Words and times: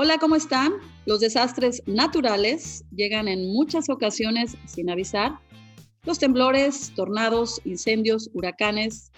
Hola, 0.00 0.18
¿cómo 0.18 0.36
están? 0.36 0.74
Los 1.06 1.18
desastres 1.18 1.82
naturales 1.86 2.84
llegan 2.94 3.26
en 3.26 3.52
muchas 3.52 3.88
ocasiones 3.88 4.56
sin 4.64 4.88
avisar. 4.90 5.40
Los 6.04 6.20
temblores, 6.20 6.92
tornados, 6.94 7.60
incendios, 7.64 8.30
huracanes 8.32 9.10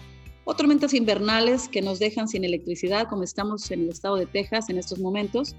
o 0.43 0.55
tormentas 0.55 0.95
invernales 0.95 1.69
que 1.69 1.83
nos 1.83 1.99
dejan 1.99 2.27
sin 2.27 2.45
electricidad, 2.45 3.07
como 3.07 3.21
estamos 3.21 3.69
en 3.69 3.81
el 3.81 3.89
estado 3.89 4.15
de 4.15 4.25
Texas 4.25 4.69
en 4.69 4.79
estos 4.79 4.97
momentos. 4.97 5.55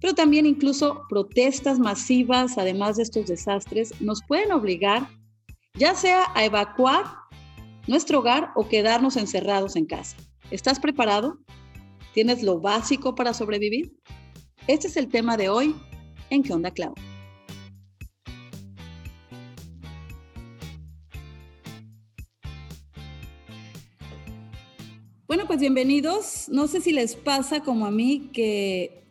Pero 0.00 0.14
también 0.14 0.46
incluso 0.46 1.02
protestas 1.10 1.78
masivas, 1.78 2.56
además 2.56 2.96
de 2.96 3.02
estos 3.02 3.26
desastres, 3.26 4.00
nos 4.00 4.22
pueden 4.26 4.52
obligar 4.52 5.06
ya 5.74 5.94
sea 5.94 6.32
a 6.34 6.46
evacuar 6.46 7.04
nuestro 7.86 8.20
hogar 8.20 8.52
o 8.56 8.66
quedarnos 8.66 9.18
encerrados 9.18 9.76
en 9.76 9.84
casa. 9.84 10.16
¿Estás 10.50 10.80
preparado? 10.80 11.36
¿Tienes 12.14 12.42
lo 12.42 12.58
básico 12.58 13.14
para 13.14 13.34
sobrevivir? 13.34 13.92
Este 14.68 14.88
es 14.88 14.96
el 14.96 15.06
tema 15.06 15.36
de 15.36 15.48
hoy 15.48 15.76
en 16.28 16.42
¿Qué 16.42 16.52
onda, 16.52 16.72
Clau? 16.72 16.92
Bueno, 25.28 25.44
pues 25.46 25.60
bienvenidos. 25.60 26.48
No 26.48 26.66
sé 26.66 26.80
si 26.80 26.90
les 26.90 27.14
pasa 27.14 27.60
como 27.60 27.86
a 27.86 27.92
mí 27.92 28.30
que 28.32 29.04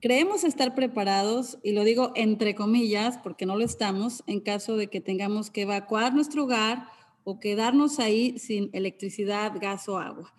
creemos 0.00 0.44
estar 0.44 0.76
preparados, 0.76 1.58
y 1.64 1.72
lo 1.72 1.82
digo 1.82 2.12
entre 2.14 2.54
comillas 2.54 3.18
porque 3.18 3.46
no 3.46 3.56
lo 3.56 3.64
estamos, 3.64 4.22
en 4.28 4.38
caso 4.38 4.76
de 4.76 4.86
que 4.86 5.00
tengamos 5.00 5.50
que 5.50 5.62
evacuar 5.62 6.14
nuestro 6.14 6.44
hogar 6.44 6.86
o 7.24 7.40
quedarnos 7.40 7.98
ahí 7.98 8.38
sin 8.38 8.70
electricidad, 8.72 9.54
gas 9.60 9.88
o 9.88 9.98
agua. 9.98 10.32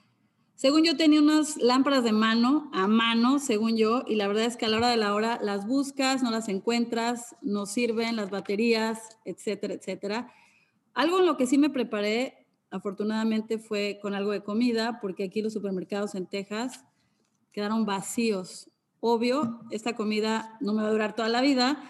Según 0.61 0.83
yo 0.83 0.95
tenía 0.95 1.19
unas 1.19 1.57
lámparas 1.57 2.03
de 2.03 2.11
mano, 2.11 2.69
a 2.71 2.85
mano, 2.85 3.39
según 3.39 3.77
yo, 3.77 4.03
y 4.05 4.13
la 4.13 4.27
verdad 4.27 4.45
es 4.45 4.57
que 4.57 4.67
a 4.67 4.69
la 4.69 4.77
hora 4.77 4.89
de 4.89 4.95
la 4.95 5.15
hora 5.15 5.39
las 5.41 5.65
buscas, 5.65 6.21
no 6.21 6.29
las 6.29 6.49
encuentras, 6.49 7.35
no 7.41 7.65
sirven 7.65 8.15
las 8.15 8.29
baterías, 8.29 9.17
etcétera, 9.25 9.73
etcétera. 9.73 10.31
Algo 10.93 11.17
en 11.17 11.25
lo 11.25 11.35
que 11.35 11.47
sí 11.47 11.57
me 11.57 11.71
preparé, 11.71 12.45
afortunadamente, 12.69 13.57
fue 13.57 13.97
con 14.03 14.13
algo 14.13 14.33
de 14.33 14.43
comida, 14.43 14.99
porque 15.01 15.23
aquí 15.23 15.41
los 15.41 15.53
supermercados 15.53 16.13
en 16.13 16.27
Texas 16.27 16.85
quedaron 17.51 17.87
vacíos. 17.87 18.69
Obvio, 18.99 19.61
esta 19.71 19.95
comida 19.95 20.59
no 20.61 20.73
me 20.73 20.83
va 20.83 20.89
a 20.89 20.91
durar 20.91 21.15
toda 21.15 21.29
la 21.29 21.41
vida. 21.41 21.81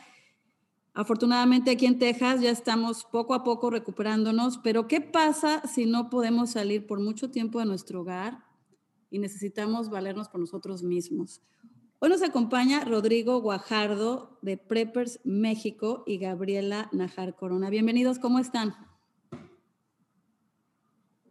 Afortunadamente 0.94 1.72
aquí 1.72 1.88
en 1.88 2.00
Texas 2.00 2.40
ya 2.40 2.52
estamos 2.52 3.04
poco 3.04 3.34
a 3.34 3.44
poco 3.44 3.70
recuperándonos, 3.70 4.60
pero 4.60 4.88
¿qué 4.88 5.02
pasa 5.02 5.62
si 5.68 5.86
no 5.86 6.10
podemos 6.10 6.52
salir 6.52 6.88
por 6.88 7.02
mucho 7.02 7.32
tiempo 7.32 7.60
de 7.60 7.66
nuestro 7.66 8.00
hogar 8.00 8.50
y 9.12 9.20
necesitamos 9.20 9.90
valernos 9.90 10.30
por 10.30 10.40
nosotros 10.40 10.82
mismos. 10.82 11.42
Hoy 12.00 12.10
nos 12.10 12.24
acompaña 12.24 12.84
Rodrigo 12.84 13.42
Guajardo 13.42 14.40
de 14.42 14.58
Preppers 14.58 15.20
México 15.24 16.04
y 16.08 16.18
Gabriela 16.18 16.90
Najar 16.92 17.36
Corona. 17.36 17.70
Bienvenidos, 17.70 18.18
¿cómo 18.18 18.40
están? 18.40 18.74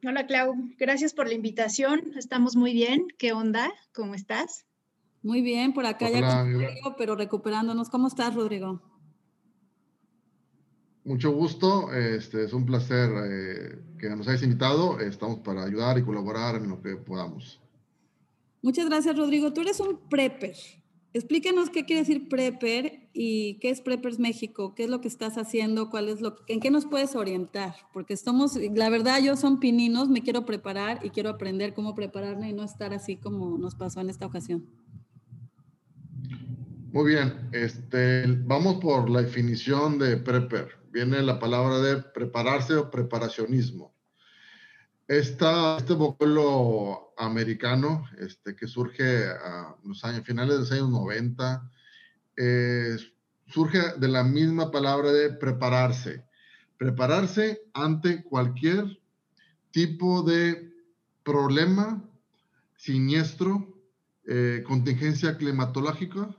Hola 0.06 0.27
Clau, 0.27 0.55
gracias 0.78 1.12
por 1.12 1.27
la 1.27 1.34
invitación. 1.34 2.12
Estamos 2.17 2.55
muy 2.55 2.73
bien. 2.73 3.08
¿Qué 3.19 3.33
onda? 3.33 3.73
¿Cómo 3.92 4.14
estás? 4.14 4.64
Muy 5.23 5.42
bien, 5.42 5.75
por 5.75 5.86
acá 5.86 6.08
ya 6.08 6.20
con 6.20 6.53
Rodrigo, 6.53 6.95
pero 6.97 7.17
recuperándonos. 7.17 7.91
¿Cómo 7.91 8.06
estás, 8.06 8.34
Rodrigo? 8.34 8.81
Mucho 11.05 11.33
gusto, 11.33 11.92
este, 11.92 12.45
es 12.45 12.53
un 12.53 12.64
placer 12.64 13.11
eh, 13.25 13.83
que 13.98 14.08
nos 14.11 14.28
hayas 14.28 14.42
invitado. 14.42 15.01
Estamos 15.01 15.41
para 15.41 15.64
ayudar 15.64 15.98
y 15.98 16.05
colaborar 16.05 16.56
en 16.56 16.69
lo 16.69 16.81
que 16.81 16.97
podamos. 16.97 17.61
Muchas 18.62 18.86
gracias, 18.86 19.16
Rodrigo. 19.16 19.53
Tú 19.53 19.62
eres 19.62 19.80
un 19.80 19.98
prepper. 20.08 20.55
Explícanos 21.12 21.70
qué 21.70 21.84
quiere 21.84 22.03
decir 22.03 22.28
prepper 22.28 23.11
y 23.12 23.58
qué 23.58 23.70
es 23.70 23.80
Preppers 23.80 24.20
México, 24.20 24.77
qué 24.77 24.84
es 24.84 24.91
lo 24.91 25.00
que 25.00 25.08
estás 25.08 25.39
haciendo, 25.39 25.91
cuál 25.91 26.08
es 26.08 26.20
lo, 26.20 26.36
en 26.47 26.61
qué 26.61 26.70
nos 26.70 26.86
puedes 26.86 27.17
orientar, 27.17 27.75
porque 27.92 28.14
estamos, 28.14 28.55
la 28.55 28.89
verdad, 28.90 29.20
yo 29.20 29.36
son 29.36 29.58
pininos, 29.58 30.08
me 30.08 30.23
quiero 30.23 30.46
preparar 30.46 31.01
y 31.05 31.11
quiero 31.11 31.30
aprender 31.30 31.74
cómo 31.74 31.96
prepararme 31.96 32.51
y 32.51 32.52
no 32.52 32.62
estar 32.62 32.95
así 32.95 33.17
como 33.17 33.58
nos 33.58 33.74
pasó 33.74 34.01
en 34.01 34.08
esta 34.08 34.24
ocasión. 34.24 34.68
Muy 36.92 37.11
bien, 37.11 37.48
este, 37.52 38.27
vamos 38.45 38.77
por 38.77 39.11
la 39.11 39.23
definición 39.23 39.98
de 39.98 40.17
prepper. 40.17 40.68
Viene 40.92 41.23
la 41.23 41.40
palabra 41.40 41.80
de 41.80 42.02
prepararse 42.02 42.74
o 42.77 42.89
preparacionismo. 42.89 43.95
Esta, 45.10 45.76
este 45.78 45.94
vocablo 45.94 47.12
americano 47.18 48.04
este, 48.20 48.54
que 48.54 48.68
surge 48.68 49.26
a 49.26 49.74
los 49.82 50.04
años, 50.04 50.24
finales 50.24 50.54
de 50.54 50.60
los 50.60 50.70
años 50.70 50.88
90, 50.88 51.68
surge 53.48 53.80
de 53.98 54.06
la 54.06 54.22
misma 54.22 54.70
palabra 54.70 55.10
de 55.10 55.32
prepararse. 55.32 56.24
Prepararse 56.76 57.60
ante 57.74 58.22
cualquier 58.22 59.00
tipo 59.72 60.22
de 60.22 60.72
problema, 61.24 62.08
siniestro, 62.77 63.82
eh, 64.28 64.62
contingencia 64.64 65.36
climatológica, 65.36 66.36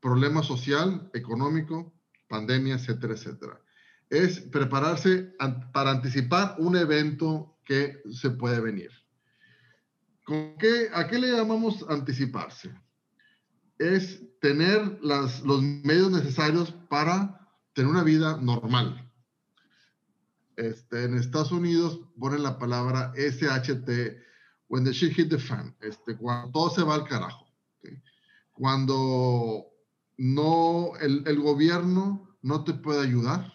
problema 0.00 0.42
social, 0.42 1.10
económico, 1.12 1.92
pandemia, 2.28 2.76
etcétera, 2.76 3.12
etcétera. 3.12 3.60
Es 4.08 4.40
prepararse 4.40 5.34
para 5.74 5.90
anticipar 5.90 6.56
un 6.58 6.76
evento 6.76 7.52
que 7.66 8.00
se 8.10 8.30
puede 8.30 8.60
venir. 8.60 8.90
¿Con 10.24 10.56
qué, 10.58 10.88
¿A 10.94 11.06
qué 11.06 11.18
le 11.18 11.32
llamamos 11.32 11.84
anticiparse? 11.88 12.72
Es 13.78 14.22
tener 14.40 14.98
las, 15.02 15.42
los 15.42 15.62
medios 15.62 16.10
necesarios 16.10 16.72
para 16.88 17.48
tener 17.74 17.90
una 17.90 18.02
vida 18.02 18.38
normal. 18.40 19.02
Este, 20.56 21.04
en 21.04 21.14
Estados 21.14 21.52
Unidos 21.52 22.00
ponen 22.18 22.42
la 22.42 22.58
palabra 22.58 23.12
SHT, 23.14 23.90
when 24.68 24.84
the 24.84 24.92
shit 24.92 25.12
hit 25.12 25.28
the 25.28 25.38
fan, 25.38 25.76
este, 25.80 26.16
cuando 26.16 26.50
todo 26.52 26.70
se 26.70 26.82
va 26.82 26.94
al 26.94 27.06
carajo. 27.06 27.46
Cuando 28.52 29.66
no, 30.16 30.92
el, 31.00 31.22
el 31.26 31.40
gobierno 31.40 32.36
no 32.40 32.64
te 32.64 32.72
puede 32.72 33.02
ayudar, 33.02 33.52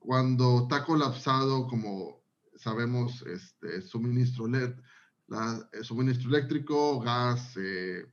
cuando 0.00 0.62
está 0.62 0.84
colapsado 0.84 1.68
como 1.68 2.21
sabemos, 2.62 3.22
este, 3.26 3.82
suministro, 3.82 4.46
LED, 4.46 4.72
eh, 4.72 5.82
suministro 5.82 6.28
eléctrico, 6.28 7.00
gas, 7.00 7.56
eh, 7.56 8.04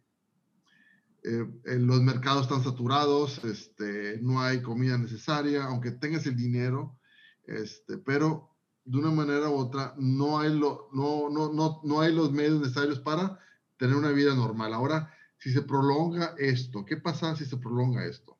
eh, 1.24 1.46
los 1.66 2.02
mercados 2.02 2.44
están 2.44 2.64
saturados, 2.64 3.44
este, 3.44 4.20
no 4.22 4.42
hay 4.42 4.62
comida 4.62 4.98
necesaria, 4.98 5.66
aunque 5.66 5.92
tengas 5.92 6.26
el 6.26 6.36
dinero, 6.36 6.98
este, 7.46 7.98
pero 7.98 8.56
de 8.86 8.98
una 8.98 9.12
manera 9.12 9.50
u 9.50 9.56
otra 9.56 9.94
no 9.98 10.40
hay, 10.40 10.58
lo, 10.58 10.90
no, 10.94 11.30
no, 11.30 11.52
no, 11.52 11.82
no 11.84 12.02
hay 12.02 12.14
los 12.14 12.32
medios 12.32 12.62
necesarios 12.62 13.00
para 13.00 13.38
tener 13.78 13.96
una 13.96 14.12
vida 14.12 14.34
normal. 14.34 14.74
Ahora, 14.74 15.14
si 15.38 15.52
se 15.52 15.62
prolonga 15.62 16.36
esto, 16.38 16.86
¿qué 16.86 16.98
pasa 16.98 17.36
si 17.36 17.46
se 17.46 17.58
prolonga 17.58 18.06
esto? 18.06 18.38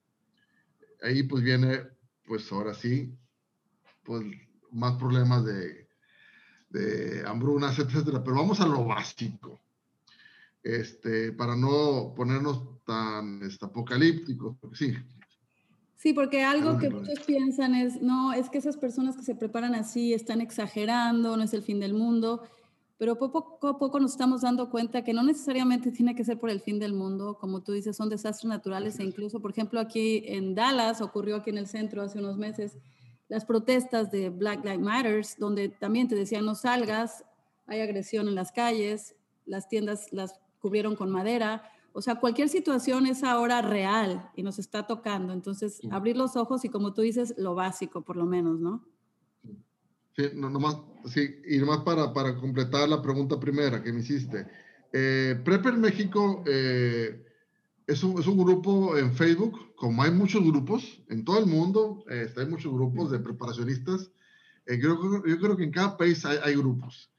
Ahí 1.02 1.24
pues 1.24 1.44
viene, 1.44 1.84
pues 2.26 2.52
ahora 2.52 2.74
sí, 2.74 3.18
pues 4.04 4.24
más 4.72 4.98
problemas 4.98 5.44
de 5.46 5.89
de 6.70 7.24
hambrunas, 7.26 7.78
etcétera, 7.80 8.24
pero 8.24 8.38
vamos 8.38 8.60
a 8.62 8.68
lo 8.68 8.86
básico, 8.86 9.60
este, 10.64 11.32
para 11.32 11.56
no 11.56 12.14
ponernos 12.16 12.84
tan 12.86 13.42
este, 13.44 13.66
apocalípticos, 13.66 14.56
sí. 14.74 14.94
Sí, 15.96 16.14
porque 16.14 16.44
algo 16.44 16.78
que 16.78 16.90
muchos 16.90 17.20
piensan 17.26 17.76
es, 17.76 18.02
no, 18.02 18.32
es 18.32 18.50
que 18.50 18.58
esas 18.58 18.78
personas 18.78 19.18
que 19.18 19.24
se 19.24 19.36
preparan 19.36 19.76
así 19.76 20.14
están 20.14 20.40
exagerando, 20.40 21.36
no 21.36 21.44
es 21.44 21.54
el 21.54 21.62
fin 21.62 21.82
del 21.82 21.94
mundo, 21.94 22.42
pero 22.98 23.18
poco 23.18 23.68
a 23.68 23.78
poco 23.78 24.00
nos 24.00 24.12
estamos 24.12 24.42
dando 24.42 24.70
cuenta 24.70 25.04
que 25.04 25.14
no 25.14 25.24
necesariamente 25.24 25.92
tiene 25.92 26.16
que 26.16 26.24
ser 26.24 26.38
por 26.38 26.50
el 26.50 26.62
fin 26.62 26.80
del 26.80 26.94
mundo, 26.94 27.38
como 27.40 27.62
tú 27.62 27.72
dices, 27.72 27.98
son 27.98 28.10
desastres 28.10 28.50
naturales 28.50 29.00
e 29.00 29.04
incluso, 29.04 29.42
por 29.42 29.52
ejemplo, 29.52 29.80
aquí 29.80 30.24
en 30.26 30.56
Dallas 30.56 31.02
ocurrió 31.02 31.38
aquí 31.38 31.50
en 31.50 31.58
el 31.58 31.68
centro 31.68 32.02
hace 32.02 32.20
unos 32.20 32.38
meses, 32.38 32.78
las 33.30 33.46
protestas 33.46 34.12
de 34.12 34.30
Black 34.30 34.66
Lives 34.66 34.80
Matter, 34.80 35.26
donde 35.38 35.70
también 35.70 36.08
te 36.08 36.16
decían 36.16 36.46
no 36.46 36.56
salgas, 36.56 37.24
hay 37.68 37.80
agresión 37.80 38.28
en 38.28 38.36
las 38.36 38.52
calles, 38.52 39.16
las 39.46 39.70
tiendas 39.70 40.12
las 40.12 40.40
cubrieron 40.60 40.96
con 40.96 41.12
madera. 41.12 41.64
O 41.94 42.02
sea, 42.02 42.16
cualquier 42.16 42.50
situación 42.50 43.06
es 43.06 43.24
ahora 43.24 43.62
real 43.62 44.30
y 44.36 44.44
nos 44.44 44.60
está 44.60 44.86
tocando. 44.88 45.32
Entonces, 45.32 45.80
abrir 45.92 46.18
los 46.18 46.36
ojos 46.36 46.66
y 46.66 46.70
como 46.70 46.94
tú 46.94 47.02
dices, 47.02 47.36
lo 47.38 47.56
básico 47.56 48.02
por 48.02 48.18
lo 48.18 48.26
menos, 48.26 48.60
¿no? 48.60 48.84
Sí, 50.16 50.24
no, 50.34 50.50
nomás, 50.50 50.78
sí, 51.06 51.42
y 51.48 51.60
nomás 51.60 51.80
para, 51.80 52.12
para 52.12 52.36
completar 52.36 52.90
la 52.90 53.02
pregunta 53.02 53.40
primera 53.40 53.82
que 53.82 53.94
me 53.94 54.02
hiciste. 54.02 54.48
Eh, 54.92 55.40
Prepper 55.46 55.74
México 55.78 56.44
eh, 56.48 57.26
es 57.90 58.04
un, 58.04 58.20
es 58.20 58.28
un, 58.28 58.38
grupo 58.38 58.96
en 58.98 59.14
Facebook, 59.14 59.76
como 59.76 60.04
hay 60.04 60.12
muchos 60.12 60.44
grupos 60.44 61.02
en 61.10 61.26
todo 61.26 61.40
el 61.40 61.48
mundo, 61.48 62.04
este, 62.08 62.42
hay 62.42 62.48
muchos 62.48 62.72
grupos 62.72 63.10
de 63.10 63.20
preparacionistas. 63.20 64.12
Eh, 64.68 64.80
yo 64.80 65.00
creo 65.40 65.58
que 65.58 65.64
en 65.64 65.72
cada 65.72 65.98
país 65.98 66.24
hay, 66.24 66.38
hay, 66.44 66.56
grupos. 66.56 67.10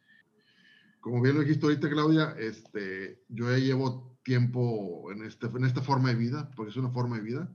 Como 1.00 1.20
bien 1.20 1.34
lo 1.34 1.40
dijiste 1.40 1.67
ahorita, 1.67 1.90
Claudia, 1.90 2.37
este, 2.38 3.20
yo 3.28 3.50
ya 3.50 3.58
llevo 3.58 4.17
tiempo 4.22 5.11
en, 5.11 5.25
este, 5.25 5.46
en 5.46 5.64
esta 5.64 5.82
forma 5.82 6.11
de 6.11 6.14
vida, 6.14 6.49
porque 6.55 6.70
es 6.70 6.76
una 6.76 6.90
forma 6.90 7.17
de 7.17 7.22
vida, 7.22 7.52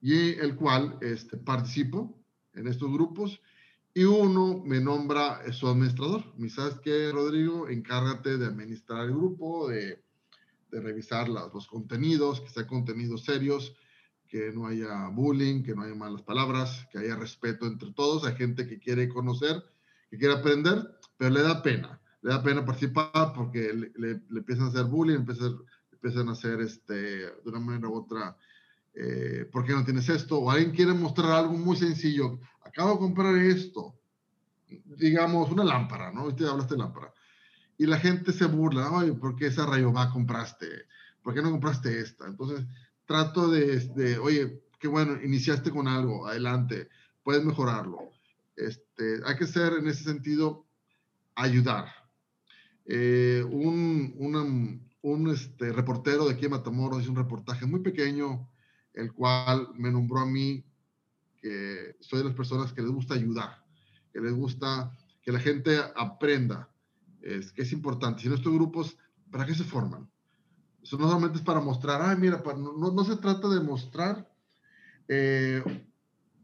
y 0.00 0.34
el 0.38 0.54
cual 0.54 0.98
este, 1.00 1.36
participo 1.38 2.16
en 2.54 2.68
estos 2.68 2.92
grupos 2.92 3.40
y 3.94 4.04
uno 4.04 4.62
me 4.64 4.80
nombra 4.80 5.52
su 5.52 5.66
administrador. 5.66 6.22
Me 6.38 6.48
sabes 6.48 6.78
que, 6.80 7.10
Rodrigo, 7.10 7.68
encárgate 7.68 8.38
de 8.38 8.46
administrar 8.46 9.06
el 9.06 9.10
grupo, 9.10 9.68
de, 9.68 10.02
de 10.72 10.80
revisar 10.80 11.28
los 11.28 11.66
contenidos, 11.68 12.40
que 12.40 12.48
sean 12.48 12.66
contenidos 12.66 13.24
serios, 13.24 13.76
que 14.26 14.50
no 14.52 14.66
haya 14.66 15.08
bullying, 15.08 15.62
que 15.62 15.74
no 15.74 15.82
haya 15.82 15.94
malas 15.94 16.22
palabras, 16.22 16.88
que 16.90 16.98
haya 16.98 17.14
respeto 17.14 17.66
entre 17.66 17.92
todos. 17.92 18.24
Hay 18.24 18.34
gente 18.34 18.66
que 18.66 18.80
quiere 18.80 19.06
conocer, 19.08 19.62
que 20.10 20.16
quiere 20.16 20.34
aprender, 20.34 20.98
pero 21.18 21.30
le 21.30 21.42
da 21.42 21.62
pena. 21.62 22.00
Le 22.22 22.30
da 22.30 22.42
pena 22.42 22.64
participar 22.64 23.34
porque 23.34 23.72
le, 23.74 23.92
le, 23.96 24.20
empiezan 24.38 24.66
a 24.66 24.68
hacer 24.68 24.84
bullying, 24.84 25.16
empiezan, 25.16 25.58
empiezan 25.92 26.28
a 26.30 26.32
hacer 26.32 26.62
este, 26.62 26.94
de 26.94 27.42
una 27.44 27.60
manera 27.60 27.88
u 27.88 27.96
otra, 27.96 28.36
eh, 28.94 29.46
¿por 29.52 29.66
qué 29.66 29.74
no 29.74 29.84
tienes 29.84 30.08
esto? 30.08 30.38
O 30.38 30.50
alguien 30.50 30.70
quiere 30.70 30.94
mostrar 30.94 31.32
algo 31.32 31.52
muy 31.52 31.76
sencillo. 31.76 32.40
Acabo 32.64 32.92
de 32.92 32.98
comprar 33.00 33.36
esto, 33.36 33.98
digamos, 34.66 35.50
una 35.50 35.64
lámpara, 35.64 36.10
¿no? 36.10 36.24
Usted 36.24 36.46
hablaste 36.46 36.74
de 36.74 36.78
lámpara. 36.78 37.11
Y 37.82 37.86
la 37.86 37.98
gente 37.98 38.32
se 38.32 38.44
burla, 38.44 38.92
oye, 38.92 39.12
¿por 39.12 39.34
qué 39.34 39.46
esa 39.46 39.66
va 39.66 40.12
compraste? 40.12 40.86
¿Por 41.20 41.34
qué 41.34 41.42
no 41.42 41.50
compraste 41.50 41.98
esta? 41.98 42.28
Entonces, 42.28 42.64
trato 43.06 43.50
de, 43.50 44.18
oye, 44.22 44.62
qué 44.78 44.86
bueno, 44.86 45.20
iniciaste 45.20 45.72
con 45.72 45.88
algo, 45.88 46.28
adelante, 46.28 46.88
puedes 47.24 47.44
mejorarlo. 47.44 48.12
Este, 48.54 49.20
hay 49.26 49.36
que 49.36 49.48
ser 49.48 49.72
en 49.72 49.88
ese 49.88 50.04
sentido, 50.04 50.64
ayudar. 51.34 51.86
Eh, 52.86 53.44
un, 53.50 54.14
un 55.02 55.30
este, 55.30 55.72
reportero 55.72 56.26
de 56.26 56.34
aquí 56.34 56.42
de 56.42 56.50
Matamoros 56.50 57.02
hizo 57.02 57.10
un 57.10 57.16
reportaje 57.16 57.66
muy 57.66 57.80
pequeño, 57.80 58.48
el 58.94 59.12
cual 59.12 59.70
me 59.74 59.90
nombró 59.90 60.20
a 60.20 60.26
mí, 60.26 60.64
que 61.40 61.96
soy 61.98 62.20
de 62.20 62.26
las 62.26 62.36
personas 62.36 62.72
que 62.72 62.82
les 62.82 62.92
gusta 62.92 63.14
ayudar, 63.14 63.64
que 64.12 64.20
les 64.20 64.34
gusta 64.34 64.96
que 65.20 65.32
la 65.32 65.40
gente 65.40 65.80
aprenda, 65.96 66.68
es, 67.22 67.52
es 67.56 67.72
importante. 67.72 68.22
Si 68.22 68.28
no 68.28 68.34
estos 68.34 68.52
grupos, 68.52 68.96
¿para 69.30 69.46
qué 69.46 69.54
se 69.54 69.64
forman? 69.64 70.08
Eso 70.82 70.98
no 70.98 71.06
solamente 71.06 71.38
es 71.38 71.44
para 71.44 71.60
mostrar, 71.60 72.02
ah, 72.02 72.16
mira, 72.16 72.42
no, 72.44 72.90
no, 72.92 73.04
se 73.04 73.16
trata 73.16 73.48
de 73.48 73.60
mostrar 73.60 74.28
eh, 75.08 75.62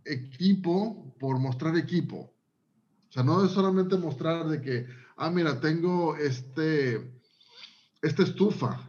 equipo 0.05 1.15
por 1.19 1.39
mostrar 1.39 1.77
equipo. 1.77 2.33
O 3.09 3.13
sea, 3.13 3.23
no 3.23 3.45
es 3.45 3.51
solamente 3.51 3.97
mostrar 3.97 4.49
de 4.49 4.61
que, 4.61 4.87
ah, 5.17 5.31
mira, 5.31 5.61
tengo 5.61 6.17
este, 6.17 7.21
esta 8.01 8.23
estufa 8.23 8.89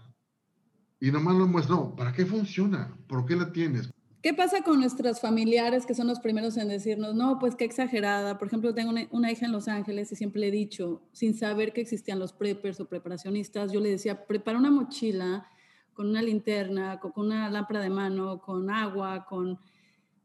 y 1.00 1.12
nomás 1.12 1.36
lo 1.36 1.48
muestro. 1.48 1.76
No, 1.76 1.96
¿para 1.96 2.14
qué 2.14 2.26
funciona? 2.26 2.96
¿Por 3.08 3.26
qué 3.26 3.36
la 3.36 3.52
tienes? 3.52 3.90
¿Qué 4.22 4.34
pasa 4.34 4.64
con 4.64 4.82
nuestros 4.82 5.22
familiares 5.22 5.86
que 5.86 5.96
son 5.96 6.08
los 6.08 6.20
primeros 6.20 6.58
en 6.58 6.68
decirnos, 6.68 7.16
no, 7.16 7.40
pues 7.40 7.56
qué 7.56 7.64
exagerada? 7.64 8.38
Por 8.38 8.50
ejemplo, 8.50 8.74
tengo 8.74 8.92
una, 9.12 9.32
hija 9.32 9.46
en 9.46 9.54
Los 9.54 9.70
Ángeles 9.70 10.12
y 10.12 10.18
siempre 10.18 10.42
le 10.42 10.50
he 10.50 10.52
dicho, 10.52 11.02
sin 11.14 11.34
saber 11.34 11.72
que 11.72 11.80
existían 11.80 12.20
los 12.20 12.34
preppers 12.34 12.82
o 12.82 12.90
preparacionistas, 12.90 13.72
yo 13.72 13.80
le 13.80 13.92
decía, 13.92 14.26
prepara 14.26 14.58
una 14.58 14.72
mochila 14.72 15.48
con 15.94 16.10
una 16.10 16.22
linterna, 16.22 17.00
con, 17.00 17.14
una 17.16 17.50
lámpara 17.50 17.80
de 17.80 17.90
mano, 17.90 18.42
con 18.42 18.70
agua, 18.70 19.26
con 19.26 19.58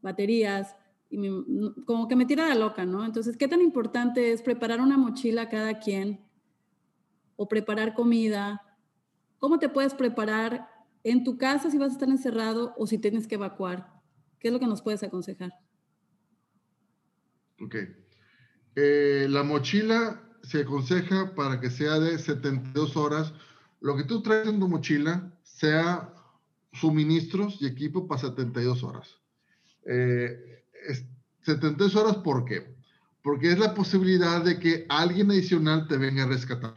baterías, 0.01 0.75
y 1.09 1.17
como 1.85 2.09
que 2.09 2.17
me 2.17 2.25
tira 2.25 2.49
de 2.49 2.55
loca, 2.55 2.85
¿no? 2.85 3.05
Entonces, 3.05 3.37
¿qué 3.37 3.47
tan 3.47 3.61
importante 3.61 4.33
es 4.33 4.41
preparar 4.41 4.81
una 4.81 4.97
mochila 4.97 5.47
cada 5.47 5.79
quien 5.79 6.19
o 7.37 7.47
preparar 7.47 7.93
comida? 7.93 8.61
¿Cómo 9.37 9.57
te 9.57 9.69
puedes 9.69 9.93
preparar 9.93 10.74
en 11.05 11.23
tu 11.23 11.37
casa 11.37 11.69
si 11.69 11.77
vas 11.77 11.91
a 11.91 11.93
estar 11.93 12.09
encerrado 12.09 12.73
o 12.77 12.87
si 12.87 12.97
tienes 12.97 13.27
que 13.27 13.35
evacuar? 13.35 13.93
¿Qué 14.39 14.47
es 14.47 14.53
lo 14.53 14.59
que 14.59 14.65
nos 14.65 14.81
puedes 14.81 15.03
aconsejar? 15.03 15.53
Ok. 17.61 17.75
Eh, 18.75 19.27
la 19.29 19.43
mochila 19.43 20.21
se 20.41 20.61
aconseja 20.61 21.35
para 21.35 21.61
que 21.61 21.69
sea 21.69 21.99
de 21.99 22.17
72 22.17 22.97
horas. 22.97 23.33
Lo 23.81 23.95
que 23.95 24.03
tú 24.03 24.23
traes 24.23 24.47
en 24.47 24.59
tu 24.59 24.67
mochila 24.67 25.31
sea 25.43 26.11
suministros 26.73 27.61
y 27.61 27.67
equipo 27.67 28.07
para 28.07 28.21
72 28.21 28.83
horas. 28.83 29.07
Eh, 29.85 30.65
72 31.43 31.95
horas, 31.95 32.17
¿por 32.17 32.45
qué? 32.45 32.75
Porque 33.21 33.51
es 33.51 33.59
la 33.59 33.75
posibilidad 33.75 34.43
de 34.43 34.59
que 34.59 34.87
alguien 34.89 35.29
adicional 35.29 35.87
te 35.87 35.97
venga 35.97 36.23
a 36.23 36.27
rescatar. 36.27 36.73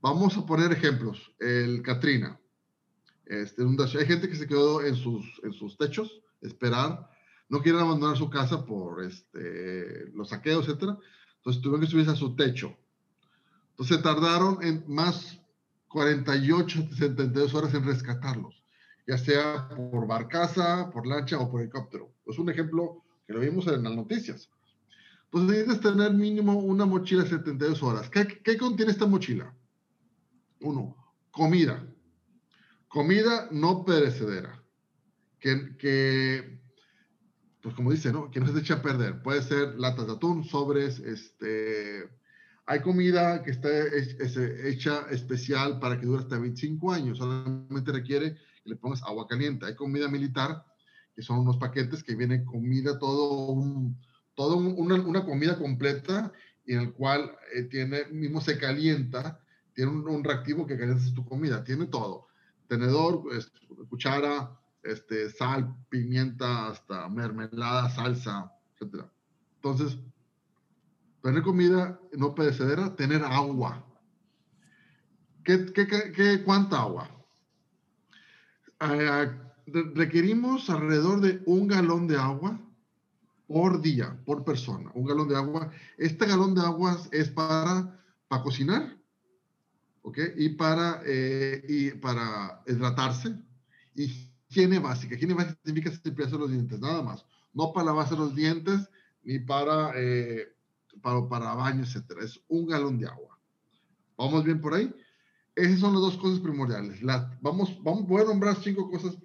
Vamos 0.00 0.36
a 0.36 0.46
poner 0.46 0.70
ejemplos. 0.70 1.34
El 1.40 1.82
Katrina. 1.82 2.38
Este, 3.26 3.62
hay 3.62 4.06
gente 4.06 4.28
que 4.28 4.36
se 4.36 4.46
quedó 4.46 4.82
en 4.82 4.96
sus, 4.96 5.40
en 5.42 5.52
sus 5.52 5.76
techos, 5.78 6.20
esperar, 6.42 7.08
no 7.48 7.62
quieren 7.62 7.80
abandonar 7.80 8.16
su 8.16 8.28
casa 8.28 8.64
por 8.64 9.02
este, 9.02 10.08
los 10.14 10.30
saqueos, 10.30 10.68
etc. 10.68 10.98
Entonces 11.36 11.62
tuvieron 11.62 11.80
que 11.80 11.86
subirse 11.86 12.10
a 12.10 12.16
su 12.16 12.34
techo. 12.36 12.76
Entonces 13.70 14.02
tardaron 14.02 14.62
en 14.62 14.84
más 14.86 15.40
48, 15.88 16.88
72 16.96 17.54
horas 17.54 17.74
en 17.74 17.84
rescatarlos, 17.84 18.62
ya 19.06 19.18
sea 19.18 19.68
por 19.68 20.06
barcaza, 20.06 20.90
por 20.90 21.06
lancha 21.06 21.38
o 21.38 21.50
por 21.50 21.60
helicóptero. 21.60 22.12
Es 22.26 22.38
un 22.38 22.50
ejemplo 22.50 23.02
que 23.26 23.32
lo 23.32 23.40
vimos 23.40 23.66
en 23.66 23.82
las 23.82 23.94
noticias. 23.94 24.50
Entonces 25.24 25.66
necesitas 25.66 25.80
tener 25.80 26.12
mínimo 26.12 26.58
una 26.58 26.84
mochila 26.84 27.24
de 27.24 27.30
72 27.30 27.82
horas. 27.82 28.10
¿Qué, 28.10 28.40
qué 28.42 28.56
contiene 28.56 28.92
esta 28.92 29.06
mochila? 29.06 29.52
Uno, 30.60 30.96
comida 31.30 31.84
comida 32.94 33.48
no 33.50 33.84
perecedera, 33.84 34.62
que, 35.40 35.76
que, 35.78 36.60
pues 37.60 37.74
como 37.74 37.90
dice, 37.90 38.12
¿no? 38.12 38.30
Que 38.30 38.38
no 38.38 38.46
se 38.46 38.60
echa 38.60 38.74
a 38.74 38.82
perder. 38.82 39.20
Puede 39.20 39.42
ser 39.42 39.74
latas 39.80 40.06
de 40.06 40.12
atún, 40.12 40.44
sobres, 40.44 41.00
este... 41.00 42.08
Hay 42.66 42.80
comida 42.80 43.42
que 43.42 43.50
está 43.50 43.68
hecha 44.64 45.06
especial 45.10 45.80
para 45.80 45.98
que 45.98 46.06
dure 46.06 46.22
hasta 46.22 46.38
25 46.38 46.92
años, 46.92 47.18
solamente 47.18 47.92
requiere 47.92 48.36
que 48.62 48.70
le 48.70 48.76
pongas 48.76 49.02
agua 49.02 49.26
caliente. 49.26 49.66
Hay 49.66 49.74
comida 49.74 50.08
militar, 50.08 50.64
que 51.14 51.22
son 51.22 51.40
unos 51.40 51.58
paquetes 51.58 52.02
que 52.02 52.14
viene 52.14 52.44
comida, 52.44 52.98
todo 52.98 53.60
todo 54.34 54.56
una, 54.56 54.94
una, 54.94 55.24
comida 55.24 55.58
completa, 55.58 56.32
y 56.64 56.74
en 56.74 56.80
el 56.80 56.92
cual 56.92 57.36
eh, 57.54 57.64
tiene, 57.64 58.04
mismo 58.06 58.40
se 58.40 58.56
calienta, 58.56 59.40
tiene 59.74 59.90
un, 59.90 60.08
un 60.08 60.24
reactivo 60.24 60.66
que 60.66 60.78
calienta 60.78 61.14
tu 61.14 61.24
comida, 61.26 61.62
tiene 61.64 61.86
todo 61.86 62.28
tenedor, 62.74 63.22
cuchara, 63.88 64.50
este, 64.82 65.30
sal, 65.30 65.76
pimienta, 65.88 66.68
hasta 66.68 67.08
mermelada, 67.08 67.88
salsa, 67.90 68.52
etc. 68.80 69.04
Entonces, 69.56 69.98
tener 71.22 71.42
comida 71.42 72.00
no 72.12 72.34
perecedera, 72.34 72.94
tener 72.96 73.22
agua. 73.22 73.84
¿Qué, 75.44 75.66
qué, 75.72 75.86
qué, 75.86 76.42
cuánta 76.44 76.80
agua? 76.80 77.08
Eh, 78.80 79.30
requerimos 79.94 80.68
alrededor 80.68 81.20
de 81.20 81.42
un 81.46 81.68
galón 81.68 82.08
de 82.08 82.16
agua 82.16 82.60
por 83.46 83.80
día, 83.80 84.18
por 84.26 84.44
persona. 84.44 84.90
Un 84.94 85.06
galón 85.06 85.28
de 85.28 85.36
agua. 85.36 85.70
Este 85.96 86.26
galón 86.26 86.54
de 86.54 86.62
agua 86.62 86.98
es 87.12 87.28
para, 87.30 88.00
para 88.26 88.42
cocinar 88.42 89.03
¿ok? 90.04 90.18
Y 90.36 90.50
para, 90.50 91.02
eh, 91.04 91.64
y 91.68 91.90
para 91.92 92.62
hidratarse. 92.66 93.34
Higiene 93.94 94.78
básica. 94.78 95.14
Higiene 95.14 95.34
básica 95.34 95.58
significa 95.64 95.90
cepillarse 95.90 96.38
los 96.38 96.50
dientes, 96.50 96.78
nada 96.78 97.02
más. 97.02 97.26
No 97.52 97.72
para 97.72 97.86
lavarse 97.86 98.16
los 98.16 98.34
dientes, 98.34 98.88
ni 99.22 99.38
para, 99.40 99.92
eh, 99.96 100.46
para, 101.02 101.28
para 101.28 101.54
baño, 101.54 101.82
etc. 101.82 102.18
Es 102.22 102.40
un 102.48 102.66
galón 102.66 102.98
de 102.98 103.06
agua. 103.06 103.38
¿Vamos 104.16 104.44
bien 104.44 104.60
por 104.60 104.74
ahí? 104.74 104.94
Esas 105.56 105.80
son 105.80 105.94
las 105.94 106.02
dos 106.02 106.16
cosas 106.18 106.40
primordiales. 106.40 107.00
vamos, 107.40 107.82
vamos, 107.82 108.06
voy 108.06 108.22
a 108.22 108.24
nombrar 108.24 108.56
cinco 108.62 108.90
cosas 108.90 109.16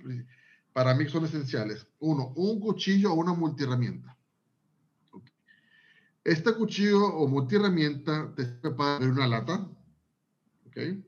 para 0.74 0.94
mí 0.94 1.10
son 1.10 1.26
esenciales. 1.26 1.86
Uno, 2.00 2.32
un 2.36 2.60
cuchillo 2.60 3.12
o 3.12 3.16
una 3.16 3.34
multiherramienta. 3.34 4.16
Este 6.24 6.54
cuchillo 6.54 7.06
o 7.06 7.28
multiherramienta 7.28 8.34
te 8.36 8.46
sirve 8.46 8.72
para 8.72 8.96
abrir 8.98 9.10
una 9.10 9.28
lata, 9.28 9.68
¿ok? 10.80 11.06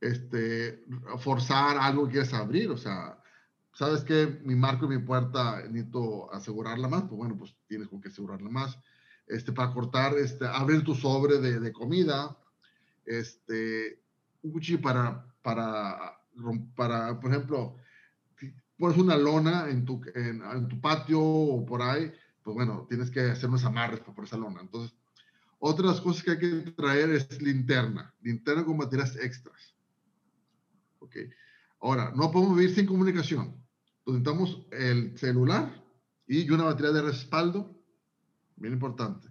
Este, 0.00 0.84
forzar 1.18 1.78
algo 1.78 2.06
que 2.06 2.12
quieres 2.12 2.34
abrir, 2.34 2.70
o 2.70 2.76
sea, 2.76 3.18
sabes 3.72 4.02
que 4.02 4.40
mi 4.44 4.54
marco 4.54 4.86
y 4.86 4.96
mi 4.96 4.98
puerta 4.98 5.62
necesito 5.68 6.32
asegurarla 6.32 6.88
más, 6.88 7.02
pues 7.02 7.16
bueno, 7.16 7.36
pues 7.36 7.56
tienes 7.66 7.88
con 7.88 8.00
que 8.00 8.08
asegurarla 8.08 8.50
más. 8.50 8.78
Este, 9.26 9.52
para 9.52 9.72
cortar, 9.72 10.14
este, 10.18 10.46
abrir 10.46 10.84
tu 10.84 10.94
sobre 10.94 11.38
de, 11.38 11.58
de 11.58 11.72
comida, 11.72 12.36
este, 13.06 14.02
un 14.42 14.52
cuchillo 14.52 14.82
para, 14.82 15.26
para, 15.42 16.20
para, 16.76 17.18
por 17.18 17.30
ejemplo, 17.30 17.76
pones 18.78 18.98
una 18.98 19.16
lona 19.16 19.70
en 19.70 19.84
tu, 19.84 20.02
en, 20.14 20.42
en, 20.42 20.68
tu 20.68 20.80
patio 20.80 21.20
o 21.22 21.64
por 21.64 21.80
ahí, 21.80 22.12
pues 22.42 22.54
bueno, 22.54 22.86
tienes 22.88 23.10
que 23.10 23.20
hacer 23.20 23.48
unos 23.48 23.64
amarres 23.64 24.00
por 24.00 24.24
esa 24.24 24.36
lona. 24.36 24.60
Entonces, 24.60 24.94
otras 25.66 25.98
cosas 26.02 26.22
que 26.22 26.30
hay 26.32 26.38
que 26.38 26.72
traer 26.72 27.08
es 27.08 27.40
linterna, 27.40 28.14
linterna 28.20 28.66
con 28.66 28.76
baterías 28.76 29.16
extras. 29.16 29.74
¿ok? 30.98 31.16
Ahora, 31.80 32.12
no 32.14 32.30
podemos 32.30 32.54
vivir 32.54 32.74
sin 32.74 32.84
comunicación. 32.84 33.56
Necesitamos 34.04 34.66
el 34.72 35.16
celular 35.16 35.82
y 36.26 36.50
una 36.50 36.64
batería 36.64 36.92
de 36.92 37.00
respaldo, 37.00 37.82
bien 38.56 38.74
importante. 38.74 39.28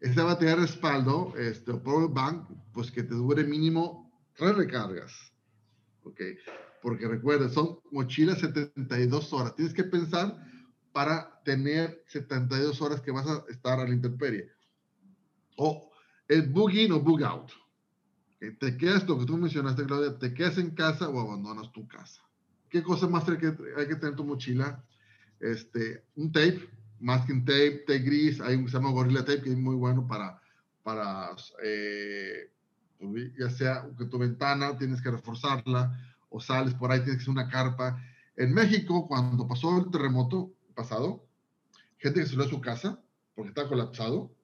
Esta 0.00 0.24
batería 0.24 0.56
de 0.56 0.62
respaldo, 0.62 1.34
este, 1.36 1.74
power 1.74 2.08
bank, 2.10 2.48
pues 2.72 2.90
que 2.90 3.02
te 3.02 3.14
dure 3.14 3.44
mínimo 3.44 4.10
tres 4.34 4.56
recargas, 4.56 5.12
¿ok? 6.04 6.22
Porque 6.80 7.06
recuerda, 7.06 7.50
son 7.50 7.80
mochilas 7.92 8.38
72 8.38 9.30
horas. 9.34 9.54
Tienes 9.54 9.74
que 9.74 9.84
pensar 9.84 10.42
para 10.92 11.42
tener 11.44 12.02
72 12.06 12.80
horas 12.80 13.02
que 13.02 13.10
vas 13.10 13.26
a 13.26 13.44
estar 13.50 13.78
a 13.78 13.84
la 13.84 13.94
intemperie. 13.94 14.55
O 15.56 15.90
el 16.28 16.42
bug 16.48 16.74
in 16.74 16.92
o 16.92 17.00
bug 17.00 17.22
out. 17.24 17.50
Te 18.38 18.76
quedas, 18.76 19.06
lo 19.08 19.18
que 19.18 19.26
tú 19.26 19.36
mencionaste, 19.36 19.84
Claudia, 19.84 20.18
te 20.18 20.34
quedas 20.34 20.58
en 20.58 20.70
casa 20.70 21.08
o 21.08 21.20
abandonas 21.20 21.72
tu 21.72 21.86
casa. 21.88 22.22
¿Qué 22.68 22.82
cosa 22.82 23.08
más 23.08 23.28
hay 23.28 23.38
que, 23.38 23.46
hay 23.46 23.88
que 23.88 23.96
tener 23.96 24.10
en 24.10 24.16
tu 24.16 24.24
mochila? 24.24 24.84
Este, 25.40 26.04
un 26.16 26.30
tape, 26.32 26.68
masking 27.00 27.44
tape, 27.44 27.84
tape 27.86 28.00
gris, 28.00 28.40
hay 28.40 28.56
un 28.56 28.68
se 28.68 28.74
llama 28.74 28.90
Gorilla 28.90 29.24
Tape 29.24 29.42
que 29.42 29.50
es 29.50 29.56
muy 29.56 29.74
bueno 29.74 30.06
para, 30.06 30.40
para 30.82 31.30
eh, 31.62 32.50
ya 33.38 33.50
sea 33.50 33.88
que 33.98 34.06
tu 34.06 34.18
ventana 34.18 34.76
tienes 34.78 35.02
que 35.02 35.10
reforzarla 35.10 35.98
o 36.30 36.40
sales 36.40 36.74
por 36.74 36.90
ahí, 36.90 37.00
tienes 37.00 37.16
que 37.16 37.22
hacer 37.22 37.32
una 37.32 37.48
carpa. 37.48 38.02
En 38.36 38.52
México, 38.52 39.06
cuando 39.06 39.46
pasó 39.46 39.78
el 39.78 39.90
terremoto 39.90 40.52
pasado, 40.74 41.26
gente 41.98 42.20
que 42.20 42.26
se 42.26 42.40
a 42.40 42.48
su 42.48 42.60
casa 42.60 43.00
porque 43.34 43.50
estaba 43.50 43.68
colapsado, 43.68 44.34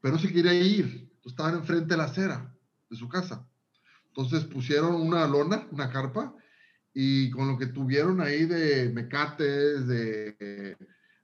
pero 0.00 0.18
se 0.18 0.32
quería 0.32 0.54
ir, 0.54 1.10
estaban 1.24 1.56
enfrente 1.56 1.94
de 1.94 1.96
la 1.96 2.04
acera 2.04 2.54
de 2.88 2.96
su 2.96 3.08
casa. 3.08 3.46
Entonces 4.08 4.44
pusieron 4.44 4.94
una 4.94 5.26
lona, 5.26 5.66
una 5.70 5.90
carpa, 5.90 6.34
y 6.94 7.30
con 7.30 7.48
lo 7.48 7.58
que 7.58 7.66
tuvieron 7.66 8.22
ahí 8.22 8.46
de 8.46 8.88
mecates, 8.88 9.86
de, 9.86 10.76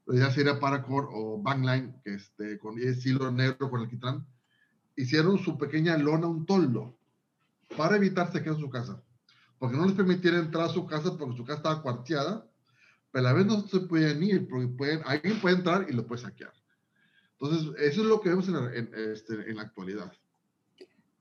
ya 0.06 0.30
sería 0.30 0.60
Paracord 0.60 1.06
o 1.10 1.40
Bangline, 1.40 1.94
que 2.04 2.14
este, 2.14 2.58
con 2.58 2.78
hilo 2.78 3.30
negro 3.30 3.70
con 3.70 3.80
el 3.80 3.88
quitrán, 3.88 4.26
hicieron 4.96 5.38
su 5.38 5.56
pequeña 5.56 5.96
lona, 5.96 6.26
un 6.26 6.44
toldo, 6.44 6.98
para 7.76 7.96
evitar 7.96 8.30
saqueos 8.30 8.56
en 8.56 8.62
su 8.62 8.70
casa. 8.70 9.02
Porque 9.58 9.76
no 9.76 9.86
les 9.86 9.94
permitieron 9.94 10.40
entrar 10.40 10.66
a 10.66 10.72
su 10.72 10.86
casa 10.86 11.16
porque 11.16 11.36
su 11.36 11.44
casa 11.44 11.58
estaba 11.58 11.82
cuarteada, 11.82 12.46
pero 13.10 13.28
a 13.28 13.30
la 13.30 13.36
vez 13.36 13.46
no 13.46 13.66
se 13.66 13.80
pueden 13.80 14.22
ir, 14.22 14.48
porque 14.48 14.68
pueden, 14.68 15.00
alguien 15.06 15.40
puede 15.40 15.56
entrar 15.56 15.86
y 15.88 15.92
lo 15.92 16.06
puede 16.06 16.20
saquear. 16.20 16.52
Entonces, 17.42 17.74
eso 17.80 18.02
es 18.02 18.06
lo 18.06 18.20
que 18.20 18.28
vemos 18.28 18.46
en 18.48 18.90
este, 18.94 19.50
en 19.50 19.56
la 19.56 19.62
actualidad. 19.62 20.12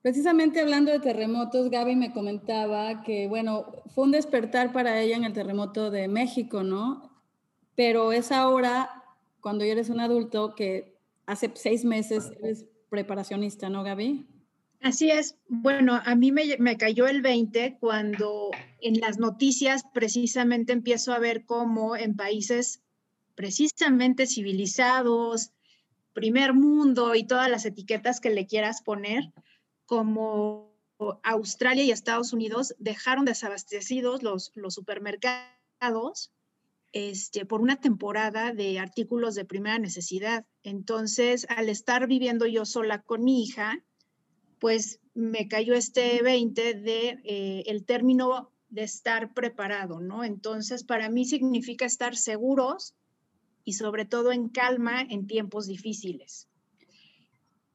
Precisamente 0.03 0.61
hablando 0.61 0.91
de 0.91 0.99
terremotos, 0.99 1.71
Gaby 1.71 1.95
me 1.95 2.13
comentaba 2.13 3.01
que, 3.01 3.27
bueno, 3.27 3.65
fue 3.93 4.03
un 4.03 4.11
despertar 4.11 4.71
para 4.71 5.01
ella 5.01 5.15
en 5.15 5.23
el 5.23 5.33
terremoto 5.33 5.89
de 5.89 6.07
México, 6.07 6.63
¿no? 6.63 7.11
Pero 7.75 8.11
es 8.11 8.31
ahora, 8.31 9.03
cuando 9.39 9.65
ya 9.65 9.71
eres 9.71 9.89
un 9.89 9.99
adulto, 9.99 10.53
que 10.53 10.95
hace 11.25 11.51
seis 11.55 11.85
meses 11.85 12.31
eres 12.39 12.65
preparacionista, 12.89 13.69
¿no, 13.69 13.83
Gaby? 13.83 14.27
Así 14.79 15.09
es. 15.09 15.37
Bueno, 15.47 16.01
a 16.03 16.15
mí 16.15 16.31
me, 16.31 16.57
me, 16.59 16.77
cayó 16.77 17.07
el 17.07 17.21
20 17.21 17.77
cuando 17.79 18.51
en 18.81 18.99
las 18.99 19.17
noticias 19.17 19.83
precisamente 19.91 20.73
empiezo 20.73 21.13
a 21.13 21.19
ver 21.19 21.45
cómo 21.45 21.95
en 21.95 22.15
países 22.15 22.81
precisamente 23.35 24.27
civilizados, 24.27 25.51
primer 26.13 26.53
mundo 26.53 27.15
y 27.15 27.23
todas 27.23 27.49
las 27.49 27.65
etiquetas 27.65 28.19
que 28.19 28.29
le 28.29 28.47
quieras 28.47 28.81
poner, 28.81 29.31
como 29.85 30.71
Australia 31.23 31.83
y 31.83 31.91
Estados 31.91 32.33
Unidos 32.33 32.75
dejaron 32.77 33.25
desabastecidos 33.25 34.23
los, 34.23 34.51
los 34.55 34.73
supermercados 34.73 36.31
este, 36.93 37.45
por 37.45 37.61
una 37.61 37.77
temporada 37.79 38.53
de 38.53 38.79
artículos 38.79 39.35
de 39.35 39.45
primera 39.45 39.79
necesidad. 39.79 40.45
Entonces, 40.63 41.47
al 41.49 41.69
estar 41.69 42.07
viviendo 42.07 42.45
yo 42.45 42.65
sola 42.65 43.01
con 43.01 43.23
mi 43.23 43.43
hija, 43.43 43.83
pues 44.59 44.99
me 45.13 45.47
cayó 45.47 45.73
este 45.73 46.21
20 46.21 46.73
de 46.75 47.19
eh, 47.23 47.63
el 47.65 47.85
término 47.85 48.51
de 48.69 48.83
estar 48.83 49.33
preparado, 49.33 49.99
¿no? 49.99 50.23
Entonces, 50.23 50.83
para 50.83 51.09
mí 51.09 51.25
significa 51.25 51.85
estar 51.85 52.15
seguros 52.15 52.95
y 53.63 53.73
sobre 53.73 54.05
todo 54.05 54.31
en 54.31 54.49
calma 54.49 55.01
en 55.01 55.27
tiempos 55.27 55.67
difíciles. 55.67 56.47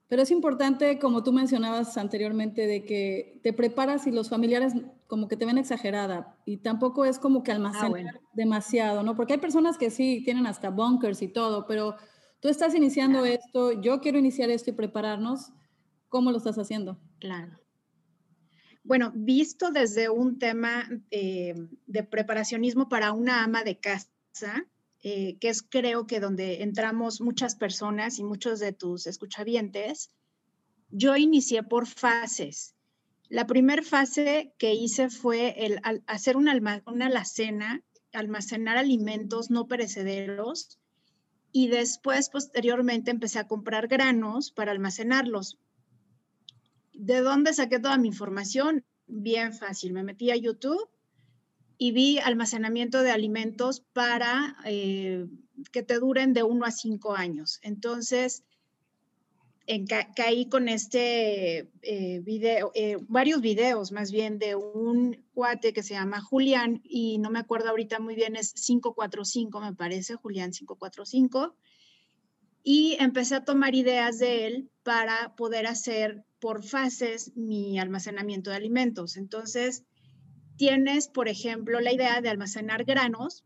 Pero 0.09 0.23
es 0.23 0.31
importante, 0.31 0.99
como 1.01 1.25
tú 1.25 1.33
mencionabas 1.33 1.97
anteriormente, 1.97 2.67
de 2.67 2.85
que 2.85 3.41
te 3.43 3.53
preparas 3.53 4.07
y 4.07 4.13
los 4.13 4.29
familiares 4.29 4.73
como 5.09 5.27
que 5.27 5.37
te 5.37 5.47
ven 5.47 5.59
exagerada 5.59 6.37
y 6.45 6.59
tampoco 6.59 7.05
es 7.05 7.19
como 7.19 7.43
que 7.43 7.51
ah, 7.51 7.57
almacenar 7.57 8.21
demasiado, 8.33 9.03
¿no? 9.03 9.17
Porque 9.17 9.35
hay 9.35 9.41
personas 9.41 9.79
que 9.79 9.91
sí 9.91 10.23
tienen 10.25 10.47
hasta 10.47 10.71
bunkers 10.71 11.23
y 11.23 11.29
todo, 11.29 11.67
pero 11.67 11.97
tú 12.41 12.49
estás 12.49 12.75
iniciando 12.75 13.25
esto, 13.25 13.73
yo 13.81 14.01
quiero 14.01 14.19
iniciar 14.19 14.51
esto 14.51 14.71
y 14.71 14.75
prepararnos. 14.75 15.53
¿Cómo 16.09 16.31
lo 16.31 16.39
estás 16.39 16.57
haciendo? 16.57 17.01
Claro. 17.19 17.59
Bueno, 18.85 19.11
visto 19.13 19.73
desde 19.73 20.09
un 20.09 20.39
tema 20.39 20.89
eh, 21.11 21.55
de 21.87 22.03
preparacionismo 22.05 22.89
para 22.89 23.11
una 23.11 23.43
ama 23.43 23.65
de 23.65 23.81
casa, 23.81 24.65
eh, 25.09 25.39
que 25.39 25.51
es 25.51 25.63
creo 25.63 26.09
que 26.09 26.19
donde 26.19 26.65
entramos 26.65 27.21
muchas 27.21 27.55
personas 27.55 28.19
y 28.19 28.25
muchos 28.25 28.59
de 28.59 28.73
tus 28.73 29.07
escuchavientes, 29.07 30.11
yo 30.91 31.15
inicié 31.17 31.63
por 31.63 31.87
fases. 31.87 32.75
La 33.29 33.47
primera 33.47 33.85
fase 33.85 34.53
que 34.59 34.75
hice 34.75 35.09
fue 35.09 35.65
el, 35.65 35.81
hacer 36.09 36.37
una, 36.37 36.83
una 36.87 37.07
alacena, 37.07 37.85
almacenar 38.13 38.79
alimentos 38.79 39.49
no 39.49 39.69
perecederos 39.69 40.81
y 41.53 41.69
después, 41.69 42.29
posteriormente, 42.29 43.13
empecé 43.13 43.39
a 43.39 43.47
comprar 43.47 43.87
granos 43.87 44.51
para 44.51 44.73
almacenarlos. 44.73 45.57
¿De 46.95 47.21
dónde 47.21 47.53
saqué 47.53 47.79
toda 47.79 47.97
mi 47.97 48.09
información? 48.09 48.85
Bien 49.07 49.53
fácil. 49.53 49.93
Me 49.93 50.03
metí 50.03 50.33
a 50.33 50.37
YouTube 50.37 50.91
y 51.79 51.93
vi 51.93 52.19
almacenamiento 52.19 53.03
de 53.03 53.11
alimentos 53.11 53.81
para 53.93 54.57
eh, 54.65 55.27
que 55.73 55.83
te 55.83 55.99
duren 55.99 56.33
de 56.33 56.43
uno 56.43 56.65
a 56.65 56.71
cinco 56.71 57.15
años. 57.15 57.59
Entonces, 57.63 58.45
caí 60.15 60.49
con 60.49 60.69
este 60.69 61.71
eh, 61.83 62.21
video, 62.21 62.71
eh, 62.75 62.99
varios 63.09 63.41
videos 63.41 63.91
más 63.93 64.13
bien 64.13 64.39
de 64.39 64.55
un 64.55 65.25
cuate 65.35 65.73
que 65.73 65.83
se 65.83 65.95
llama 65.95 66.21
Julián 66.21 66.81
y 66.85 67.19
no 67.19 67.31
me 67.31 67.41
acuerdo 67.41 67.71
ahorita 67.71 67.99
muy 67.99 68.15
bien, 68.15 68.37
es 68.37 68.53
545 68.55 69.61
me 69.61 69.75
parece, 69.75 70.15
Julián 70.15 70.53
545. 70.53 71.57
Y 72.63 72.97
empecé 72.99 73.37
a 73.37 73.45
tomar 73.45 73.75
ideas 73.75 74.19
de 74.19 74.47
él 74.47 74.71
para 74.83 75.37
poder 75.37 75.67
hacer 75.67 76.25
por 76.41 76.65
fases 76.65 77.37
mi 77.37 77.79
almacenamiento 77.79 78.51
de 78.51 78.57
alimentos. 78.57 79.17
Entonces, 79.17 79.85
tienes, 80.57 81.09
por 81.09 81.29
ejemplo, 81.29 81.81
la 81.81 81.93
idea 81.93 82.21
de 82.21 82.29
almacenar 82.29 82.85
granos 82.85 83.45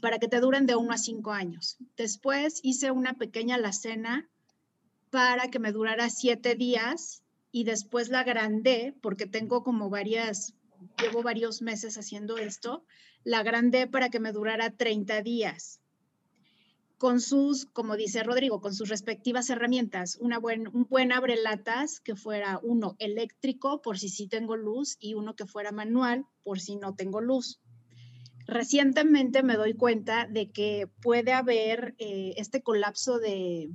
para 0.00 0.18
que 0.18 0.28
te 0.28 0.40
duren 0.40 0.66
de 0.66 0.76
uno 0.76 0.92
a 0.92 0.98
cinco 0.98 1.32
años. 1.32 1.76
Después 1.96 2.60
hice 2.62 2.90
una 2.90 3.14
pequeña 3.14 3.56
alacena 3.56 4.28
para 5.10 5.48
que 5.48 5.58
me 5.58 5.72
durara 5.72 6.10
siete 6.10 6.54
días 6.54 7.22
y 7.50 7.64
después 7.64 8.08
la 8.08 8.20
agrandé 8.20 8.94
porque 9.02 9.26
tengo 9.26 9.64
como 9.64 9.90
varias, 9.90 10.54
llevo 11.02 11.22
varios 11.22 11.62
meses 11.62 11.98
haciendo 11.98 12.38
esto, 12.38 12.84
la 13.24 13.40
agrandé 13.40 13.86
para 13.86 14.10
que 14.10 14.20
me 14.20 14.32
durara 14.32 14.70
30 14.70 15.22
días 15.22 15.80
con 16.98 17.20
sus, 17.20 17.66
como 17.66 17.96
dice 17.96 18.24
Rodrigo, 18.24 18.60
con 18.60 18.74
sus 18.74 18.88
respectivas 18.88 19.48
herramientas. 19.50 20.18
Una 20.20 20.38
buen, 20.38 20.66
un 20.66 20.84
buen 20.90 21.12
abrelatas 21.12 22.00
que 22.00 22.16
fuera 22.16 22.60
uno 22.62 22.96
eléctrico 22.98 23.80
por 23.80 23.98
si 23.98 24.08
sí 24.08 24.26
tengo 24.26 24.56
luz 24.56 24.96
y 24.98 25.14
uno 25.14 25.36
que 25.36 25.46
fuera 25.46 25.70
manual 25.70 26.26
por 26.42 26.58
si 26.60 26.76
no 26.76 26.94
tengo 26.94 27.20
luz. 27.20 27.60
Recientemente 28.46 29.42
me 29.42 29.56
doy 29.56 29.74
cuenta 29.74 30.26
de 30.26 30.50
que 30.50 30.88
puede 31.00 31.32
haber 31.32 31.94
eh, 31.98 32.34
este 32.36 32.62
colapso 32.62 33.18
de, 33.18 33.70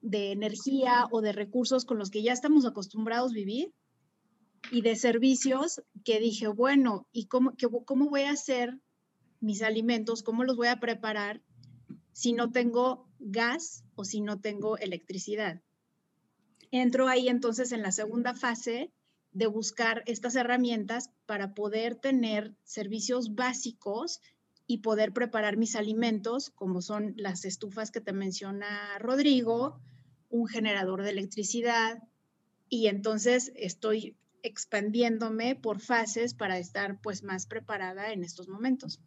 de 0.00 0.32
energía 0.32 1.06
o 1.12 1.20
de 1.20 1.32
recursos 1.32 1.84
con 1.84 1.98
los 1.98 2.10
que 2.10 2.22
ya 2.22 2.32
estamos 2.32 2.66
acostumbrados 2.66 3.30
a 3.30 3.34
vivir 3.34 3.72
y 4.72 4.82
de 4.82 4.96
servicios 4.96 5.82
que 6.04 6.18
dije, 6.18 6.48
bueno, 6.48 7.06
¿y 7.12 7.26
cómo, 7.26 7.54
cómo 7.84 8.08
voy 8.10 8.22
a 8.22 8.32
hacer 8.32 8.78
mis 9.40 9.62
alimentos? 9.62 10.22
¿Cómo 10.22 10.42
los 10.42 10.56
voy 10.56 10.68
a 10.68 10.80
preparar? 10.80 11.42
Si 12.18 12.32
no 12.32 12.50
tengo 12.50 13.08
gas 13.20 13.84
o 13.94 14.04
si 14.04 14.20
no 14.20 14.40
tengo 14.40 14.76
electricidad. 14.76 15.62
Entro 16.72 17.06
ahí 17.06 17.28
entonces 17.28 17.70
en 17.70 17.80
la 17.80 17.92
segunda 17.92 18.34
fase 18.34 18.90
de 19.30 19.46
buscar 19.46 20.02
estas 20.06 20.34
herramientas 20.34 21.10
para 21.26 21.54
poder 21.54 21.94
tener 21.94 22.56
servicios 22.64 23.36
básicos 23.36 24.20
y 24.66 24.78
poder 24.78 25.12
preparar 25.12 25.56
mis 25.56 25.76
alimentos, 25.76 26.50
como 26.50 26.82
son 26.82 27.14
las 27.16 27.44
estufas 27.44 27.92
que 27.92 28.00
te 28.00 28.12
menciona 28.12 28.98
Rodrigo, 28.98 29.80
un 30.28 30.48
generador 30.48 31.04
de 31.04 31.10
electricidad. 31.10 32.02
Y 32.68 32.88
entonces 32.88 33.52
estoy 33.54 34.16
expandiéndome 34.42 35.54
por 35.54 35.78
fases 35.78 36.34
para 36.34 36.58
estar 36.58 37.00
pues 37.00 37.22
más 37.22 37.46
preparada 37.46 38.12
en 38.12 38.24
estos 38.24 38.48
momentos. 38.48 39.00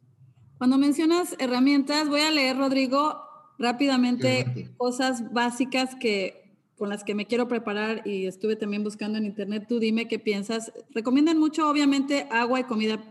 Cuando 0.61 0.77
mencionas 0.77 1.35
herramientas, 1.39 2.07
voy 2.07 2.21
a 2.21 2.29
leer, 2.29 2.55
Rodrigo, 2.55 3.19
rápidamente 3.57 4.69
cosas 4.77 5.33
básicas 5.33 5.95
que 5.95 6.55
con 6.77 6.87
las 6.87 7.03
que 7.03 7.15
me 7.15 7.25
quiero 7.25 7.47
preparar 7.47 8.07
y 8.07 8.27
estuve 8.27 8.55
también 8.55 8.83
buscando 8.83 9.17
en 9.17 9.25
internet. 9.25 9.65
Tú 9.67 9.79
dime 9.79 10.07
qué 10.07 10.19
piensas. 10.19 10.71
Recomiendan 10.91 11.39
mucho, 11.39 11.67
obviamente, 11.67 12.27
agua 12.29 12.59
y 12.59 12.65
comida, 12.65 13.03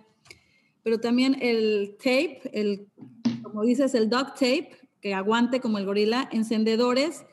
pero 0.85 1.01
también 1.01 1.39
el 1.43 1.97
tape, 1.99 2.41
el, 2.53 2.87
como 3.43 3.65
dices, 3.65 3.97
el 3.97 4.09
duct 4.09 4.35
tape, 4.35 4.71
que 5.01 5.13
aguante 5.13 5.59
como 5.59 5.79
el 5.79 5.87
gorila, 5.87 6.29
encendedores, 6.31 7.25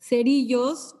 cerillos 0.00 0.96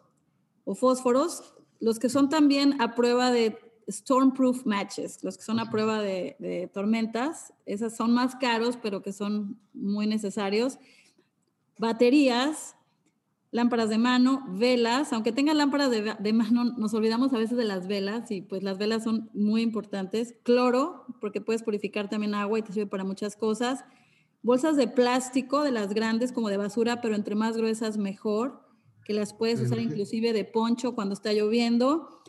o 0.62 0.76
fósforos, 0.76 1.56
los 1.80 1.98
que 1.98 2.08
son 2.08 2.28
también 2.28 2.80
a 2.80 2.94
prueba 2.94 3.32
de 3.32 3.58
stormproof 3.88 4.66
matches, 4.66 5.22
los 5.22 5.36
que 5.36 5.44
son 5.44 5.58
a 5.58 5.70
prueba 5.70 6.00
de, 6.00 6.36
de 6.38 6.70
tormentas, 6.72 7.52
esas 7.66 7.96
son 7.96 8.12
más 8.12 8.36
caros, 8.36 8.78
pero 8.82 9.02
que 9.02 9.12
son 9.12 9.58
muy 9.72 10.06
necesarios. 10.06 10.78
Baterías, 11.78 12.76
lámparas 13.54 13.88
de 13.88 13.98
mano, 13.98 14.44
velas, 14.48 15.12
aunque 15.12 15.30
tengan 15.30 15.58
lámparas 15.58 15.88
de, 15.88 16.32
mano, 16.32 16.64
nos 16.64 16.92
olvidamos 16.92 17.32
a 17.32 17.38
veces 17.38 17.56
de 17.56 17.64
las 17.64 17.86
velas 17.86 18.32
y 18.32 18.40
pues 18.42 18.64
las 18.64 18.78
velas 18.78 19.04
son 19.04 19.30
muy 19.32 19.62
importantes. 19.62 20.34
Cloro, 20.42 21.06
porque 21.20 21.40
puedes 21.40 21.62
purificar 21.62 22.10
también 22.10 22.34
agua 22.34 22.58
y 22.58 22.62
te 22.62 22.72
sirve 22.72 22.88
para 22.88 23.04
muchas 23.04 23.36
cosas. 23.36 23.84
Bolsas 24.42 24.76
de 24.76 24.88
plástico, 24.88 25.62
de 25.62 25.70
las 25.70 25.94
grandes 25.94 26.32
como 26.32 26.48
de 26.48 26.56
basura, 26.56 27.00
pero 27.00 27.14
entre 27.14 27.36
más 27.36 27.56
gruesas 27.56 27.96
mejor, 27.96 28.60
que 29.04 29.14
las 29.14 29.32
puedes 29.32 29.60
usar 29.60 29.78
inclusive 29.78 30.32
de 30.32 30.44
poncho 30.44 30.96
cuando 30.96 31.14
está 31.14 31.32
lloviendo. 31.32 32.23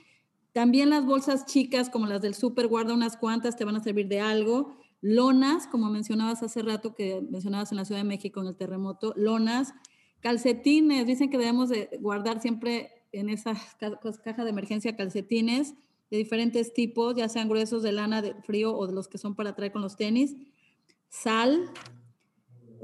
También 0.56 0.90
las 0.90 1.06
bolsas 1.06 1.46
chicas 1.46 1.90
como 1.90 2.08
las 2.08 2.22
del 2.22 2.34
súper, 2.34 2.68
guarda 2.68 2.94
unas 2.94 3.18
cuantas, 3.18 3.58
te 3.58 3.66
van 3.66 3.76
a 3.76 3.84
servir 3.84 4.08
de 4.08 4.22
algo. 4.22 4.78
Lonas, 5.02 5.68
como 5.68 5.90
mencionabas 5.90 6.44
hace 6.44 6.62
rato, 6.62 6.96
que 6.96 7.20
mencionabas 7.30 7.74
en 7.74 7.76
la 7.76 7.84
Ciudad 7.84 8.00
de 8.00 8.08
México 8.08 8.40
en 8.40 8.48
el 8.48 8.56
terremoto, 8.56 9.14
lonas 9.18 9.74
Calcetines, 10.22 11.06
dicen 11.06 11.30
que 11.30 11.38
debemos 11.38 11.68
de 11.68 11.90
guardar 12.00 12.42
siempre 12.42 13.04
en 13.12 13.28
esa 13.28 13.54
caja 14.24 14.46
de 14.46 14.50
emergencia 14.50 14.96
calcetines 14.96 15.74
de 16.10 16.18
diferentes 16.20 16.74
tipos, 16.74 17.18
ya 17.18 17.28
sean 17.28 17.50
gruesos 17.50 17.84
de 17.84 17.92
lana 17.92 18.22
de 18.22 18.34
frío 18.36 18.78
o 18.78 18.88
de 18.88 18.94
los 18.94 19.10
que 19.10 19.18
son 19.18 19.36
para 19.36 19.58
traer 19.58 19.74
con 19.74 19.82
los 19.82 19.98
tenis. 19.98 20.38
Sal, 21.10 21.70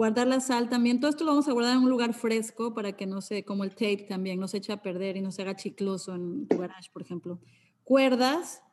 guardar 0.02 0.26
la 0.26 0.40
sal 0.40 0.68
también. 0.68 1.00
Todo 1.00 1.12
esto 1.12 1.24
lo 1.24 1.30
vamos 1.30 1.48
a 1.48 1.52
guardar 1.52 1.78
en 1.78 1.84
un 1.84 1.90
lugar 1.92 2.16
fresco 2.16 2.74
para 2.74 2.94
que 2.94 3.06
no 3.06 3.22
se, 3.22 3.46
como 3.46 3.64
el 3.64 3.70
tape 3.70 4.08
también, 4.10 4.40
no 4.40 4.48
se 4.48 4.58
eche 4.58 4.74
a 4.74 4.82
perder 4.82 5.16
y 5.16 5.22
no 5.22 5.32
se 5.32 5.44
haga 5.44 5.56
chicloso 5.56 6.16
en 6.16 6.48
tu 6.48 6.58
garage, 6.58 6.90
por 6.92 7.04
ejemplo. 7.04 7.40
Cuerdas, 7.84 8.64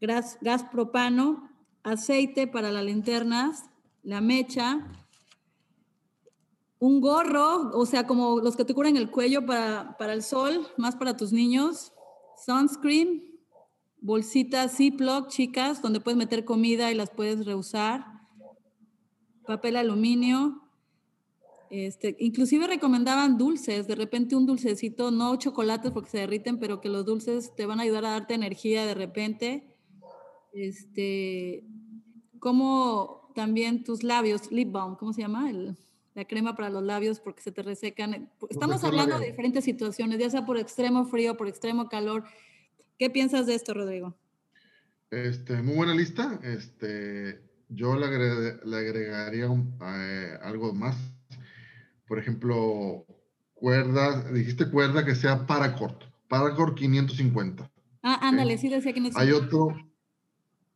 gas, 0.00 0.38
gas 0.40 0.64
propano, 0.64 1.48
aceite 1.84 2.48
para 2.48 2.72
las 2.72 2.84
linternas, 2.84 3.70
la 4.02 4.20
mecha, 4.20 4.90
un 6.80 7.00
gorro, 7.00 7.70
o 7.78 7.86
sea, 7.86 8.08
como 8.08 8.40
los 8.40 8.56
que 8.56 8.64
te 8.64 8.74
cubren 8.74 8.96
el 8.96 9.08
cuello 9.08 9.46
para, 9.46 9.96
para 9.98 10.14
el 10.14 10.24
sol, 10.24 10.66
más 10.78 10.96
para 10.96 11.16
tus 11.16 11.32
niños, 11.32 11.92
sunscreen, 12.44 13.22
bolsitas 14.00 14.76
Ziploc 14.78 15.28
chicas, 15.28 15.80
donde 15.80 16.00
puedes 16.00 16.18
meter 16.18 16.44
comida 16.44 16.90
y 16.90 16.96
las 16.96 17.10
puedes 17.10 17.46
reusar, 17.46 18.04
papel 19.46 19.76
aluminio, 19.76 20.61
este, 21.72 22.16
inclusive 22.18 22.66
recomendaban 22.66 23.38
dulces, 23.38 23.86
de 23.86 23.94
repente 23.94 24.36
un 24.36 24.44
dulcecito, 24.44 25.10
no 25.10 25.36
chocolates 25.36 25.90
porque 25.90 26.10
se 26.10 26.18
derriten, 26.18 26.58
pero 26.58 26.82
que 26.82 26.90
los 26.90 27.06
dulces 27.06 27.54
te 27.56 27.64
van 27.64 27.80
a 27.80 27.84
ayudar 27.84 28.04
a 28.04 28.10
darte 28.10 28.34
energía 28.34 28.84
de 28.84 28.92
repente. 28.92 29.74
Este, 30.52 31.64
como 32.38 33.32
también 33.34 33.84
tus 33.84 34.02
labios, 34.02 34.52
lip 34.52 34.70
balm, 34.70 34.96
¿cómo 34.96 35.14
se 35.14 35.22
llama? 35.22 35.48
El, 35.48 35.78
la 36.14 36.26
crema 36.26 36.54
para 36.54 36.68
los 36.68 36.82
labios 36.82 37.20
porque 37.20 37.40
se 37.40 37.52
te 37.52 37.62
resecan. 37.62 38.30
Estamos 38.50 38.84
hablando 38.84 39.18
de 39.18 39.28
diferentes 39.28 39.64
situaciones, 39.64 40.18
ya 40.18 40.28
sea 40.28 40.44
por 40.44 40.58
extremo 40.58 41.06
frío, 41.06 41.38
por 41.38 41.48
extremo 41.48 41.88
calor. 41.88 42.24
¿Qué 42.98 43.08
piensas 43.08 43.46
de 43.46 43.54
esto, 43.54 43.72
Rodrigo? 43.72 44.14
Este, 45.10 45.62
muy 45.62 45.76
buena 45.76 45.94
lista. 45.94 46.38
Este, 46.42 47.40
yo 47.70 47.96
le, 47.96 48.04
agregaría 48.04 49.46
eh, 49.46 50.38
algo 50.42 50.74
más. 50.74 50.96
Por 52.12 52.18
ejemplo, 52.18 53.06
cuerda, 53.54 54.30
dijiste 54.32 54.68
cuerda 54.68 55.02
que 55.02 55.14
sea 55.14 55.46
paracord, 55.46 55.96
paracord 56.28 56.74
550. 56.74 57.70
Ah, 58.02 58.18
ándale, 58.20 58.58
sí 58.58 58.68
decía 58.68 58.92
550. 58.92 59.18
Hay 59.18 59.32
otro, 59.32 59.74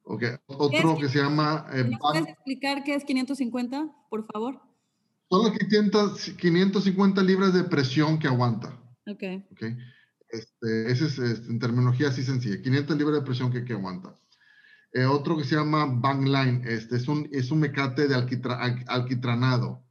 okay, 0.04 0.30
otro 0.46 0.96
que 0.96 1.10
se 1.10 1.18
llama... 1.18 1.66
Eh, 1.74 1.90
¿Puedes 2.00 2.26
explicar 2.26 2.84
qué 2.84 2.94
es 2.94 3.04
550, 3.04 3.86
por 4.08 4.26
favor? 4.32 4.62
Son 5.28 5.44
las 5.44 5.58
550 5.58 7.22
libras 7.22 7.52
de 7.52 7.64
presión 7.64 8.18
que 8.18 8.28
aguanta. 8.28 8.68
Ok. 9.06 9.22
okay. 9.52 9.76
Este, 10.30 10.90
ese 10.90 11.04
es 11.04 11.18
este, 11.18 11.50
en 11.50 11.58
terminología 11.58 12.08
así 12.08 12.22
sencilla. 12.22 12.62
500 12.62 12.96
libras 12.96 13.20
de 13.20 13.26
presión 13.26 13.52
que, 13.52 13.62
que 13.62 13.74
aguanta. 13.74 14.14
Eh, 14.94 15.04
otro 15.04 15.36
que 15.36 15.44
se 15.44 15.56
llama 15.56 15.84
Bangline. 15.84 16.62
Este, 16.66 16.96
es, 16.96 17.06
un, 17.08 17.28
es 17.30 17.50
un 17.50 17.60
mecate 17.60 18.08
de 18.08 18.14
alquitranado. 18.14 19.85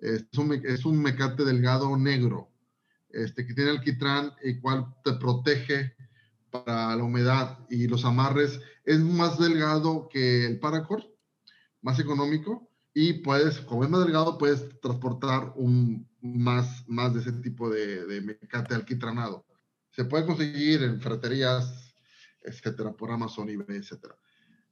Es 0.00 0.26
un, 0.36 0.52
es 0.64 0.84
un 0.84 1.00
mecate 1.00 1.44
delgado 1.44 1.96
negro. 1.96 2.50
Este, 3.12 3.44
que 3.44 3.54
tiene 3.54 3.70
alquitrán 3.70 4.32
y 4.42 4.60
cual 4.60 4.94
te 5.02 5.14
protege 5.14 5.94
para 6.50 6.94
la 6.94 7.02
humedad 7.02 7.58
y 7.68 7.88
los 7.88 8.04
amarres. 8.04 8.60
Es 8.84 9.00
más 9.00 9.38
delgado 9.38 10.08
que 10.08 10.46
el 10.46 10.60
paracord, 10.60 11.04
más 11.82 11.98
económico 11.98 12.70
y 12.94 13.14
puedes, 13.14 13.60
como 13.60 13.84
es 13.84 13.90
más 13.90 14.04
delgado, 14.04 14.38
puedes 14.38 14.80
transportar 14.80 15.52
un, 15.56 16.08
más, 16.20 16.88
más 16.88 17.14
de 17.14 17.20
ese 17.20 17.32
tipo 17.32 17.68
de, 17.68 18.06
de 18.06 18.20
mecate 18.20 18.74
alquitranado. 18.74 19.44
Se 19.90 20.04
puede 20.04 20.26
conseguir 20.26 20.82
en 20.82 21.00
ferreterías, 21.00 21.94
etcétera, 22.42 22.92
por 22.92 23.10
Amazon, 23.10 23.48
eBay, 23.48 23.76
etcétera. 23.76 24.16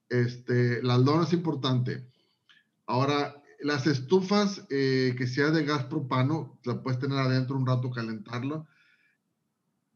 Este, 0.08 0.82
la 0.82 0.96
lona 0.96 1.24
es 1.24 1.32
importante. 1.32 2.08
Ahora, 2.86 3.37
las 3.60 3.86
estufas 3.86 4.64
eh, 4.70 5.14
que 5.16 5.26
sea 5.26 5.50
de 5.50 5.64
gas 5.64 5.84
propano, 5.84 6.58
la 6.64 6.82
puedes 6.82 7.00
tener 7.00 7.18
adentro 7.18 7.56
un 7.56 7.66
rato, 7.66 7.90
calentarla. 7.90 8.66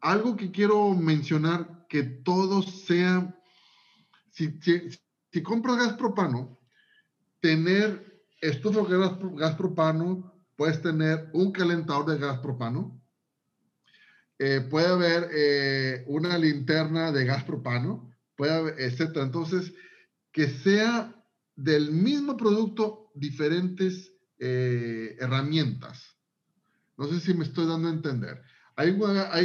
Algo 0.01 0.37
que 0.37 0.51
quiero 0.51 0.95
mencionar, 0.95 1.87
que 1.89 2.03
todo 2.03 2.63
sea, 2.63 3.39
si, 4.31 4.59
si, 4.61 4.91
si 5.31 5.43
compras 5.43 5.77
gas 5.77 5.93
propano, 5.95 6.59
tener 7.41 8.25
estufa 8.41 8.83
de 8.83 8.99
gas, 8.99 9.13
gas 9.37 9.55
propano, 9.55 10.33
puedes 10.57 10.83
tener 10.83 11.31
un 11.33 11.53
calentador 11.53 12.07
de 12.07 12.19
gas 12.19 12.39
propano, 12.41 13.01
eh, 14.39 14.61
puede 14.61 14.89
haber 14.89 15.29
eh, 15.33 16.05
una 16.09 16.37
linterna 16.37 17.13
de 17.13 17.25
gas 17.25 17.45
propano, 17.45 18.13
puede 18.35 18.53
haber, 18.53 18.81
etc. 18.81 19.17
Entonces, 19.17 19.73
que 20.33 20.49
sea 20.49 21.22
del 21.57 21.93
mismo 21.93 22.37
producto, 22.37 23.11
diferentes 23.15 24.13
eh, 24.39 25.17
herramientas. 25.21 26.17
No 26.97 27.07
sé 27.09 27.21
si 27.21 27.35
me 27.35 27.45
estoy 27.45 27.67
dando 27.67 27.89
a 27.89 27.93
entender. 27.93 28.43
Hay, 28.77 28.97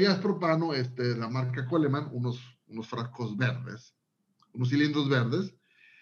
gas 0.02 0.20
propano, 0.20 0.74
este, 0.74 1.16
la 1.16 1.30
marca 1.30 1.66
Coleman, 1.66 2.10
unos, 2.12 2.40
unos 2.68 2.88
frascos 2.88 3.36
verdes, 3.38 3.94
unos 4.54 4.70
cilindros 4.70 5.10
verdes. 5.10 5.54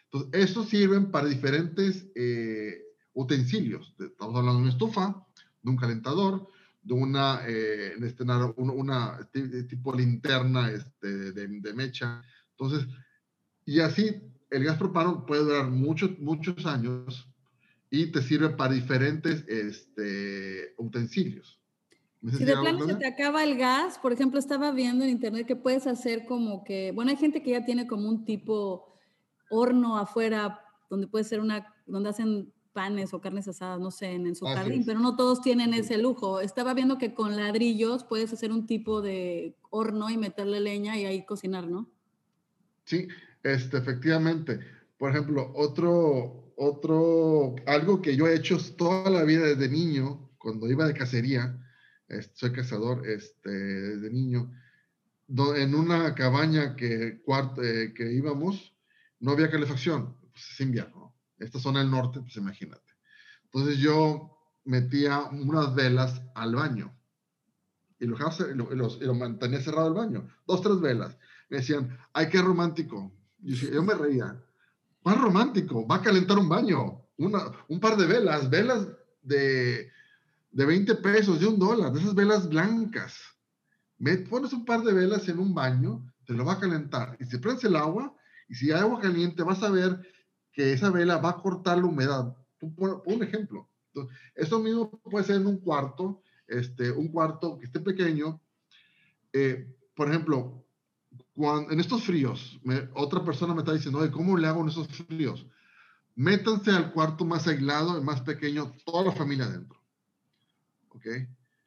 Entonces, 0.05 0.29
estos 0.33 0.69
sirven 0.69 1.11
para 1.11 1.27
diferentes 1.27 2.07
utensilios. 3.13 3.95
Estamos 3.99 4.35
hablando 4.35 4.57
de 4.57 4.63
una 4.63 4.71
estufa, 4.71 5.25
de 5.61 5.71
un 5.71 5.77
calentador, 5.77 6.47
de 6.85 6.93
una, 6.93 7.41
eh, 7.47 7.93
este, 8.01 8.23
una, 8.23 8.45
una, 8.55 9.29
tipo 9.67 9.93
linterna 9.93 10.69
este, 10.69 11.31
de, 11.31 11.73
mecha. 11.73 12.21
Entonces, 12.51 12.87
y 13.65 13.79
así 13.79 14.21
el 14.55 14.63
gas 14.63 14.77
propano 14.77 15.25
puede 15.25 15.43
durar 15.43 15.69
muchos, 15.69 16.17
muchos 16.19 16.65
años 16.65 17.27
y 17.89 18.11
te 18.11 18.21
sirve 18.21 18.49
para 18.49 18.73
diferentes 18.73 19.45
este, 19.47 20.73
utensilios. 20.77 21.59
Si 22.31 22.43
de 22.43 22.53
plano 22.53 22.87
se 22.87 22.95
te 22.95 23.05
acaba 23.05 23.43
el 23.43 23.57
gas, 23.57 23.99
por 23.99 24.11
ejemplo, 24.11 24.39
estaba 24.39 24.71
viendo 24.71 25.03
en 25.03 25.11
internet 25.11 25.45
que 25.45 25.55
puedes 25.55 25.85
hacer 25.85 26.25
como 26.25 26.63
que, 26.63 26.91
bueno, 26.91 27.11
hay 27.11 27.17
gente 27.17 27.43
que 27.43 27.51
ya 27.51 27.65
tiene 27.65 27.85
como 27.85 28.09
un 28.09 28.25
tipo 28.25 28.97
horno 29.51 29.97
afuera 29.97 30.59
donde 30.89 31.07
puede 31.07 31.23
ser 31.23 31.39
una, 31.39 31.73
donde 31.85 32.09
hacen 32.09 32.51
panes 32.73 33.13
o 33.13 33.21
carnes 33.21 33.47
asadas, 33.47 33.79
no 33.79 33.91
sé, 33.91 34.13
en, 34.13 34.35
su 34.35 34.45
jardín, 34.45 34.83
pero 34.85 34.99
no 34.99 35.15
todos 35.15 35.41
tienen 35.41 35.73
ese 35.73 35.97
lujo. 35.97 36.41
Estaba 36.41 36.73
viendo 36.73 36.97
que 36.97 37.13
con 37.13 37.35
ladrillos 37.35 38.03
puedes 38.03 38.33
hacer 38.33 38.51
un 38.51 38.65
tipo 38.65 39.01
de 39.01 39.55
horno 39.69 40.09
y 40.09 40.17
meterle 40.17 40.59
leña 40.59 40.97
y 40.97 41.05
ahí 41.05 41.25
cocinar, 41.25 41.67
¿no? 41.67 41.89
Sí, 42.85 43.07
este, 43.45 43.77
efectivamente. 43.77 44.59
Por 44.97 45.11
ejemplo, 45.11 45.51
otro, 45.55 46.53
otro, 46.57 47.55
algo 47.67 48.01
que 48.01 48.15
yo 48.15 48.27
he 48.27 48.35
hecho 48.35 48.57
toda 48.75 49.09
la 49.09 49.23
vida 49.23 49.45
desde 49.45 49.69
niño, 49.69 50.31
cuando 50.39 50.69
iba 50.69 50.87
de 50.87 50.93
cacería, 50.95 51.57
soy 52.33 52.51
cazador 52.51 53.07
este, 53.07 53.49
desde 53.49 54.09
niño, 54.11 54.51
en 55.27 55.75
una 55.75 56.15
cabaña 56.15 56.75
que, 56.75 57.21
eh, 57.61 57.93
que 57.95 58.13
íbamos, 58.13 58.73
no 59.19 59.31
había 59.31 59.51
calefacción, 59.51 60.15
pues 60.31 60.51
es 60.51 60.59
invierno. 60.61 61.15
Esta 61.37 61.59
zona 61.59 61.79
del 61.79 61.91
norte, 61.91 62.21
pues 62.21 62.35
imagínate. 62.37 62.93
Entonces 63.45 63.77
yo 63.77 64.37
metía 64.63 65.19
unas 65.25 65.75
velas 65.75 66.21
al 66.33 66.55
baño 66.55 66.95
y 67.99 68.05
lo, 68.07 68.17
y 68.99 69.05
lo, 69.05 69.13
mantenía 69.13 69.61
cerrado 69.61 69.87
el 69.87 69.93
baño, 69.93 70.27
dos, 70.47 70.61
tres 70.61 70.79
velas. 70.79 71.17
Me 71.49 71.57
decían, 71.57 71.97
ay, 72.13 72.29
qué 72.29 72.41
romántico. 72.41 73.14
Yo, 73.45 73.83
me 73.83 73.93
reía, 73.93 74.43
¿cuál 75.03 75.21
romántico? 75.21 75.85
Va 75.87 75.97
a 75.97 76.01
calentar 76.01 76.39
un 76.39 76.49
baño, 76.49 77.05
una, 77.17 77.51
un 77.67 77.79
par 77.79 77.95
de 77.95 78.07
velas, 78.07 78.49
velas 78.49 78.87
de, 79.21 79.91
de 80.51 80.65
20 80.65 80.95
pesos, 80.95 81.39
de 81.39 81.45
un 81.45 81.59
dólar, 81.59 81.93
de 81.93 81.99
esas 81.99 82.15
velas 82.15 82.49
blancas. 82.49 83.15
Me 83.99 84.17
pones 84.17 84.51
un 84.51 84.65
par 84.65 84.81
de 84.81 84.93
velas 84.93 85.29
en 85.29 85.37
un 85.37 85.53
baño, 85.53 86.11
te 86.25 86.33
lo 86.33 86.43
va 86.43 86.53
a 86.53 86.59
calentar. 86.59 87.15
Y 87.19 87.25
si 87.25 87.37
prendes 87.37 87.63
el 87.65 87.75
agua, 87.75 88.15
y 88.49 88.55
si 88.55 88.71
hay 88.71 88.79
agua 88.79 88.99
caliente, 88.99 89.43
vas 89.43 89.61
a 89.61 89.69
ver 89.69 90.01
que 90.51 90.73
esa 90.73 90.89
vela 90.89 91.17
va 91.17 91.29
a 91.29 91.41
cortar 91.41 91.77
la 91.77 91.85
humedad. 91.85 92.35
Por, 92.75 93.03
un 93.05 93.21
ejemplo. 93.21 93.69
eso 94.33 94.59
mismo 94.59 94.89
puede 94.89 95.25
ser 95.25 95.35
en 95.35 95.45
un 95.45 95.59
cuarto, 95.59 96.23
este, 96.47 96.89
un 96.89 97.09
cuarto 97.09 97.59
que 97.59 97.65
esté 97.65 97.79
pequeño. 97.79 98.41
Eh, 99.33 99.71
por 99.95 100.09
ejemplo, 100.09 100.64
cuando, 101.35 101.71
en 101.71 101.79
estos 101.79 102.03
fríos, 102.03 102.59
otra 102.93 103.23
persona 103.23 103.53
me 103.53 103.59
está 103.59 103.73
diciendo, 103.73 103.99
¿cómo 104.11 104.37
le 104.37 104.47
hago 104.47 104.61
en 104.61 104.69
esos 104.69 104.87
fríos? 104.87 105.45
Métanse 106.15 106.71
al 106.71 106.93
cuarto 106.93 107.25
más 107.25 107.45
aislado, 107.47 107.99
y 107.99 108.03
más 108.03 108.21
pequeño, 108.21 108.73
toda 108.85 109.05
la 109.05 109.11
familia 109.11 109.45
adentro. 109.45 109.79
¿Ok? 110.89 111.05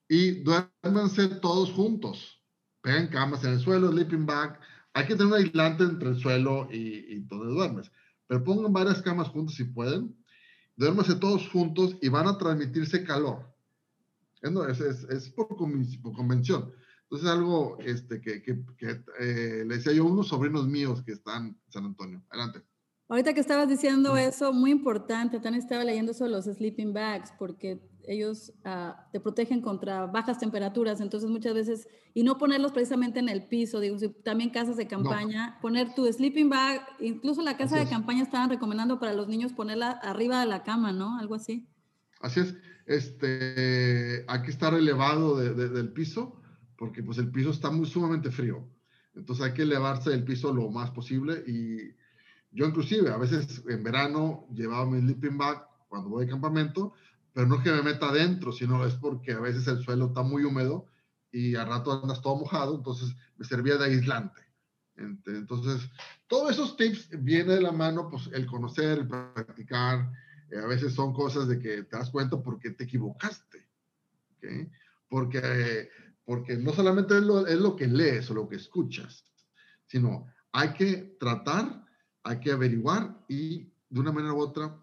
Y 0.09 0.43
duérmanse 0.43 1.29
todos 1.41 1.71
juntos. 1.73 2.43
Peguen 2.81 3.09
camas 3.09 3.45
en 3.45 3.53
el 3.53 3.61
suelo, 3.61 3.93
sleeping 3.93 4.25
bag. 4.25 4.59
Hay 4.95 5.07
que 5.07 5.15
tener 5.15 5.27
un 5.27 5.35
aislante 5.35 5.85
entre 5.85 6.09
el 6.09 6.19
suelo 6.19 6.67
y, 6.73 7.05
y 7.15 7.21
donde 7.21 7.53
duermes. 7.53 7.93
Pero 8.27 8.43
pongan 8.43 8.73
varias 8.73 9.03
camas 9.03 9.29
juntas 9.29 9.55
si 9.55 9.65
pueden. 9.65 10.17
Duérmanse 10.77 11.15
todos 11.17 11.47
juntos 11.49 11.97
y 12.01 12.09
van 12.09 12.27
a 12.27 12.39
transmitirse 12.39 13.05
calor. 13.05 13.53
Es, 14.43 14.81
es, 14.81 15.05
es 15.05 15.31
por, 15.31 15.49
convención. 15.57 16.73
Entonces, 17.11 17.29
algo 17.31 17.79
este, 17.81 18.21
que, 18.21 18.42
que, 18.42 18.64
eh, 19.18 19.64
le 19.66 19.77
decía 19.77 19.92
yo 19.92 20.05
a 20.05 20.11
unos 20.11 20.29
sobrinos 20.29 20.68
míos 20.68 21.03
que 21.03 21.12
están 21.12 21.47
en 21.47 21.73
San 21.73 21.87
Antonio. 21.87 22.23
Adelante. 22.29 22.62
Ahorita 23.09 23.33
que 23.33 23.40
estabas 23.40 23.66
diciendo 23.66 24.18
eso, 24.18 24.53
muy 24.53 24.71
importante, 24.71 25.40
también 25.40 25.62
estaba 25.62 25.83
leyendo 25.83 26.12
sobre 26.12 26.33
los 26.33 26.44
sleeping 26.44 26.92
bags, 26.92 27.33
porque 27.38 27.81
ellos 28.07 28.53
ah, 28.64 29.09
te 29.11 29.21
protegen 29.21 29.62
contra 29.62 30.05
bajas 30.05 30.38
temperaturas, 30.38 31.01
entonces 31.01 31.31
muchas 31.31 31.55
veces, 31.55 31.88
y 32.12 32.23
no 32.23 32.37
ponerlos 32.37 32.73
precisamente 32.73 33.21
en 33.21 33.31
el 33.31 33.47
piso, 33.47 33.81
digo, 33.81 33.99
si 33.99 34.11
también 34.11 34.51
casas 34.51 34.77
de 34.77 34.87
campaña, 34.87 35.59
poner 35.62 35.94
tu 35.94 36.11
sleeping 36.12 36.51
bag, 36.51 36.87
incluso 37.01 37.40
la 37.40 37.57
casa 37.57 37.79
de 37.79 37.88
campaña 37.88 38.23
estaban 38.23 38.51
recomendando 38.51 39.01
para 39.01 39.14
los 39.14 39.27
niños 39.27 39.55
ponerla 39.55 39.92
arriba 39.92 40.40
de 40.40 40.47
la 40.47 40.62
cama, 40.62 40.92
¿no? 40.92 41.18
Algo 41.18 41.35
así. 41.35 41.66
Así 42.21 42.40
es, 42.40 42.57
este, 42.87 44.25
hay 44.29 44.42
que 44.42 44.51
estar 44.51 44.75
elevado 44.75 45.37
del 45.37 45.92
piso, 45.92 46.38
porque 46.79 47.03
pues 47.03 47.19
el 47.19 47.31
piso 47.31 47.51
está 47.51 47.71
muy 47.71 47.87
sumamente 47.87 48.31
frío, 48.31 48.67
entonces 49.14 49.45
hay 49.45 49.53
que 49.53 49.62
elevarse 49.62 50.11
del 50.11 50.25
piso 50.25 50.55
lo 50.55 50.71
más 50.71 50.91
posible 50.93 51.45
y 51.47 51.95
yo 52.51 52.67
inclusive 52.67 53.11
a 53.11 53.19
veces 53.19 53.62
en 53.69 53.83
verano 53.83 54.47
llevaba 54.55 54.87
mi 54.87 55.01
sleeping 55.01 55.37
bag 55.37 55.67
cuando 55.88 56.09
voy 56.09 56.25
de 56.25 56.31
campamento, 56.31 56.95
pero 57.33 57.47
no 57.47 57.57
es 57.57 57.62
que 57.62 57.73
me 57.73 57.83
meta 57.83 58.09
adentro, 58.09 58.53
sino 58.53 58.85
es 58.87 58.95
porque 58.95 59.33
a 59.33 59.41
veces 59.41 59.67
el 59.67 59.83
suelo 59.83 60.07
está 60.07 60.23
muy 60.23 60.45
húmedo 60.45 60.87
y 61.31 61.57
al 61.57 61.69
rato 61.69 61.93
andas 61.93 62.23
todo 62.23 62.37
mojado, 62.37 62.77
entonces 62.77 63.14
me 63.37 63.45
servía 63.45 63.77
de 63.77 63.85
aislante. 63.85 64.41
Entonces, 64.97 65.88
todos 66.27 66.51
esos 66.51 66.77
tips 66.77 67.11
viene 67.23 67.55
de 67.55 67.61
la 67.61 67.73
mano, 67.73 68.09
pues 68.09 68.29
el 68.33 68.47
conocer, 68.47 68.99
el 68.99 69.09
practicar, 69.09 70.11
eh, 70.51 70.59
a 70.59 70.67
veces 70.67 70.93
son 70.95 71.12
cosas 71.12 71.47
de 71.47 71.59
que 71.59 71.85
te 71.85 71.97
das 71.97 72.11
cuenta 72.11 72.43
porque 72.43 72.71
te 72.71 72.85
equivocaste. 72.85 73.67
Porque, 75.09 75.88
porque 76.29 76.59
no 76.59 76.75
solamente 76.75 77.17
es 77.17 77.23
lo, 77.23 77.47
es 77.47 77.59
lo 77.59 77.75
que 77.75 77.87
lees 77.87 78.31
o 78.31 78.35
lo 78.35 78.47
que 78.47 78.57
escuchas, 78.57 79.25
sino 79.87 80.27
hay 80.53 80.75
que 80.75 81.17
tratar 81.19 81.88
hay 82.23 82.41
que 82.41 82.53
averiguar 82.53 83.25
y 83.29 83.73
de 83.88 84.01
una 84.01 84.12
manera 84.12 84.35
u 84.35 84.41
otra 84.41 84.79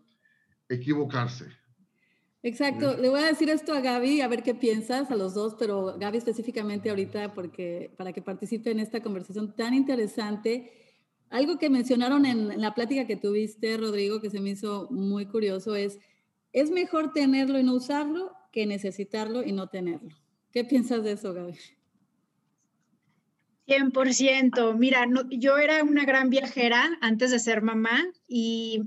equivocarse. 0.68 1.46
Exacto, 2.42 2.98
le 2.98 3.10
voy 3.10 3.22
a 3.22 3.28
decir 3.28 3.52
esto 3.52 3.74
a 3.74 3.82
Gaby, 3.82 4.22
a 4.22 4.28
ver 4.28 4.42
qué 4.42 4.56
piensas, 4.56 5.12
a 5.12 5.16
los 5.16 5.36
dos, 5.36 5.56
pero 5.60 5.96
Gaby 6.00 6.18
específicamente 6.18 6.90
ahorita, 6.90 7.36
porque 7.36 7.94
para 7.96 8.12
que 8.12 8.24
participe 8.24 8.72
en 8.72 8.80
esta 8.80 9.04
conversación 9.04 9.56
tan 9.56 9.76
interesante. 9.76 10.72
Algo 11.30 11.60
que 11.60 11.70
mencionaron 11.70 12.26
en, 12.26 12.60
la 12.60 12.74
plática 12.74 13.06
que 13.06 13.18
tuviste, 13.18 13.78
Rodrigo, 13.78 14.20
que 14.20 14.32
se 14.32 14.40
me 14.40 14.50
hizo 14.50 14.88
muy 14.90 15.28
curioso, 15.28 15.76
es, 15.76 16.00
es 16.54 16.72
mejor 16.72 17.14
tenerlo 17.14 17.60
y 17.60 17.64
no 17.64 17.76
usarlo 17.76 18.32
que 18.52 18.66
necesitarlo 18.66 19.44
y 19.44 19.52
no 19.52 19.68
tenerlo. 19.68 20.16
¿Qué 20.56 20.64
piensas 20.64 21.04
de 21.04 21.12
eso, 21.12 21.34
Gaby? 21.34 21.58
100%. 23.68 24.78
Mira, 24.78 25.06
yo 25.30 25.58
era 25.58 25.84
una 25.84 26.06
gran 26.06 26.30
viajera 26.30 26.98
antes 27.02 27.32
de 27.32 27.40
ser 27.40 27.62
mamá 27.62 28.06
y 28.26 28.84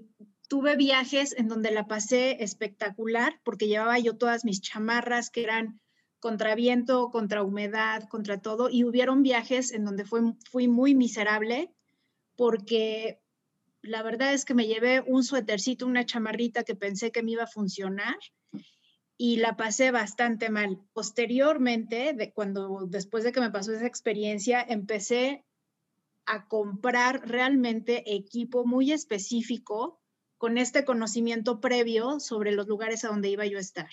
tuve 0.48 0.76
viajes 0.76 1.34
en 1.36 1.46
donde 1.46 1.70
la 1.70 1.86
pasé 1.86 2.42
espectacular 2.42 3.38
porque 3.44 3.68
llevaba 3.68 3.98
yo 3.98 4.16
todas 4.16 4.46
mis 4.46 4.62
chamarras 4.62 5.28
que 5.28 5.42
eran 5.42 5.78
contra 6.20 6.54
viento, 6.54 7.10
contra 7.10 7.42
humedad, 7.42 8.08
contra 8.08 8.40
todo. 8.40 8.70
Y 8.70 8.84
hubieron 8.84 9.22
viajes 9.22 9.70
en 9.70 9.84
donde 9.84 10.06
fue, 10.06 10.22
fui 10.50 10.68
muy 10.68 10.94
miserable 10.94 11.70
porque 12.34 13.20
la 13.82 14.02
verdad 14.02 14.32
es 14.32 14.46
que 14.46 14.54
me 14.54 14.66
llevé 14.66 15.02
un 15.06 15.22
suétercito, 15.22 15.84
una 15.84 16.06
chamarrita 16.06 16.64
que 16.64 16.74
pensé 16.74 17.12
que 17.12 17.22
me 17.22 17.32
iba 17.32 17.42
a 17.42 17.46
funcionar 17.46 18.16
y 19.20 19.38
la 19.38 19.56
pasé 19.56 19.90
bastante 19.90 20.48
mal. 20.48 20.80
Posteriormente, 20.92 22.14
de 22.14 22.32
cuando 22.32 22.86
después 22.88 23.24
de 23.24 23.32
que 23.32 23.40
me 23.40 23.50
pasó 23.50 23.72
esa 23.72 23.86
experiencia, 23.86 24.64
empecé 24.66 25.44
a 26.24 26.46
comprar 26.46 27.28
realmente 27.28 28.14
equipo 28.14 28.64
muy 28.64 28.92
específico 28.92 30.00
con 30.38 30.56
este 30.56 30.84
conocimiento 30.84 31.60
previo 31.60 32.20
sobre 32.20 32.52
los 32.52 32.68
lugares 32.68 33.04
a 33.04 33.08
donde 33.08 33.28
iba 33.28 33.44
yo 33.44 33.58
a 33.58 33.62
estar. 33.62 33.90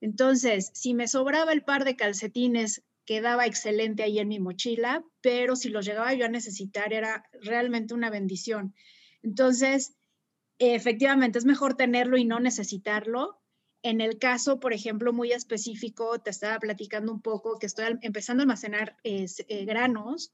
Entonces, 0.00 0.70
si 0.72 0.94
me 0.94 1.08
sobraba 1.08 1.52
el 1.52 1.62
par 1.62 1.84
de 1.84 1.96
calcetines, 1.96 2.82
quedaba 3.04 3.44
excelente 3.44 4.02
ahí 4.02 4.18
en 4.18 4.28
mi 4.28 4.38
mochila, 4.38 5.04
pero 5.20 5.56
si 5.56 5.68
los 5.68 5.84
llegaba 5.84 6.14
yo 6.14 6.24
a 6.24 6.30
necesitar 6.30 6.94
era 6.94 7.28
realmente 7.42 7.92
una 7.92 8.08
bendición. 8.08 8.74
Entonces, 9.22 9.94
efectivamente, 10.58 11.38
es 11.38 11.44
mejor 11.44 11.74
tenerlo 11.74 12.16
y 12.16 12.24
no 12.24 12.40
necesitarlo, 12.40 13.43
en 13.84 14.00
el 14.00 14.18
caso, 14.18 14.60
por 14.60 14.72
ejemplo, 14.72 15.12
muy 15.12 15.32
específico, 15.32 16.18
te 16.18 16.30
estaba 16.30 16.58
platicando 16.58 17.12
un 17.12 17.20
poco 17.20 17.58
que 17.58 17.66
estoy 17.66 17.98
empezando 18.00 18.40
a 18.40 18.44
almacenar 18.44 18.96
eh, 19.04 19.26
granos. 19.66 20.32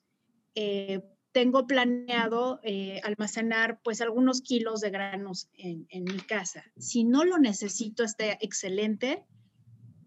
Eh, 0.54 1.02
tengo 1.32 1.66
planeado 1.66 2.60
eh, 2.62 3.00
almacenar 3.02 3.80
pues 3.82 4.00
algunos 4.00 4.40
kilos 4.40 4.80
de 4.80 4.90
granos 4.90 5.50
en, 5.54 6.04
mi 6.04 6.18
casa. 6.18 6.64
Si 6.78 7.02
no 7.02 7.24
lo 7.24 7.38
necesito, 7.38 8.04
está 8.04 8.38
excelente. 8.40 9.26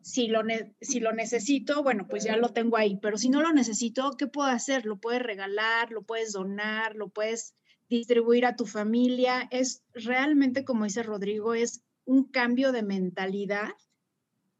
Si 0.01 0.29
lo, 0.29 0.41
si 0.79 1.01
lo 1.01 1.11
necesito, 1.11 1.83
bueno, 1.83 2.07
pues 2.07 2.23
ya 2.23 2.37
lo 2.37 2.53
tengo 2.53 2.77
ahí. 2.77 2.97
Pero 3.01 3.17
si 3.17 3.27
no 3.27 3.41
lo 3.41 3.51
necesito, 3.51 4.11
¿qué 4.17 4.27
puedo 4.27 4.47
hacer? 4.47 4.85
Lo 4.85 5.01
puedes 5.01 5.21
regalar, 5.21 5.91
lo 5.91 6.03
puedes 6.03 6.31
donar, 6.31 6.95
lo 6.95 7.09
puedes 7.09 7.55
distribuir 7.89 8.45
a 8.45 8.55
tu 8.55 8.65
familia. 8.65 9.49
Es 9.51 9.83
realmente, 9.93 10.63
como 10.63 10.85
dice 10.85 11.03
Rodrigo, 11.03 11.53
es 11.53 11.83
un 12.05 12.25
cambio 12.25 12.71
de 12.71 12.83
mentalidad, 12.83 13.73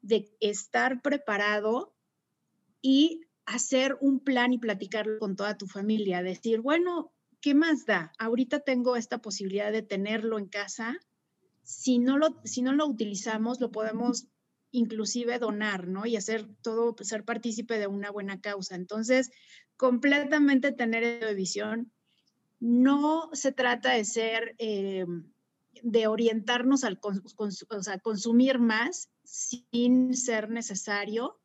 de 0.02 0.30
estar 0.40 1.02
preparado 1.02 1.96
y 2.82 3.22
hacer 3.46 3.98
un 4.02 4.20
plan 4.20 4.54
y 4.54 4.58
platicarlo 4.58 5.20
con 5.20 5.36
toda 5.36 5.58
tu 5.58 5.68
familia, 5.68 6.24
decir, 6.24 6.62
bueno, 6.62 7.14
¿qué 7.42 7.54
más 7.54 7.86
da? 7.86 8.14
Ahorita 8.18 8.62
tengo 8.62 8.96
esta 8.96 9.20
posibilidad 9.20 9.72
de 9.72 9.82
tenerlo 9.82 10.40
en 10.40 10.48
casa. 10.48 10.98
Si 11.64 12.00
no 12.00 12.18
lo, 12.18 12.42
si 12.46 12.62
no 12.62 12.74
lo 12.74 12.86
utilizamos, 12.86 13.60
lo 13.60 13.72
podemos 13.72 14.28
inclusive 14.72 15.40
donar, 15.40 15.88
¿no? 15.88 16.06
Y 16.06 16.16
hacer 16.16 16.48
todo, 16.62 16.96
ser 17.02 17.24
partícipe 17.24 17.78
de 17.78 17.88
una 17.88 18.12
buena 18.12 18.42
causa. 18.42 18.76
Entonces, 18.76 19.32
completamente 19.78 20.72
tener 20.72 21.36
visión. 21.36 21.92
No 22.60 23.30
se 23.34 23.52
trata 23.52 23.92
de 23.92 24.06
ser 24.06 24.56
eh, 24.58 25.06
de 25.82 26.08
orientarnos 26.08 26.84
al 26.84 27.00
consumir 27.00 28.60
más 28.60 29.10
sin 29.24 30.16
ser 30.16 30.50
necesario, 30.50 31.40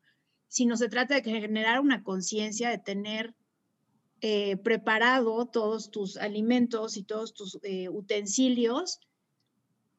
sino 0.47 0.77
se 0.77 0.89
trata 0.89 1.15
de 1.15 1.23
generar 1.23 1.79
una 1.79 2.03
conciencia 2.03 2.69
de 2.69 2.79
tener 2.79 3.35
eh, 4.21 4.57
preparado 4.57 5.45
todos 5.45 5.91
tus 5.91 6.17
alimentos 6.17 6.97
y 6.97 7.03
todos 7.03 7.33
tus 7.33 7.57
eh, 7.63 7.87
utensilios, 7.87 8.99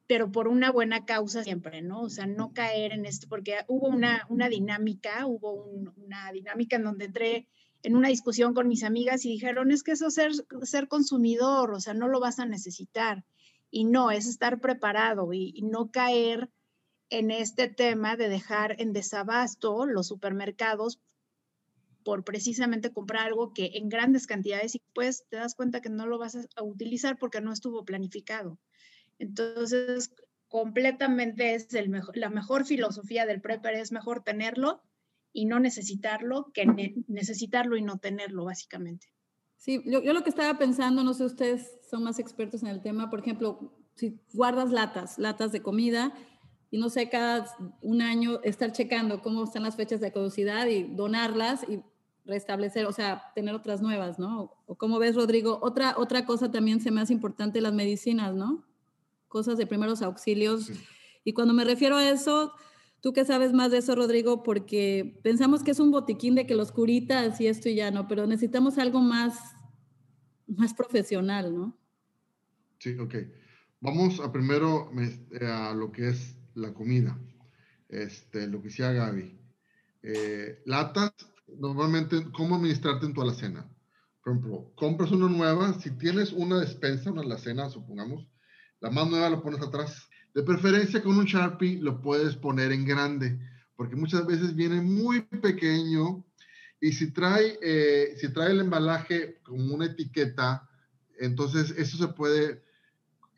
pero 0.06 0.30
por 0.30 0.46
una 0.46 0.70
buena 0.70 1.06
causa 1.06 1.42
siempre, 1.42 1.80
¿no? 1.80 2.02
O 2.02 2.10
sea, 2.10 2.26
no 2.26 2.52
caer 2.52 2.92
en 2.92 3.06
esto, 3.06 3.28
porque 3.28 3.58
hubo 3.66 3.88
una, 3.88 4.26
una 4.28 4.48
dinámica, 4.48 5.24
hubo 5.26 5.64
una 5.96 6.30
dinámica 6.32 6.76
en 6.76 6.84
donde 6.84 7.06
entré 7.06 7.48
en 7.82 7.96
una 7.96 8.08
discusión 8.08 8.52
con 8.52 8.68
mis 8.68 8.82
amigas 8.82 9.24
y 9.24 9.30
dijeron, 9.30 9.70
es 9.70 9.82
que 9.82 9.92
eso 9.92 10.08
es 10.08 10.14
ser, 10.14 10.32
ser 10.64 10.88
consumidor, 10.88 11.72
o 11.72 11.80
sea, 11.80 11.94
no 11.94 12.08
lo 12.08 12.20
vas 12.20 12.38
a 12.38 12.44
necesitar. 12.44 13.24
Y 13.70 13.84
no, 13.84 14.10
es 14.10 14.26
estar 14.26 14.60
preparado 14.60 15.32
y, 15.32 15.60
no 15.62 15.90
caer 15.90 16.50
en 17.08 17.30
este 17.30 17.68
tema 17.68 18.16
de 18.16 18.28
dejar 18.28 18.80
en 18.80 18.92
desabasto 18.92 19.86
los 19.86 20.08
supermercados 20.08 21.00
por 22.04 22.24
precisamente 22.24 22.92
comprar 22.92 23.26
algo 23.26 23.52
que 23.52 23.72
en 23.74 23.88
grandes 23.88 24.26
cantidades 24.26 24.74
y 24.74 24.82
pues 24.94 25.24
te 25.28 25.36
das 25.36 25.54
cuenta 25.54 25.80
que 25.80 25.90
no 25.90 26.06
lo 26.06 26.18
vas 26.18 26.36
a 26.56 26.62
utilizar 26.62 27.18
porque 27.18 27.40
no 27.40 27.52
estuvo 27.52 27.84
planificado. 27.84 28.58
Entonces, 29.18 30.14
completamente 30.48 31.54
es 31.54 31.68
la 32.14 32.30
mejor 32.30 32.64
filosofía 32.64 33.26
del 33.26 33.40
prepper, 33.40 33.74
es 33.74 33.92
mejor 33.92 34.24
tenerlo 34.24 34.82
y 35.32 35.44
no 35.44 35.60
necesitarlo 35.60 36.50
que 36.52 36.66
necesitarlo 37.06 37.76
y 37.76 37.82
no 37.82 37.98
tenerlo, 37.98 38.44
básicamente. 38.44 39.12
Sí, 39.60 39.82
yo, 39.84 40.02
yo, 40.02 40.14
lo 40.14 40.22
que 40.22 40.30
estaba 40.30 40.58
pensando, 40.58 41.04
no 41.04 41.12
sé, 41.12 41.22
ustedes 41.22 41.70
son 41.90 42.02
más 42.02 42.18
expertos 42.18 42.62
en 42.62 42.70
el 42.70 42.80
tema, 42.80 43.10
por 43.10 43.20
ejemplo, 43.20 43.74
si 43.94 44.18
guardas 44.32 44.70
latas, 44.70 45.18
latas 45.18 45.52
de 45.52 45.60
comida, 45.60 46.14
y 46.70 46.78
no 46.78 46.88
sé, 46.88 47.10
cada 47.10 47.44
un 47.82 48.00
año 48.00 48.40
estar 48.42 48.72
checando 48.72 49.20
cómo 49.20 49.44
están 49.44 49.64
las 49.64 49.76
fechas 49.76 50.00
de 50.00 50.12
caducidad 50.12 50.66
y 50.66 50.84
donarlas 50.84 51.66
y 51.68 51.82
restablecer, 52.24 52.86
o 52.86 52.92
sea, 52.92 53.32
tener 53.34 53.54
otras 53.54 53.82
nuevas, 53.82 54.18
¿no? 54.18 54.50
O 54.64 54.76
como 54.76 54.98
ves, 54.98 55.14
Rodrigo, 55.14 55.58
otra, 55.60 55.94
otra 55.98 56.24
cosa 56.24 56.50
también 56.50 56.80
se 56.80 56.90
me 56.90 57.02
hace 57.02 57.12
importante, 57.12 57.60
las 57.60 57.74
medicinas, 57.74 58.34
¿no? 58.34 58.64
Cosas 59.28 59.58
de 59.58 59.66
primeros 59.66 60.00
auxilios. 60.00 60.70
Y 61.22 61.34
cuando 61.34 61.52
me 61.52 61.64
refiero 61.66 61.98
a 61.98 62.08
eso, 62.08 62.54
tú 63.00 63.12
que 63.12 63.24
sabes 63.24 63.52
más 63.52 63.70
de 63.70 63.78
eso, 63.78 63.94
Rodrigo, 63.94 64.42
porque 64.42 65.18
pensamos 65.22 65.62
que 65.62 65.70
es 65.72 65.80
un 65.80 65.90
botiquín 65.90 66.34
de 66.34 66.46
que 66.46 66.54
los 66.54 66.72
curitas 66.72 67.40
y 67.40 67.46
esto 67.46 67.68
y 67.68 67.74
ya 67.74 67.90
no, 67.90 68.08
pero 68.08 68.26
necesitamos 68.26 68.78
algo 68.78 69.00
más, 69.00 69.38
más 70.46 70.74
profesional, 70.74 71.54
¿no? 71.54 71.78
Sí, 72.78 72.96
ok. 72.98 73.14
Vamos 73.80 74.20
a 74.20 74.30
primero 74.30 74.90
eh, 74.98 75.46
a 75.46 75.72
lo 75.74 75.90
que 75.90 76.08
es 76.08 76.36
la 76.54 76.74
comida, 76.74 77.18
este, 77.88 78.46
lo 78.46 78.60
que 78.60 78.68
decía 78.68 78.92
Gaby. 78.92 79.38
Eh, 80.02 80.62
latas, 80.66 81.12
normalmente, 81.46 82.30
¿cómo 82.32 82.56
administrarte 82.56 83.06
en 83.06 83.14
tu 83.14 83.22
alacena? 83.22 83.66
Por 84.22 84.32
ejemplo, 84.32 84.72
compras 84.74 85.12
una 85.12 85.28
nueva, 85.28 85.72
si 85.80 85.90
tienes 85.92 86.32
una 86.32 86.60
despensa, 86.60 87.10
una 87.10 87.22
alacena, 87.22 87.70
supongamos, 87.70 88.28
la 88.80 88.90
más 88.90 89.08
nueva 89.08 89.30
la 89.30 89.42
pones 89.42 89.62
atrás. 89.62 90.09
De 90.34 90.42
preferencia 90.42 91.02
con 91.02 91.16
un 91.16 91.24
Sharpie 91.24 91.80
lo 91.80 92.00
puedes 92.00 92.36
poner 92.36 92.72
en 92.72 92.84
grande, 92.84 93.38
porque 93.76 93.96
muchas 93.96 94.26
veces 94.26 94.54
viene 94.54 94.80
muy 94.80 95.22
pequeño 95.22 96.24
y 96.80 96.92
si 96.92 97.10
trae, 97.10 97.58
eh, 97.62 98.14
si 98.16 98.32
trae 98.32 98.52
el 98.52 98.60
embalaje 98.60 99.38
como 99.42 99.74
una 99.74 99.86
etiqueta, 99.86 100.68
entonces 101.18 101.74
eso 101.76 101.96
se 101.96 102.08
puede 102.08 102.62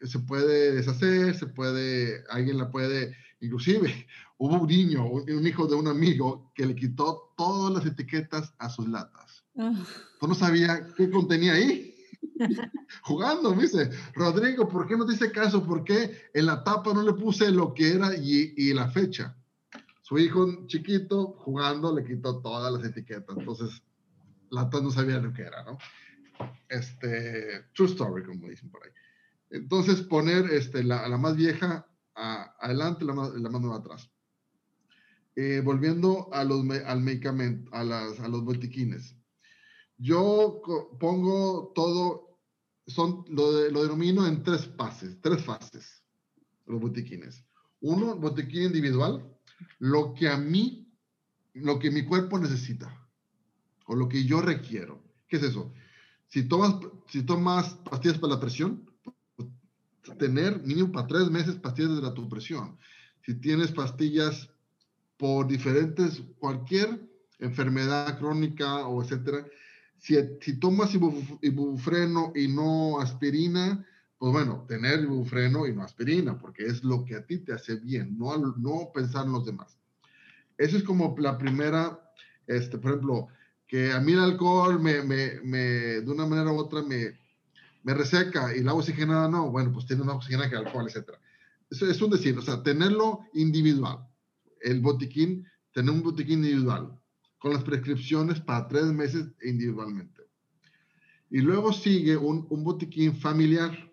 se 0.07 0.19
puede 0.19 0.73
deshacer, 0.73 1.37
se 1.37 1.47
puede, 1.47 2.25
alguien 2.31 2.59
la 2.59 2.71
puede, 2.71 3.17
inclusive 3.41 4.07
hubo 4.39 4.61
un 4.61 4.69
niño, 4.69 5.07
un, 5.07 5.47
hijo 5.47 5.67
de 5.67 5.75
un 5.75 5.89
amigo 5.89 6.51
que 6.55 6.67
le 6.67 6.75
quitó 6.75 7.33
todas 7.37 7.73
las 7.73 7.87
etiquetas 7.87 8.55
a 8.59 8.69
sus 8.69 8.89
latas. 8.89 9.45
Oh. 9.55 9.75
no 10.27 10.35
sabía 10.35 10.87
qué 10.97 11.11
contenía 11.11 11.53
ahí. 11.53 11.92
Jugando, 13.03 13.55
me 13.55 13.63
dice, 13.63 13.91
Rodrigo, 14.15 14.69
¿por 14.69 14.87
qué 14.87 14.97
no 14.97 15.07
te 15.07 15.15
hice 15.15 15.33
caso? 15.33 15.65
¿Por 15.65 15.85
qué 15.85 16.29
en 16.35 16.47
la 16.47 16.63
tapa 16.65 16.93
no 16.93 17.03
le 17.03 17.13
puse 17.15 17.51
lo 17.51 17.75
que 17.75 17.93
era 17.93 18.15
y, 18.17 18.73
la 18.73 18.89
fecha? 18.89 19.37
Su 20.03 20.19
hijo 20.19 20.67
chiquito 20.67 21.35
jugando 21.39 21.95
le 21.95 22.05
quitó 22.05 22.41
todas 22.41 22.73
las 22.73 22.85
etiquetas. 22.85 23.37
Entonces, 23.37 23.83
latas 24.51 24.83
no 24.83 24.91
sabía 24.91 25.19
lo 25.19 25.33
que 25.33 25.43
era, 25.43 25.65
¿no? 25.65 25.79
Este, 26.69 27.67
true 27.75 27.89
story, 27.89 28.25
como 28.25 28.49
dicen 28.49 28.71
por 28.71 28.85
ahí. 28.85 28.91
Entonces, 29.51 30.03
poner 30.03 30.47
este, 30.51 30.83
la, 30.83 31.09
la 31.09 31.19
más 31.19 31.37
vieja 31.37 31.87
adelante, 32.15 33.05
la 33.05 33.15
la 33.15 33.49
más 33.49 33.61
nueva 33.61 33.77
atrás. 33.77 34.11
Eh, 35.35 35.63
volviendo 35.65 36.29
a 36.33 36.45
los, 36.45 36.63
al 36.85 37.01
medicamento, 37.01 37.75
a, 37.75 37.85
las, 37.85 38.21
a 38.21 38.29
los 38.29 38.45
botiquines. 38.45 39.17
Yo 40.03 40.61
pongo 40.99 41.71
todo, 41.77 42.41
son, 42.89 43.25
lo, 43.29 43.53
de, 43.53 43.71
lo 43.71 43.83
denomino 43.83 44.27
en 44.27 44.43
tres 44.43 44.69
fases, 44.77 45.21
tres 45.21 45.45
fases, 45.45 46.03
los 46.67 46.81
botiquines. 46.81 47.45
Uno, 47.81 48.17
botiquín 48.17 48.65
individual, 48.65 49.25
lo 49.79 50.13
que 50.13 50.29
a 50.29 50.37
mí, 50.37 50.93
lo 51.55 51.79
que 51.79 51.93
mi 51.93 52.05
cuerpo 52.05 52.37
necesita, 52.37 53.09
o 53.87 53.95
lo 53.95 54.09
que 54.09 54.25
yo 54.25 54.41
requiero. 54.41 55.05
¿Qué 55.29 55.37
es 55.37 55.45
eso? 55.45 55.73
Si 56.27 56.49
tomas, 56.49 56.75
si 57.07 57.23
tomas 57.23 57.75
pastillas 57.89 58.19
para 58.19 58.35
la 58.35 58.41
presión, 58.41 58.91
tener 60.19 60.61
mínimo 60.65 60.91
para 60.91 61.07
tres 61.07 61.31
meses 61.31 61.55
pastillas 61.55 61.95
de 61.95 62.03
la 62.03 62.13
tu 62.13 62.29
presión. 62.29 62.77
Si 63.25 63.35
tienes 63.35 63.71
pastillas 63.71 64.51
por 65.17 65.47
diferentes, 65.47 66.25
cualquier 66.41 67.09
enfermedad 67.39 68.19
crónica 68.19 68.89
o 68.89 69.01
etcétera, 69.01 69.47
si, 70.03 70.17
si 70.41 70.59
tomas 70.59 70.93
ibuprofeno 70.95 72.33
y 72.35 72.49
no 72.49 73.01
aspirina, 73.01 73.87
pues 74.19 74.33
bueno, 74.33 74.65
tener 74.67 75.01
ibuprofeno 75.05 75.67
y 75.67 75.75
no 75.75 75.85
aspirina, 75.85 76.37
porque 76.37 76.67
es 76.67 76.83
lo 76.83 77.05
que 77.05 77.15
a 77.15 77.25
ti 77.25 77.39
te 77.39 77.53
hace 77.53 77.77
bien, 77.77 78.19
no, 78.19 78.37
no 78.37 78.91
pensar 78.93 79.27
en 79.27 79.33
los 79.33 79.47
demás. 79.47 79.79
Esa 80.59 80.77
es 80.77 80.83
como 80.83 81.15
la 81.19 81.39
primera, 81.39 82.13
este, 82.49 82.79
por 82.79 82.91
ejemplo, 82.91 83.29
que 83.69 83.93
a 83.93 84.01
mí 84.01 84.13
el 84.13 84.19
alcohol 84.19 84.83
me, 84.83 85.03
me, 85.03 85.41
me 85.45 85.61
de 86.01 86.11
una 86.11 86.27
manera 86.27 86.51
u 86.51 86.59
otra 86.59 86.83
me, 86.83 87.17
me 87.85 87.95
reseca 87.95 88.55
y 88.57 88.61
la 88.61 88.75
oxigenada 88.75 89.29
no, 89.29 89.53
bueno, 89.53 89.73
pues 89.73 89.87
tiene 89.87 90.03
una 90.03 90.15
oxigenada 90.15 90.51
que 90.51 90.57
alcohol, 90.57 90.89
etc. 90.89 91.11
Eso 91.71 91.89
es 91.89 92.03
un 92.03 92.11
decir, 92.11 92.37
o 92.37 92.43
sea, 92.43 92.61
tenerlo 92.65 93.21
individual. 93.35 93.99
El 94.61 94.81
botiquín, 94.81 95.47
tener 95.73 95.93
un 95.93 96.03
botiquín 96.03 96.45
individual, 96.45 97.01
con 97.43 97.53
las 97.53 97.65
prescripciones 97.65 98.41
para 98.41 98.69
tres 98.69 98.85
meses 98.85 99.27
individualmente. 99.43 100.23
Y 101.29 101.41
luego 101.41 101.73
sigue 101.73 102.17
un, 102.17 102.47
un 102.49 102.63
botiquín 102.63 103.17
familiar, 103.17 103.91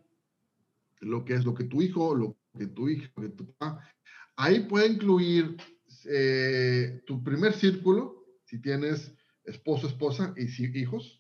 lo 1.00 1.26
que 1.26 1.34
es 1.34 1.44
lo 1.44 1.56
que 1.56 1.64
tu 1.64 1.82
hijo, 1.82 2.14
lo 2.14 2.38
que 2.56 2.68
tu 2.68 2.88
hija, 2.88 3.12
lo 3.16 3.24
que 3.24 3.30
tu 3.30 3.54
papá. 3.54 3.90
Ahí 4.36 4.62
puede 4.68 4.88
incluir 4.88 5.58
eh, 6.06 7.02
tu 7.08 7.24
primer 7.24 7.54
círculo, 7.54 8.24
si 8.46 8.62
tienes 8.62 9.14
esposo, 9.44 9.88
esposa 9.88 10.34
y 10.38 10.80
hijos, 10.80 11.20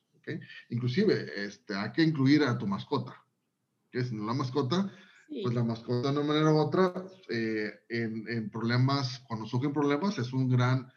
Inclusive, 0.70 1.44
este, 1.44 1.76
hay 1.76 1.92
que 1.92 2.04
incluir 2.04 2.44
a 2.44 2.58
tu 2.58 2.68
mascota, 2.68 3.16
que 3.92 4.00
es 4.00 4.12
la 4.12 4.34
mascota, 4.34 4.92
pues 5.42 5.56
la 5.56 5.64
mascota 5.64 6.12
de 6.12 6.20
una 6.20 6.28
manera 6.28 6.54
u 6.54 6.58
otra, 6.58 6.94
eh, 7.30 7.72
en, 7.90 8.50
problemas, 8.52 9.20
cuando 9.28 9.48
surgen 9.48 9.74
problemas, 9.74 10.18
es 10.18 10.34
un 10.34 10.50
gran, 10.50 10.92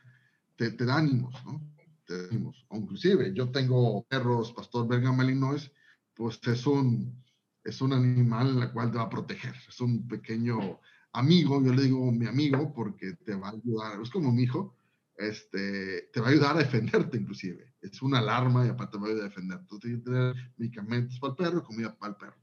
te, 0.70 0.84
da 0.84 0.96
ánimos, 0.96 1.34
¿no? 1.44 1.60
Te 2.06 2.16
da 2.16 2.28
ánimos. 2.28 2.64
O 2.68 2.76
inclusive, 2.76 3.32
yo 3.34 3.50
tengo 3.50 4.04
perros, 4.04 4.52
pastor 4.52 4.88
belga 4.88 5.12
malinois, 5.12 5.70
pues 6.14 6.40
es 6.46 6.66
un, 6.66 7.22
es 7.64 7.80
un 7.80 7.92
animal 7.92 8.50
en 8.50 8.62
el 8.62 8.72
cual 8.72 8.90
te 8.90 8.98
va 8.98 9.04
a 9.04 9.10
proteger, 9.10 9.54
es 9.68 9.80
un 9.80 10.06
pequeño 10.06 10.80
amigo, 11.12 11.62
yo 11.62 11.72
le 11.72 11.82
digo 11.82 12.10
mi 12.10 12.26
amigo 12.26 12.72
porque 12.72 13.14
te 13.24 13.34
va 13.34 13.48
a 13.48 13.52
ayudar, 13.52 14.00
es 14.00 14.10
como 14.10 14.32
mi 14.32 14.44
hijo, 14.44 14.76
este, 15.16 16.08
te 16.12 16.20
va 16.20 16.28
a 16.28 16.30
ayudar 16.30 16.56
a 16.56 16.60
defenderte 16.60 17.18
inclusive. 17.18 17.74
Es 17.80 18.00
una 18.02 18.18
alarma 18.18 18.64
y 18.64 18.68
aparte 18.68 18.92
te 18.92 18.98
va 18.98 19.04
a 19.04 19.10
ayudar 19.10 19.26
a 19.26 19.28
defenderte. 19.28 19.62
Entonces 19.62 19.82
tienes 19.82 20.04
que 20.04 20.10
tener 20.10 20.52
medicamentos 20.56 21.18
para 21.20 21.30
el 21.32 21.36
perro 21.36 21.64
comida 21.64 21.96
para 21.96 22.12
el 22.12 22.16
perro. 22.16 22.36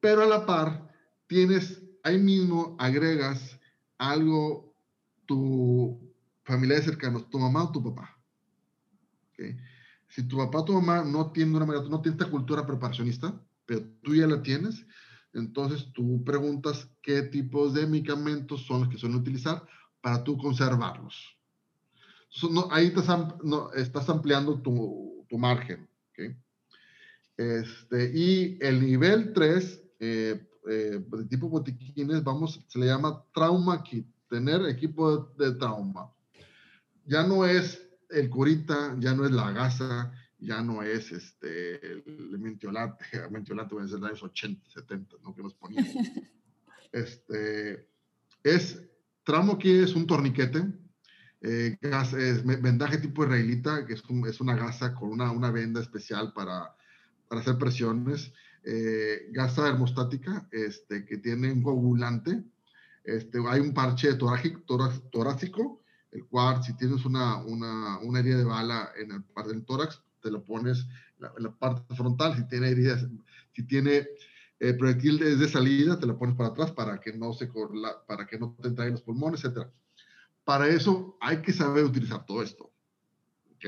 Pero 0.00 0.22
a 0.22 0.26
la 0.26 0.46
par, 0.46 0.90
tienes, 1.26 1.82
ahí 2.02 2.18
mismo 2.18 2.76
agregas 2.78 3.60
algo, 3.98 4.74
tu 5.26 6.09
familia 6.44 6.80
cercanos, 6.82 7.28
tu 7.30 7.38
mamá 7.38 7.64
o 7.64 7.72
tu 7.72 7.82
papá. 7.82 8.16
Si 10.08 10.26
tu 10.28 10.36
papá 10.36 10.58
o 10.60 10.64
tu 10.64 10.72
mamá 10.74 11.04
no 11.04 11.32
tiene, 11.32 11.56
una, 11.56 11.66
no 11.66 12.00
tiene 12.00 12.18
esta 12.18 12.30
cultura 12.30 12.66
preparacionista, 12.66 13.40
pero 13.64 13.82
tú 14.02 14.14
ya 14.14 14.26
la 14.26 14.42
tienes, 14.42 14.84
entonces 15.32 15.92
tú 15.92 16.24
preguntas 16.24 16.88
qué 17.02 17.22
tipos 17.22 17.74
de 17.74 17.86
medicamentos 17.86 18.66
son 18.66 18.80
los 18.80 18.88
que 18.88 18.98
suelen 18.98 19.18
utilizar 19.18 19.64
para 20.00 20.24
tú 20.24 20.36
conservarlos. 20.36 21.36
ahí 22.70 22.86
estás, 22.86 23.08
no, 23.44 23.70
ampliando 24.08 24.60
tu, 24.60 25.38
margen. 25.38 25.88
Este, 27.36 28.12
y 28.14 28.58
el 28.60 28.84
nivel 28.84 29.32
3, 29.32 29.82
eh, 30.00 30.46
eh, 30.68 31.02
de 31.08 31.24
tipo 31.24 31.48
botiquines, 31.48 32.22
vamos, 32.22 32.62
se 32.68 32.78
le 32.78 32.86
llama 32.86 33.24
trauma 33.32 33.82
kit, 33.82 34.06
tener 34.28 34.66
equipo 34.66 35.32
de, 35.38 35.52
trauma. 35.52 36.12
Ya 37.10 37.24
no 37.24 37.44
es 37.44 37.84
el 38.08 38.30
curita, 38.30 38.94
ya 39.00 39.14
no 39.14 39.24
es 39.24 39.32
la 39.32 39.50
gasa, 39.50 40.12
ya 40.38 40.62
no 40.62 40.80
es 40.80 41.10
este, 41.10 41.84
el 41.84 42.38
mentiolate, 42.38 43.04
el 43.24 43.32
mentiolate 43.32 43.74
ser 43.88 43.98
de 43.98 44.10
los 44.10 44.22
80, 44.22 44.70
70, 44.70 45.16
¿no? 45.24 45.34
Que 45.34 45.42
nos 45.42 45.54
poníamos. 45.54 45.90
Este, 46.92 47.88
es 48.42 48.82
Tramo 49.22 49.56
que 49.56 49.84
es 49.84 49.94
un 49.94 50.08
torniquete 50.08 50.66
eh, 51.40 51.76
vendaje 52.60 52.98
tipo 52.98 53.22
israelita, 53.22 53.86
que 53.86 53.94
es, 53.94 54.02
es 54.26 54.40
una 54.40 54.56
gasa 54.56 54.92
con 54.92 55.10
una, 55.10 55.30
una, 55.30 55.52
venda 55.52 55.80
especial 55.80 56.32
para, 56.32 56.74
para 57.28 57.40
hacer 57.40 57.56
presiones, 57.58 58.32
eh, 58.64 59.28
gasa 59.30 59.68
hermostática, 59.68 60.48
este, 60.50 61.04
que 61.04 61.18
tiene 61.18 61.52
un 61.52 61.62
coagulante, 61.62 62.42
este, 63.04 63.38
hay 63.48 63.60
un 63.60 63.72
parche 63.72 64.14
torácico, 64.14 65.79
el 66.12 66.24
cual 66.26 66.62
si 66.62 66.76
tienes 66.76 67.04
una, 67.04 67.36
una, 67.38 67.98
una 67.98 68.18
herida 68.18 68.38
de 68.38 68.44
bala 68.44 68.90
en 68.96 69.12
el 69.12 69.22
parte 69.22 69.52
del 69.52 69.64
tórax, 69.64 70.02
te 70.20 70.30
lo 70.30 70.42
pones 70.42 70.86
en 71.18 71.44
la, 71.44 71.50
parte 71.52 71.94
frontal, 71.94 72.36
si 72.36 72.46
tiene 72.48 72.68
heridas, 72.68 73.06
si 73.52 73.62
tiene 73.64 74.08
eh, 74.58 74.74
proyectil 74.74 75.18
de, 75.18 75.48
salida, 75.48 75.98
te 75.98 76.06
lo 76.06 76.18
pones 76.18 76.36
para 76.36 76.50
atrás 76.50 76.72
para 76.72 77.00
que 77.00 77.12
no 77.12 77.32
se 77.32 77.50
para 78.06 78.26
que 78.26 78.38
no 78.38 78.56
te 78.60 78.68
entren 78.68 78.92
los 78.92 79.02
pulmones, 79.02 79.40
etcétera. 79.44 79.70
Para 80.44 80.68
eso 80.68 81.16
hay 81.20 81.42
que 81.42 81.52
saber 81.52 81.84
utilizar 81.84 82.24
todo 82.26 82.42
esto. 82.42 82.70
¿Ok? 83.54 83.66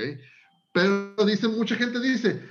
Pero 0.73 1.15
dice, 1.27 1.49
mucha 1.49 1.77
gente 1.77 2.01
dice, 2.01 2.43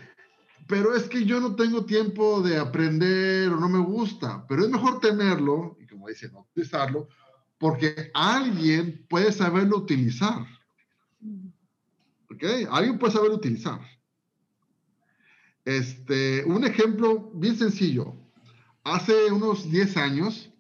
pero 0.68 0.96
es 0.96 1.10
que 1.10 1.26
yo 1.26 1.40
no 1.40 1.56
tengo 1.56 1.86
tiempo 1.86 2.42
de 2.42 2.58
aprender 2.58 3.52
o 3.52 3.60
no 3.60 3.68
me 3.68 3.80
gusta, 3.80 4.46
pero 4.48 4.64
es 4.64 4.70
mejor 4.70 5.00
tenerlo, 5.00 5.76
y 5.80 5.88
como 5.88 6.08
dice, 6.08 6.30
no 6.32 6.48
utilizarlo, 6.52 7.10
porque 7.62 8.10
alguien 8.16 9.06
puede 9.08 9.32
saberlo 9.32 9.78
utilizar. 9.78 10.48
¿Ok? 12.32 12.44
Alguien 12.72 12.98
puede 12.98 13.14
saberlo 13.14 13.36
utilizar. 13.36 13.80
Este, 15.64 16.44
un 16.46 16.66
ejemplo 16.66 17.30
bien 17.36 17.56
sencillo. 17.56 18.16
Hace 18.84 19.32
unos 19.32 19.70
10 19.70 19.96
años, 19.98 20.52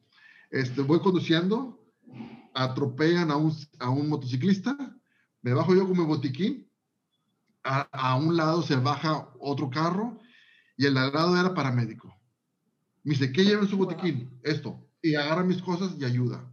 este, 0.51 0.83
voy 0.83 0.99
conduciendo 0.99 1.83
atropellan 2.53 3.31
a 3.31 3.35
un, 3.35 3.51
a 3.79 3.89
un 3.89 4.07
motociclista, 4.07 4.77
me 5.41 5.53
bajo 5.53 5.73
yo 5.73 5.87
con 5.87 5.97
mi 5.97 6.05
botiquín, 6.05 6.69
a, 7.63 7.81
a, 7.91 8.15
un 8.15 8.37
lado 8.37 8.61
se 8.61 8.75
baja 8.75 9.33
otro 9.39 9.71
carro 9.71 10.19
y 10.77 10.85
el 10.85 10.95
al 10.97 11.11
lado 11.11 11.35
era 11.35 11.55
paramédico. 11.55 12.15
Me 13.01 13.13
dice, 13.13 13.31
¿qué 13.31 13.43
lleva 13.43 13.63
en 13.63 13.69
su 13.69 13.77
botiquín? 13.77 14.39
Esto. 14.43 14.87
Y 15.01 15.15
agarra 15.15 15.43
mis 15.43 15.63
cosas 15.63 15.95
y 15.97 16.05
ayuda. 16.05 16.50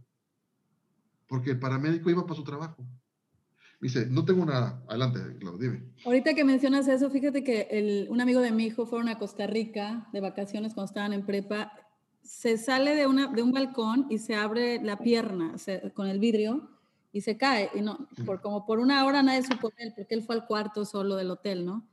Porque 1.29 1.51
el 1.51 1.59
paramédico 1.59 2.09
iba 2.09 2.23
para 2.23 2.35
su 2.35 2.43
trabajo. 2.43 2.83
Me 3.79 3.87
dice, 3.87 4.07
no 4.07 4.25
tengo 4.25 4.45
nada. 4.45 4.83
Adelante, 4.89 5.19
Claudio, 5.39 5.69
dime. 5.69 5.83
Ahorita 6.05 6.33
que 6.33 6.43
mencionas 6.43 6.89
eso, 6.89 7.09
fíjate 7.09 7.45
que 7.45 7.67
el, 7.71 8.07
un 8.09 8.19
amigo 8.19 8.41
de 8.41 8.51
mi 8.51 8.65
hijo 8.65 8.85
fueron 8.85 9.07
a 9.07 9.17
Costa 9.17 9.47
Rica 9.47 10.09
de 10.11 10.19
vacaciones 10.19 10.73
cuando 10.73 10.89
estaban 10.89 11.13
en 11.13 11.25
prepa 11.25 11.71
se 12.21 12.57
sale 12.57 12.95
de, 12.95 13.07
una, 13.07 13.27
de 13.27 13.41
un 13.41 13.51
balcón 13.51 14.05
y 14.09 14.19
se 14.19 14.35
abre 14.35 14.83
la 14.83 14.97
pierna 14.97 15.55
con 15.93 16.07
el 16.07 16.19
vidrio 16.19 16.69
y 17.11 17.21
se 17.21 17.37
cae. 17.37 17.71
Y 17.73 17.81
no, 17.81 18.07
por, 18.25 18.41
como 18.41 18.65
por 18.65 18.79
una 18.79 19.05
hora 19.05 19.23
nadie 19.23 19.43
supo 19.43 19.71
él, 19.77 19.93
porque 19.95 20.13
él 20.13 20.23
fue 20.23 20.35
al 20.35 20.45
cuarto 20.45 20.85
solo 20.85 21.15
del 21.15 21.31
hotel, 21.31 21.65
¿no? 21.65 21.87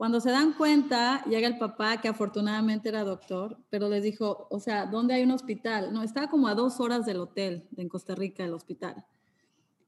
Cuando 0.00 0.18
se 0.18 0.30
dan 0.30 0.54
cuenta, 0.54 1.22
llega 1.26 1.46
el 1.46 1.58
papá, 1.58 2.00
que 2.00 2.08
afortunadamente 2.08 2.88
era 2.88 3.04
doctor, 3.04 3.58
pero 3.68 3.90
les 3.90 4.02
dijo, 4.02 4.46
o 4.48 4.58
sea, 4.58 4.86
¿dónde 4.86 5.12
hay 5.12 5.24
un 5.24 5.30
hospital? 5.30 5.92
No, 5.92 6.02
estaba 6.02 6.30
como 6.30 6.48
a 6.48 6.54
dos 6.54 6.80
horas 6.80 7.04
del 7.04 7.18
hotel, 7.18 7.68
en 7.76 7.90
Costa 7.90 8.14
Rica, 8.14 8.42
el 8.42 8.54
hospital. 8.54 9.04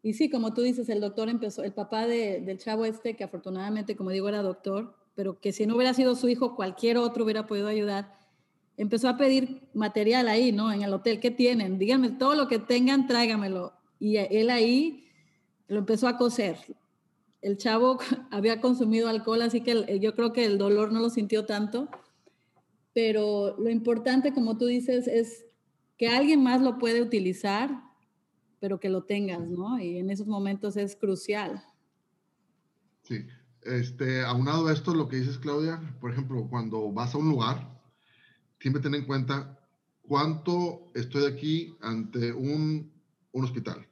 Y 0.02 0.12
sí, 0.12 0.28
como 0.28 0.52
tú 0.52 0.60
dices, 0.60 0.90
el 0.90 1.00
doctor 1.00 1.30
empezó, 1.30 1.64
el 1.64 1.72
papá 1.72 2.06
del 2.06 2.58
chavo 2.58 2.84
este, 2.84 3.16
que 3.16 3.24
afortunadamente, 3.24 3.96
como 3.96 4.10
digo, 4.10 4.28
era 4.28 4.42
doctor, 4.42 4.94
pero 5.14 5.40
que 5.40 5.50
si 5.50 5.64
no 5.64 5.76
hubiera 5.76 5.94
sido 5.94 6.14
su 6.14 6.28
hijo, 6.28 6.56
cualquier 6.56 6.98
otro 6.98 7.24
hubiera 7.24 7.46
podido 7.46 7.68
ayudar 7.68 8.12
empezó 8.76 9.08
a 9.08 9.16
pedir 9.16 9.62
material 9.72 10.28
ahí, 10.28 10.52
¿no? 10.52 10.70
En 10.70 10.82
el 10.82 10.92
hotel, 10.92 11.20
¿qué 11.20 11.30
tienen? 11.30 11.78
Díganme 11.78 12.10
todo 12.10 12.34
lo 12.34 12.48
que 12.48 12.58
tengan, 12.58 13.06
tráigamelo. 13.06 13.72
Y 13.98 14.18
él 14.18 14.50
ahí 14.50 15.06
lo 15.68 15.78
empezó 15.78 16.06
a 16.06 16.18
coser. 16.18 16.58
El 17.42 17.58
chavo 17.58 17.98
había 18.30 18.60
consumido 18.60 19.08
alcohol, 19.08 19.42
así 19.42 19.60
que 19.60 19.98
yo 20.00 20.14
creo 20.14 20.32
que 20.32 20.44
el 20.44 20.56
dolor 20.56 20.92
no 20.92 21.00
lo 21.00 21.10
sintió 21.10 21.44
tanto. 21.44 21.88
Pero 22.94 23.56
lo 23.58 23.70
importante, 23.70 24.32
como 24.32 24.56
tú 24.56 24.66
dices, 24.66 25.08
es 25.08 25.44
que 25.98 26.08
alguien 26.08 26.42
más 26.42 26.60
lo 26.62 26.78
puede 26.78 27.02
utilizar, 27.02 27.82
pero 28.60 28.80
que 28.80 28.88
lo 28.88 29.04
tengas, 29.04 29.48
¿no? 29.48 29.78
Y 29.80 29.98
en 29.98 30.10
esos 30.10 30.26
momentos 30.26 30.76
es 30.76 30.96
crucial. 30.96 31.62
Sí. 33.02 33.26
Este, 33.62 34.22
aunado 34.22 34.66
a 34.66 34.72
esto, 34.72 34.94
lo 34.94 35.08
que 35.08 35.16
dices, 35.16 35.38
Claudia, 35.38 35.80
por 36.00 36.10
ejemplo, 36.10 36.48
cuando 36.48 36.90
vas 36.92 37.14
a 37.14 37.18
un 37.18 37.28
lugar, 37.28 37.80
siempre 38.58 38.82
ten 38.82 38.94
en 38.94 39.06
cuenta 39.06 39.58
cuánto 40.02 40.90
estoy 40.94 41.26
aquí 41.26 41.76
ante 41.80 42.32
un, 42.32 42.92
un 43.30 43.44
hospital. 43.44 43.86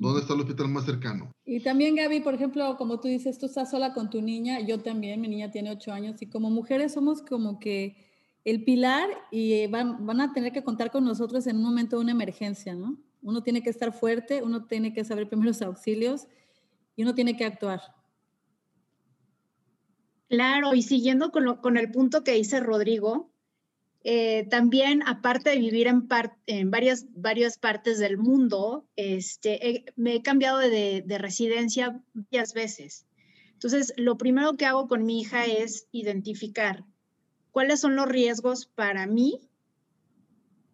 ¿Dónde 0.00 0.22
está 0.22 0.32
el 0.32 0.40
hospital 0.40 0.68
más 0.68 0.86
cercano? 0.86 1.30
Y 1.44 1.60
también, 1.60 1.94
Gaby, 1.94 2.20
por 2.20 2.32
ejemplo, 2.32 2.74
como 2.78 3.00
tú 3.00 3.08
dices, 3.08 3.38
tú 3.38 3.44
estás 3.44 3.70
sola 3.70 3.92
con 3.92 4.08
tu 4.08 4.22
niña, 4.22 4.58
yo 4.60 4.80
también, 4.80 5.20
mi 5.20 5.28
niña 5.28 5.50
tiene 5.50 5.70
ocho 5.70 5.92
años, 5.92 6.22
y 6.22 6.26
como 6.26 6.48
mujeres 6.48 6.94
somos 6.94 7.20
como 7.20 7.58
que 7.58 8.08
el 8.46 8.64
pilar 8.64 9.10
y 9.30 9.66
van, 9.66 10.06
van 10.06 10.22
a 10.22 10.32
tener 10.32 10.52
que 10.52 10.64
contar 10.64 10.90
con 10.90 11.04
nosotros 11.04 11.46
en 11.46 11.58
un 11.58 11.64
momento 11.64 11.96
de 11.96 12.02
una 12.02 12.12
emergencia, 12.12 12.74
¿no? 12.74 12.96
Uno 13.20 13.42
tiene 13.42 13.62
que 13.62 13.68
estar 13.68 13.92
fuerte, 13.92 14.42
uno 14.42 14.64
tiene 14.64 14.94
que 14.94 15.04
saber 15.04 15.28
primeros 15.28 15.60
auxilios 15.60 16.28
y 16.96 17.02
uno 17.02 17.14
tiene 17.14 17.36
que 17.36 17.44
actuar. 17.44 17.82
Claro, 20.30 20.72
y 20.72 20.80
siguiendo 20.80 21.30
con, 21.30 21.44
lo, 21.44 21.60
con 21.60 21.76
el 21.76 21.90
punto 21.90 22.24
que 22.24 22.32
dice 22.32 22.60
Rodrigo, 22.60 23.29
eh, 24.02 24.46
también, 24.48 25.02
aparte 25.06 25.50
de 25.50 25.58
vivir 25.58 25.86
en, 25.86 26.08
en 26.46 26.70
varias, 26.70 27.06
varias 27.10 27.58
partes 27.58 27.98
del 27.98 28.16
mundo, 28.16 28.86
este, 28.96 29.84
me 29.96 30.14
he 30.14 30.22
cambiado 30.22 30.58
de, 30.58 31.02
de, 31.04 31.18
residencia 31.18 32.00
varias 32.14 32.54
veces. 32.54 33.06
Entonces, 33.52 33.92
lo 33.96 34.16
primero 34.16 34.56
que 34.56 34.64
hago 34.64 34.88
con 34.88 35.04
mi 35.04 35.20
hija 35.20 35.44
es 35.44 35.86
identificar 35.92 36.84
cuáles 37.50 37.80
son 37.80 37.94
los 37.94 38.08
riesgos 38.08 38.64
para 38.66 39.06
mí 39.06 39.40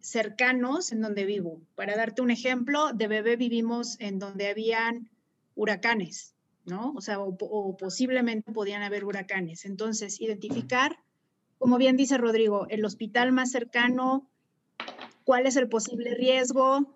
cercanos 0.00 0.92
en 0.92 1.00
donde 1.00 1.24
vivo. 1.24 1.60
Para 1.74 1.96
darte 1.96 2.22
un 2.22 2.30
ejemplo, 2.30 2.92
de 2.92 3.08
bebé 3.08 3.34
vivimos 3.34 3.96
en 3.98 4.20
donde 4.20 4.46
habían 4.46 5.10
huracanes, 5.56 6.36
¿no? 6.64 6.92
O 6.94 7.00
sea, 7.00 7.18
o, 7.18 7.36
o 7.40 7.76
posiblemente 7.76 8.52
podían 8.52 8.82
haber 8.82 9.04
huracanes. 9.04 9.64
Entonces, 9.64 10.20
identificar 10.20 10.96
como 11.58 11.78
bien 11.78 11.96
dice 11.96 12.18
Rodrigo, 12.18 12.66
el 12.68 12.84
hospital 12.84 13.32
más 13.32 13.50
cercano, 13.50 14.28
cuál 15.24 15.46
es 15.46 15.56
el 15.56 15.68
posible 15.68 16.14
riesgo, 16.14 16.94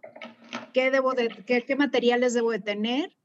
qué, 0.72 0.90
debo 0.90 1.14
de, 1.14 1.28
qué, 1.46 1.76
materiales 1.76 2.34
debo 2.34 2.52
de 2.52 2.60
tener. 2.60 3.16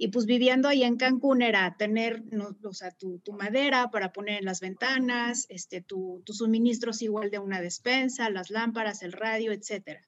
Y 0.00 0.08
pues 0.08 0.26
viviendo 0.26 0.68
ahí 0.68 0.84
en 0.84 0.96
Cancún 0.96 1.42
era 1.42 1.76
tener, 1.76 2.22
o 2.62 2.72
sea, 2.72 2.92
tu, 2.92 3.20
madera 3.32 3.90
para 3.90 4.12
poner 4.12 4.38
en 4.38 4.44
las 4.44 4.60
ventanas, 4.60 5.46
este, 5.48 5.80
tu, 5.80 6.22
tus 6.24 6.38
suministros 6.38 7.02
igual 7.02 7.30
de 7.30 7.40
una 7.40 7.60
despensa, 7.60 8.30
las 8.30 8.50
lámparas, 8.50 9.02
el 9.02 9.12
radio, 9.12 9.50
etc. 9.50 10.00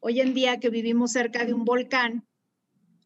Hoy 0.00 0.20
en 0.20 0.34
día 0.34 0.60
que 0.60 0.68
vivimos 0.68 1.12
cerca 1.12 1.46
de 1.46 1.54
un 1.54 1.64
volcán, 1.64 2.26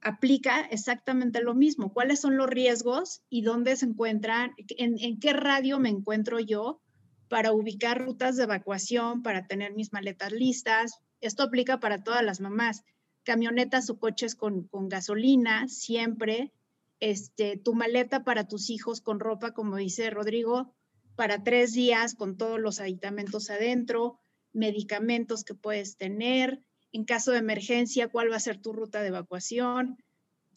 aplica 0.00 0.62
exactamente 0.62 1.40
lo 1.40 1.54
mismo. 1.54 1.92
¿Cuáles 1.92 2.20
son 2.20 2.36
los 2.36 2.48
riesgos 2.48 3.22
y 3.28 3.42
dónde 3.42 3.76
se 3.76 3.86
encuentran, 3.86 4.52
en, 4.78 4.98
en 4.98 5.20
qué 5.20 5.32
radio 5.32 5.78
me 5.78 5.90
encuentro 5.90 6.40
yo 6.40 6.80
para 7.28 7.52
ubicar 7.52 8.04
rutas 8.04 8.36
de 8.36 8.44
evacuación, 8.44 9.22
para 9.22 9.46
tener 9.46 9.74
mis 9.74 9.92
maletas 9.92 10.32
listas. 10.32 11.00
Esto 11.20 11.42
aplica 11.42 11.80
para 11.80 12.02
todas 12.02 12.24
las 12.24 12.40
mamás. 12.40 12.84
Camionetas 13.24 13.90
o 13.90 13.98
coches 13.98 14.34
con, 14.34 14.68
gasolina, 14.88 15.68
siempre. 15.68 16.52
Este, 17.00 17.56
tu 17.56 17.74
maleta 17.74 18.24
para 18.24 18.48
tus 18.48 18.70
hijos 18.70 19.00
con 19.00 19.20
ropa, 19.20 19.52
como 19.52 19.76
dice 19.76 20.08
Rodrigo, 20.10 20.74
para 21.14 21.42
tres 21.42 21.72
días 21.72 22.14
con 22.14 22.36
todos 22.36 22.60
los 22.60 22.80
aditamentos 22.80 23.50
adentro, 23.50 24.18
medicamentos 24.52 25.44
que 25.44 25.54
puedes 25.54 25.96
tener, 25.96 26.60
en 26.92 27.04
caso 27.04 27.32
de 27.32 27.38
emergencia, 27.38 28.08
cuál 28.08 28.30
va 28.30 28.36
a 28.36 28.40
ser 28.40 28.58
tu 28.58 28.72
ruta 28.72 29.02
de 29.02 29.08
evacuación. 29.08 29.98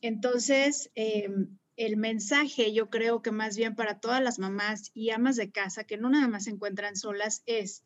Entonces, 0.02 0.92
em, 0.96 1.59
el 1.80 1.96
mensaje, 1.96 2.74
yo 2.74 2.90
creo 2.90 3.22
que 3.22 3.32
más 3.32 3.56
bien 3.56 3.74
para 3.74 4.02
todas 4.02 4.22
las 4.22 4.38
mamás 4.38 4.92
y 4.94 5.12
amas 5.12 5.38
de 5.38 5.50
casa 5.50 5.86
que 5.86 5.98
no 5.98 6.10
nada 6.10 6.28
más 6.28 6.44
se 6.44 6.50
encuentran 6.50 6.98
solas, 6.98 7.42
es 7.46 7.86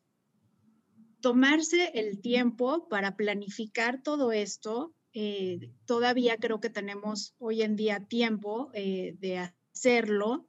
tomarse 1.21 1.91
el 1.93 2.19
tiempo 2.19 2.89
para 2.89 3.15
planificar 3.15 4.01
todo 4.01 4.31
esto. 4.31 4.95
Eh, 5.13 5.69
todavía 5.85 6.37
creo 6.37 6.59
que 6.59 6.71
tenemos 6.71 7.35
hoy 7.37 7.61
en 7.61 7.75
día 7.75 7.99
tiempo 7.99 8.71
eh, 8.73 9.15
de 9.19 9.51
hacerlo, 9.75 10.47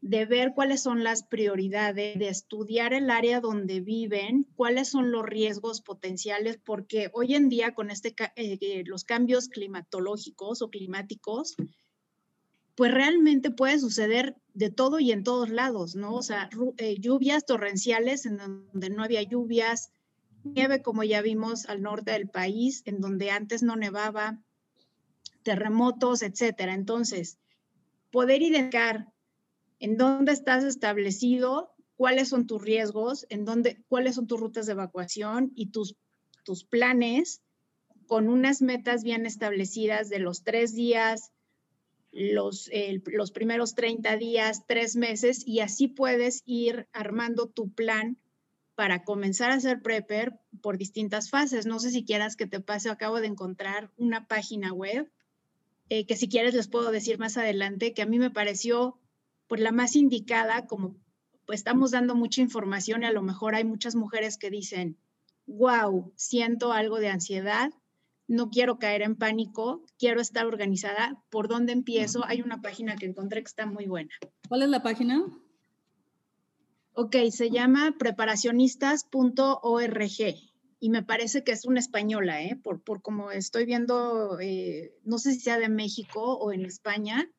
de 0.00 0.24
ver 0.26 0.52
cuáles 0.54 0.80
son 0.80 1.02
las 1.02 1.24
prioridades, 1.24 2.16
de 2.16 2.28
estudiar 2.28 2.94
el 2.94 3.10
área 3.10 3.40
donde 3.40 3.80
viven, 3.80 4.46
cuáles 4.54 4.88
son 4.88 5.10
los 5.10 5.26
riesgos 5.26 5.80
potenciales, 5.80 6.60
porque 6.64 7.10
hoy 7.12 7.34
en 7.34 7.48
día 7.48 7.74
con 7.74 7.90
este, 7.90 8.14
eh, 8.36 8.84
los 8.86 9.02
cambios 9.02 9.48
climatológicos 9.48 10.62
o 10.62 10.70
climáticos, 10.70 11.56
pues 12.78 12.94
realmente 12.94 13.50
puede 13.50 13.76
suceder 13.80 14.36
de 14.54 14.70
todo 14.70 15.00
y 15.00 15.10
en 15.10 15.24
todos 15.24 15.50
lados, 15.50 15.96
¿no? 15.96 16.14
O 16.14 16.22
sea, 16.22 16.48
eh, 16.76 16.94
lluvias 17.00 17.44
torrenciales 17.44 18.24
en 18.24 18.36
donde 18.36 18.88
no 18.88 19.02
había 19.02 19.20
lluvias, 19.24 19.90
nieve 20.44 20.80
como 20.80 21.02
ya 21.02 21.20
vimos 21.20 21.66
al 21.66 21.82
norte 21.82 22.12
del 22.12 22.28
país, 22.28 22.82
en 22.84 23.00
donde 23.00 23.32
antes 23.32 23.64
no 23.64 23.74
nevaba, 23.74 24.40
terremotos, 25.42 26.22
etcétera. 26.22 26.72
Entonces, 26.72 27.40
poder 28.12 28.42
identificar 28.42 29.12
en 29.80 29.96
dónde 29.96 30.30
estás 30.30 30.62
establecido, 30.62 31.74
cuáles 31.96 32.28
son 32.28 32.46
tus 32.46 32.62
riesgos, 32.62 33.26
en 33.28 33.44
dónde, 33.44 33.82
cuáles 33.88 34.14
son 34.14 34.28
tus 34.28 34.38
rutas 34.38 34.66
de 34.66 34.74
evacuación 34.74 35.50
y 35.56 35.72
tus, 35.72 35.96
tus 36.44 36.62
planes 36.62 37.42
con 38.06 38.28
unas 38.28 38.62
metas 38.62 39.02
bien 39.02 39.26
establecidas 39.26 40.08
de 40.10 40.20
los 40.20 40.44
tres 40.44 40.76
días, 40.76 41.32
los, 42.12 42.70
los 43.06 43.30
primeros 43.30 43.74
30 43.74 44.16
días, 44.16 44.66
tres 44.66 44.96
meses, 44.96 45.42
y 45.46 45.60
así 45.60 45.88
puedes 45.88 46.42
ir 46.46 46.88
armando 46.92 47.48
tu 47.48 47.70
plan 47.72 48.18
para 48.74 49.02
comenzar 49.02 49.50
a 49.50 49.54
hacer 49.54 49.82
prepper 49.82 50.38
por 50.62 50.78
distintas 50.78 51.30
fases. 51.30 51.66
No 51.66 51.80
sé 51.80 51.90
si 51.90 52.04
quieras 52.04 52.36
que 52.36 52.46
te 52.46 52.60
pase, 52.60 52.90
acabo 52.90 53.20
de 53.20 53.26
encontrar 53.26 53.90
una 53.96 54.26
página 54.26 54.72
web 54.72 55.10
eh, 55.90 56.06
que 56.06 56.16
si 56.16 56.28
quieres 56.28 56.54
les 56.54 56.68
puedo 56.68 56.90
decir 56.90 57.18
más 57.18 57.36
adelante, 57.36 57.94
que 57.94 58.02
a 58.02 58.06
mí 58.06 58.18
me 58.18 58.30
pareció 58.30 58.98
pues 59.46 59.60
la 59.60 59.72
más 59.72 59.96
indicada, 59.96 60.66
como 60.66 60.96
pues 61.46 61.60
estamos 61.60 61.92
dando 61.92 62.14
mucha 62.14 62.42
información 62.42 63.02
y 63.02 63.06
a 63.06 63.12
lo 63.12 63.22
mejor 63.22 63.54
hay 63.54 63.64
muchas 63.64 63.94
mujeres 63.94 64.36
que 64.36 64.50
dicen, 64.50 64.98
wow, 65.46 66.12
siento 66.14 66.72
algo 66.72 66.98
de 66.98 67.08
ansiedad, 67.08 67.72
no 68.28 68.50
quiero 68.50 68.78
caer 68.78 69.02
en 69.02 69.16
pánico, 69.16 69.82
quiero 69.98 70.20
estar 70.20 70.46
organizada, 70.46 71.20
¿por 71.30 71.48
dónde 71.48 71.72
empiezo? 71.72 72.24
Hay 72.26 72.42
una 72.42 72.60
página 72.60 72.94
que 72.94 73.06
encontré 73.06 73.42
que 73.42 73.48
está 73.48 73.66
muy 73.66 73.86
buena. 73.86 74.10
¿Cuál 74.48 74.62
es 74.62 74.68
la 74.68 74.82
página? 74.82 75.24
Ok, 76.92 77.16
se 77.30 77.50
llama 77.50 77.96
preparacionistas.org 77.98 80.10
y 80.80 80.90
me 80.90 81.02
parece 81.02 81.42
que 81.42 81.52
es 81.52 81.64
una 81.64 81.80
española, 81.80 82.42
¿eh? 82.42 82.60
por, 82.62 82.82
por 82.82 83.00
como 83.02 83.30
estoy 83.30 83.64
viendo, 83.64 84.38
eh, 84.40 84.92
no 85.04 85.18
sé 85.18 85.32
si 85.32 85.40
sea 85.40 85.58
de 85.58 85.70
México 85.70 86.36
o 86.36 86.52
en 86.52 86.66
España, 86.66 87.30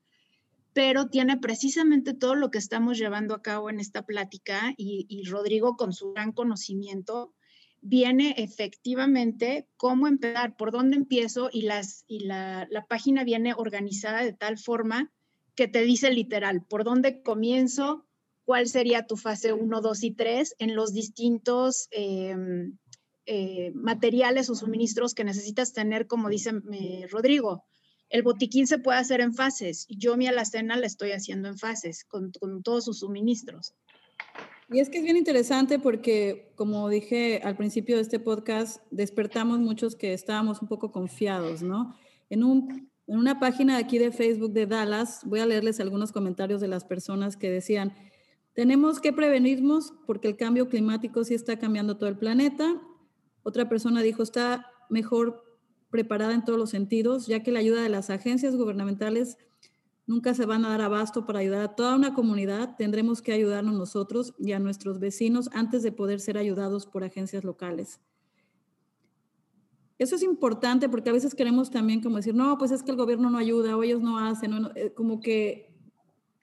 pero 0.73 1.07
tiene 1.07 1.37
precisamente 1.37 2.13
todo 2.13 2.35
lo 2.35 2.51
que 2.51 2.57
estamos 2.57 2.97
llevando 2.97 3.35
a 3.35 3.41
cabo 3.41 3.69
en 3.69 3.79
esta 3.79 4.05
plática 4.05 4.73
y, 4.75 5.05
y 5.07 5.25
Rodrigo 5.25 5.77
con 5.77 5.93
su 5.93 6.13
gran 6.13 6.31
conocimiento 6.31 7.33
viene 7.81 8.35
efectivamente 8.37 9.67
cómo 9.77 10.07
empezar, 10.07 10.55
por 10.57 10.71
dónde 10.71 10.97
empiezo 10.97 11.49
y, 11.51 11.63
las, 11.63 12.03
y 12.07 12.21
la, 12.21 12.67
la 12.69 12.85
página 12.85 13.23
viene 13.23 13.53
organizada 13.55 14.23
de 14.23 14.33
tal 14.33 14.57
forma 14.57 15.11
que 15.55 15.67
te 15.67 15.81
dice 15.83 16.11
literal 16.11 16.63
por 16.63 16.83
dónde 16.83 17.21
comienzo, 17.21 18.05
cuál 18.45 18.67
sería 18.67 19.05
tu 19.05 19.15
fase 19.15 19.53
1, 19.53 19.81
2 19.81 20.03
y 20.03 20.11
3 20.11 20.55
en 20.57 20.75
los 20.75 20.93
distintos 20.93 21.87
em, 21.91 22.77
eh, 23.25 23.71
materiales 23.75 24.49
o 24.49 24.55
suministros 24.55 25.13
que 25.13 25.23
necesitas 25.23 25.71
tener, 25.71 26.07
como 26.07 26.29
dice 26.29 26.53
eh, 26.71 27.05
Rodrigo. 27.11 27.63
El 28.09 28.23
botiquín 28.23 28.65
se 28.65 28.79
puede 28.79 28.97
hacer 28.97 29.21
en 29.21 29.35
fases. 29.35 29.85
Yo 29.87 30.17
mi 30.17 30.25
alacena 30.25 30.77
la 30.77 30.87
estoy 30.87 31.11
haciendo 31.11 31.47
en 31.47 31.59
fases, 31.59 32.05
con, 32.05 32.31
con 32.39 32.63
todos 32.63 32.85
sus 32.85 32.99
suministros. 32.99 33.75
Y 34.71 34.79
es 34.79 34.89
que 34.89 34.99
es 34.99 35.03
bien 35.03 35.17
interesante 35.17 35.79
porque, 35.79 36.51
como 36.55 36.89
dije 36.89 37.41
al 37.43 37.55
principio 37.57 37.95
de 37.95 38.03
este 38.03 38.19
podcast, 38.19 38.83
despertamos 38.91 39.59
muchos 39.59 39.95
que 39.95 40.13
estábamos 40.13 40.61
un 40.61 40.67
poco 40.67 40.91
confiados, 40.91 41.63
¿no? 41.63 41.95
En, 42.29 42.43
un, 42.43 42.89
en 43.07 43.17
una 43.17 43.39
página 43.39 43.77
aquí 43.77 43.97
de 43.97 44.11
Facebook 44.11 44.53
de 44.53 44.67
Dallas, 44.67 45.21
voy 45.25 45.39
a 45.39 45.45
leerles 45.45 45.79
algunos 45.79 46.11
comentarios 46.11 46.61
de 46.61 46.67
las 46.67 46.85
personas 46.85 47.35
que 47.35 47.49
decían, 47.49 47.93
tenemos 48.53 48.99
que 48.99 49.13
prevenirnos 49.13 49.93
porque 50.05 50.27
el 50.27 50.37
cambio 50.37 50.69
climático 50.69 51.23
sí 51.23 51.33
está 51.33 51.57
cambiando 51.57 51.97
todo 51.97 52.09
el 52.09 52.17
planeta 52.17 52.79
otra 53.43 53.69
persona 53.69 54.01
dijo, 54.01 54.23
está 54.23 54.67
mejor 54.89 55.43
preparada 55.89 56.33
en 56.33 56.43
todos 56.45 56.59
los 56.59 56.69
sentidos, 56.69 57.27
ya 57.27 57.41
que 57.41 57.51
la 57.51 57.59
ayuda 57.59 57.81
de 57.81 57.89
las 57.89 58.09
agencias 58.09 58.55
gubernamentales 58.55 59.37
nunca 60.09 60.33
se 60.33 60.47
van 60.47 60.65
a 60.65 60.69
dar 60.69 60.81
abasto 60.81 61.23
para 61.27 61.37
ayudar 61.37 61.61
a 61.61 61.75
toda 61.75 61.95
una 61.95 62.15
comunidad. 62.15 62.75
Tendremos 62.77 63.21
que 63.21 63.31
ayudarnos 63.31 63.75
nosotros 63.75 64.33
y 64.39 64.53
a 64.53 64.59
nuestros 64.59 64.99
vecinos 64.99 65.51
antes 65.53 65.83
de 65.83 65.91
poder 65.91 66.19
ser 66.19 66.35
ayudados 66.35 66.87
por 66.87 67.03
agencias 67.03 67.43
locales. 67.43 68.01
Eso 69.99 70.15
es 70.15 70.23
importante 70.23 70.89
porque 70.89 71.11
a 71.11 71.13
veces 71.13 71.35
queremos 71.35 71.69
también 71.69 72.01
como 72.01 72.15
decir, 72.15 72.33
no, 72.33 72.57
pues 72.57 72.71
es 72.71 72.81
que 72.81 72.89
el 72.89 72.97
gobierno 72.97 73.29
no 73.29 73.37
ayuda 73.37 73.77
o 73.77 73.83
ellos 73.83 74.01
no 74.01 74.17
hacen, 74.17 74.71
eh, 74.73 74.93
como 74.95 75.19
que 75.19 75.75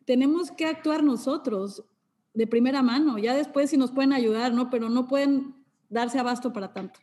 tenemos 0.05 0.53
que 0.53 0.67
actuar 0.67 1.03
nosotros 1.03 1.83
de 2.35 2.47
primera 2.47 2.83
mano, 2.83 3.19
ya 3.19 3.35
después 3.35 3.71
si 3.71 3.77
nos 3.77 3.91
pueden 3.91 4.13
ayudar, 4.13 4.55
¿no? 4.55 4.71
Pero 4.71 4.91
no 4.91 5.09
pueden 5.09 5.57
darse 5.89 6.21
abasto 6.21 6.53
para 6.53 6.73
tanto. 6.73 7.01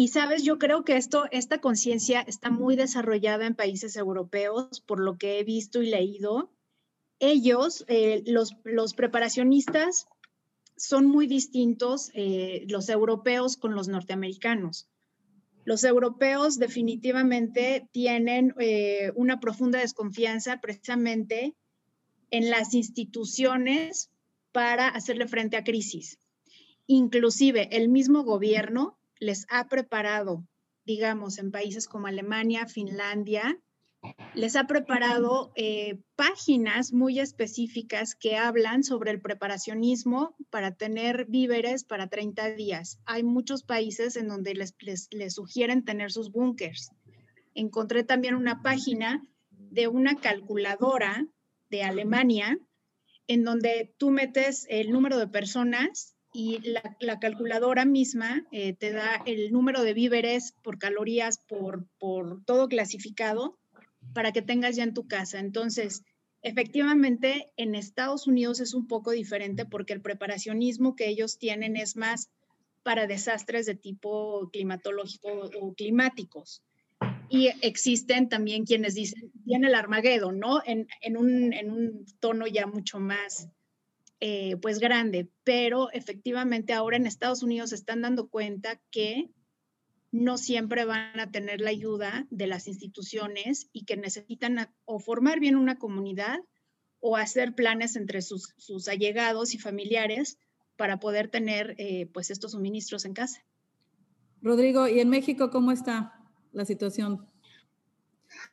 Y 0.00 0.06
sabes, 0.06 0.44
yo 0.44 0.60
creo 0.60 0.84
que 0.84 0.96
esto, 0.96 1.24
esta 1.32 1.60
conciencia 1.60 2.20
está 2.20 2.52
muy 2.52 2.76
desarrollada 2.76 3.46
en 3.46 3.56
países 3.56 3.96
europeos, 3.96 4.80
por 4.80 5.00
lo 5.00 5.18
que 5.18 5.40
he 5.40 5.42
visto 5.42 5.82
y 5.82 5.90
leído. 5.90 6.52
Ellos, 7.18 7.84
eh, 7.88 8.22
los, 8.24 8.94
preparacionistas, 8.94 10.06
son 10.76 11.06
muy 11.06 11.26
distintos 11.26 12.12
eh, 12.14 12.64
los 12.68 12.88
europeos 12.90 13.56
con 13.56 13.74
los 13.74 13.88
norteamericanos. 13.88 14.88
Los 15.64 15.82
europeos 15.82 16.60
definitivamente 16.60 17.88
tienen 17.90 18.54
eh, 18.60 19.10
una 19.16 19.40
profunda 19.40 19.80
desconfianza 19.80 20.60
precisamente 20.60 21.56
en 22.30 22.50
las 22.50 22.72
instituciones 22.72 24.12
para 24.52 24.86
hacerle 24.86 25.26
frente 25.26 25.56
a 25.56 25.64
crisis. 25.64 26.20
Inclusive 26.86 27.76
el 27.76 27.88
mismo 27.88 28.22
gobierno 28.22 28.97
les 29.20 29.46
ha 29.50 29.68
preparado, 29.68 30.46
digamos, 30.84 31.38
en 31.38 31.50
países 31.50 31.88
como 31.88 32.06
Alemania, 32.06 32.66
Finlandia, 32.66 33.58
les 34.34 34.54
ha 34.54 34.64
preparado 34.64 35.52
eh, 35.56 35.98
páginas 36.14 36.92
muy 36.92 37.18
específicas 37.18 38.14
que 38.14 38.36
hablan 38.36 38.84
sobre 38.84 39.10
el 39.10 39.20
preparacionismo 39.20 40.36
para 40.50 40.74
tener 40.76 41.26
víveres 41.26 41.84
para 41.84 42.08
30 42.08 42.54
días. 42.54 43.00
Hay 43.06 43.24
muchos 43.24 43.64
países 43.64 44.16
en 44.16 44.28
donde 44.28 44.54
les, 44.54 44.74
les 45.10 45.34
sugieren 45.34 45.84
tener 45.84 46.12
sus 46.12 46.30
búnkers. 46.30 46.90
Encontré 47.54 48.04
también 48.04 48.36
una 48.36 48.62
página 48.62 49.26
de 49.50 49.88
una 49.88 50.14
calculadora 50.14 51.26
de 51.70 51.82
Alemania 51.82 52.58
en 53.26 53.44
donde 53.44 53.92
tú 53.98 54.10
metes 54.10 54.64
el 54.70 54.92
número 54.92 55.18
de 55.18 55.26
personas 55.26 56.14
y 56.38 56.60
la, 57.00 57.18
calculadora 57.18 57.84
misma 57.84 58.46
eh, 58.52 58.72
te 58.72 58.92
da 58.92 59.20
el 59.26 59.50
número 59.50 59.82
de 59.82 59.92
víveres 59.92 60.54
por 60.62 60.78
calorías, 60.78 61.38
por, 61.48 61.88
por 61.98 62.44
todo 62.44 62.68
clasificado, 62.68 63.58
para 64.14 64.30
que 64.30 64.40
tengas 64.40 64.76
ya 64.76 64.84
en 64.84 64.94
tu 64.94 65.08
casa. 65.08 65.40
Entonces, 65.40 66.04
efectivamente, 66.42 67.52
en 67.56 67.74
Estados 67.74 68.28
Unidos 68.28 68.60
es 68.60 68.72
un 68.72 68.86
poco 68.86 69.10
diferente 69.10 69.64
porque 69.64 69.94
el 69.94 70.00
preparacionismo 70.00 70.94
que 70.94 71.08
ellos 71.08 71.38
tienen 71.38 71.74
es 71.74 71.96
más 71.96 72.30
para 72.84 73.08
desastres 73.08 73.66
de 73.66 73.74
tipo 73.74 74.48
climatológico 74.52 75.50
o 75.60 75.74
climáticos. 75.74 76.62
Y 77.28 77.48
existen 77.62 78.28
también 78.28 78.64
quienes 78.64 78.94
dicen, 78.94 79.32
tiene 79.44 79.66
el 79.66 79.74
Armageddon, 79.74 80.38
¿no? 80.38 80.62
En, 80.64 80.86
un, 81.16 82.06
tono 82.20 82.46
ya 82.46 82.68
mucho 82.68 83.00
más, 83.00 83.48
eh, 84.20 84.56
pues, 84.56 84.78
grande. 84.78 85.30
Pero 85.44 85.90
efectivamente 85.92 86.72
ahora 86.72 86.96
en 86.96 87.06
Estados 87.06 87.42
Unidos 87.42 87.70
se 87.70 87.76
están 87.76 88.02
dando 88.02 88.28
cuenta 88.28 88.80
que 88.90 89.30
no 90.10 90.38
siempre 90.38 90.84
van 90.84 91.20
a 91.20 91.30
tener 91.30 91.60
la 91.60 91.70
ayuda 91.70 92.26
de 92.30 92.46
las 92.46 92.66
instituciones 92.66 93.68
y 93.72 93.84
que 93.84 93.96
necesitan 93.96 94.74
o 94.86 94.98
formar 94.98 95.38
bien 95.38 95.56
una 95.56 95.78
comunidad 95.78 96.38
o 97.00 97.16
hacer 97.16 97.54
planes 97.54 97.94
entre 97.94 98.22
sus, 98.22 98.54
allegados 98.88 99.54
y 99.54 99.58
familiares 99.58 100.38
para 100.76 100.98
poder 100.98 101.28
tener 101.28 101.74
eh, 101.78 102.08
pues 102.12 102.30
estos 102.30 102.52
suministros 102.52 103.04
en 103.04 103.12
casa. 103.12 103.44
Rodrigo, 104.40 104.88
¿y 104.88 105.00
en 105.00 105.10
México 105.10 105.50
cómo 105.50 105.72
está? 105.72 106.18
la 106.52 106.64
situación. 106.64 107.26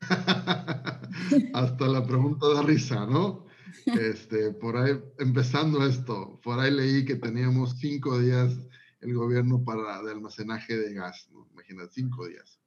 Hasta 1.54 1.88
la 1.88 2.06
pregunta 2.06 2.48
da 2.54 2.62
risa, 2.62 3.06
¿no? 3.06 3.45
Este, 3.86 4.52
por 4.52 4.78
ahí, 4.78 5.00
empezando 5.20 5.86
esto, 5.86 6.40
por 6.44 6.60
ahí 6.60 6.72
leí 6.72 7.06
que 7.06 7.16
teníamos 7.16 7.78
cinco 7.80 8.20
días 8.20 8.58
el 9.02 9.14
gobierno 9.14 9.64
para 9.64 10.02
de 10.02 10.12
almacenaje 10.12 10.76
de 10.76 10.94
gas, 10.94 11.30
¿no? 11.32 11.48
Imagínate, 11.52 11.94
cinco 11.94 12.28
días. 12.28 12.60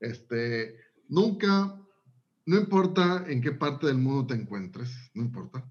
Este, 0.00 0.76
nunca, 1.08 1.80
no 2.46 2.56
importa 2.56 3.24
en 3.28 3.40
qué 3.40 3.52
parte 3.52 3.86
del 3.86 3.98
mundo 3.98 4.26
te 4.26 4.34
encuentres, 4.34 4.90
no 5.14 5.22
importa, 5.22 5.64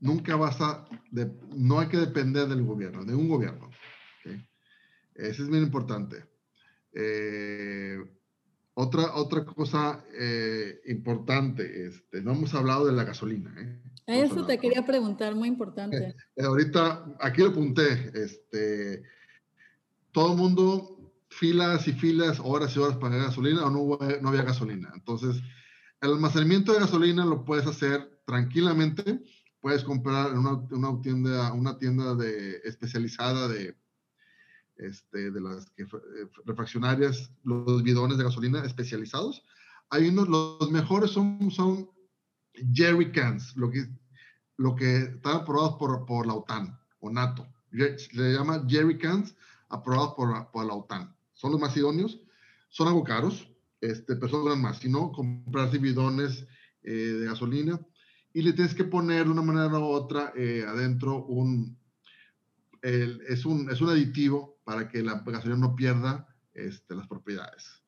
nunca 0.00 0.36
vas 0.36 0.60
a, 0.60 0.86
no 1.54 1.80
hay 1.80 1.88
que 1.88 1.98
depender 1.98 2.48
del 2.48 2.64
gobierno, 2.64 3.04
de 3.04 3.14
un 3.14 3.28
gobierno. 3.28 3.70
¿okay? 4.20 4.46
Eso 5.14 5.42
es 5.42 5.48
bien 5.48 5.62
importante. 5.62 6.24
Eh, 6.92 7.98
otra, 8.78 9.14
otra 9.14 9.42
cosa 9.46 10.04
eh, 10.12 10.80
importante, 10.86 11.86
este, 11.86 12.20
no 12.20 12.32
hemos 12.32 12.54
hablado 12.54 12.84
de 12.84 12.92
la 12.92 13.04
gasolina. 13.04 13.54
¿eh? 13.58 14.22
eso 14.22 14.44
te 14.44 14.58
quería 14.58 14.84
preguntar, 14.84 15.34
muy 15.34 15.48
importante. 15.48 16.14
ahorita, 16.38 17.16
aquí 17.20 17.40
lo 17.40 17.48
apunté, 17.48 18.12
este, 18.14 19.02
todo 20.12 20.32
el 20.32 20.38
mundo 20.38 21.14
filas 21.30 21.88
y 21.88 21.92
filas, 21.92 22.38
horas 22.44 22.76
y 22.76 22.78
horas 22.78 22.98
para 22.98 23.16
gasolina 23.16 23.64
o 23.64 23.70
no, 23.70 23.98
no 24.20 24.28
había 24.28 24.42
gasolina. 24.42 24.90
Entonces, 24.94 25.42
el 26.02 26.10
almacenamiento 26.10 26.74
de 26.74 26.80
gasolina 26.80 27.24
lo 27.24 27.46
puedes 27.46 27.66
hacer 27.66 28.20
tranquilamente. 28.26 29.22
Puedes 29.60 29.84
comprar 29.84 30.32
en 30.32 30.38
una, 30.38 30.52
una 30.70 31.00
tienda, 31.00 31.50
una 31.54 31.78
tienda 31.78 32.14
de, 32.14 32.60
especializada 32.64 33.48
de, 33.48 33.74
este, 34.78 35.30
de 35.30 35.40
las 35.40 35.70
que, 35.70 35.82
eh, 35.82 35.86
los 37.44 37.82
bidones 37.82 38.18
de 38.18 38.24
gasolina 38.24 38.64
especializados. 38.64 39.42
Hay 39.90 40.08
unos, 40.08 40.28
los 40.28 40.70
mejores 40.70 41.10
son, 41.10 41.50
son 41.50 41.90
jerry 42.72 43.12
cans, 43.12 43.56
lo 43.56 43.70
que, 43.70 43.86
lo 44.56 44.74
que 44.74 44.96
están 44.98 45.36
aprobados 45.36 45.76
por, 45.76 46.04
por 46.06 46.26
la 46.26 46.34
OTAN 46.34 46.78
o 47.00 47.10
NATO. 47.10 47.46
Le 47.70 48.32
llama 48.32 48.64
jerry 48.68 48.98
cans 48.98 49.34
aprobados 49.68 50.14
por, 50.14 50.50
por 50.50 50.66
la 50.66 50.74
OTAN. 50.74 51.14
Son 51.34 51.52
los 51.52 51.60
más 51.60 51.76
idóneos, 51.76 52.20
son 52.68 52.88
algo 52.88 53.04
caros, 53.04 53.50
este, 53.80 54.16
pero 54.16 54.28
son 54.28 54.60
más. 54.60 54.78
Si 54.78 54.88
no, 54.88 55.12
comprarse 55.12 55.78
bidones 55.78 56.46
eh, 56.82 56.92
de 56.92 57.26
gasolina 57.26 57.80
y 58.32 58.42
le 58.42 58.52
tienes 58.52 58.74
que 58.74 58.84
poner 58.84 59.24
de 59.24 59.30
una 59.30 59.42
manera 59.42 59.78
u 59.78 59.84
otra 59.84 60.32
eh, 60.36 60.64
adentro 60.66 61.24
un, 61.24 61.78
es, 62.86 63.44
un, 63.44 63.70
es 63.70 63.80
un 63.80 63.90
aditivo 63.90 64.58
para 64.64 64.88
que 64.88 65.02
la 65.02 65.22
gasolina 65.24 65.58
no 65.58 65.74
pierda 65.74 66.28
este, 66.54 66.94
las 66.94 67.06
propiedades. 67.06 67.82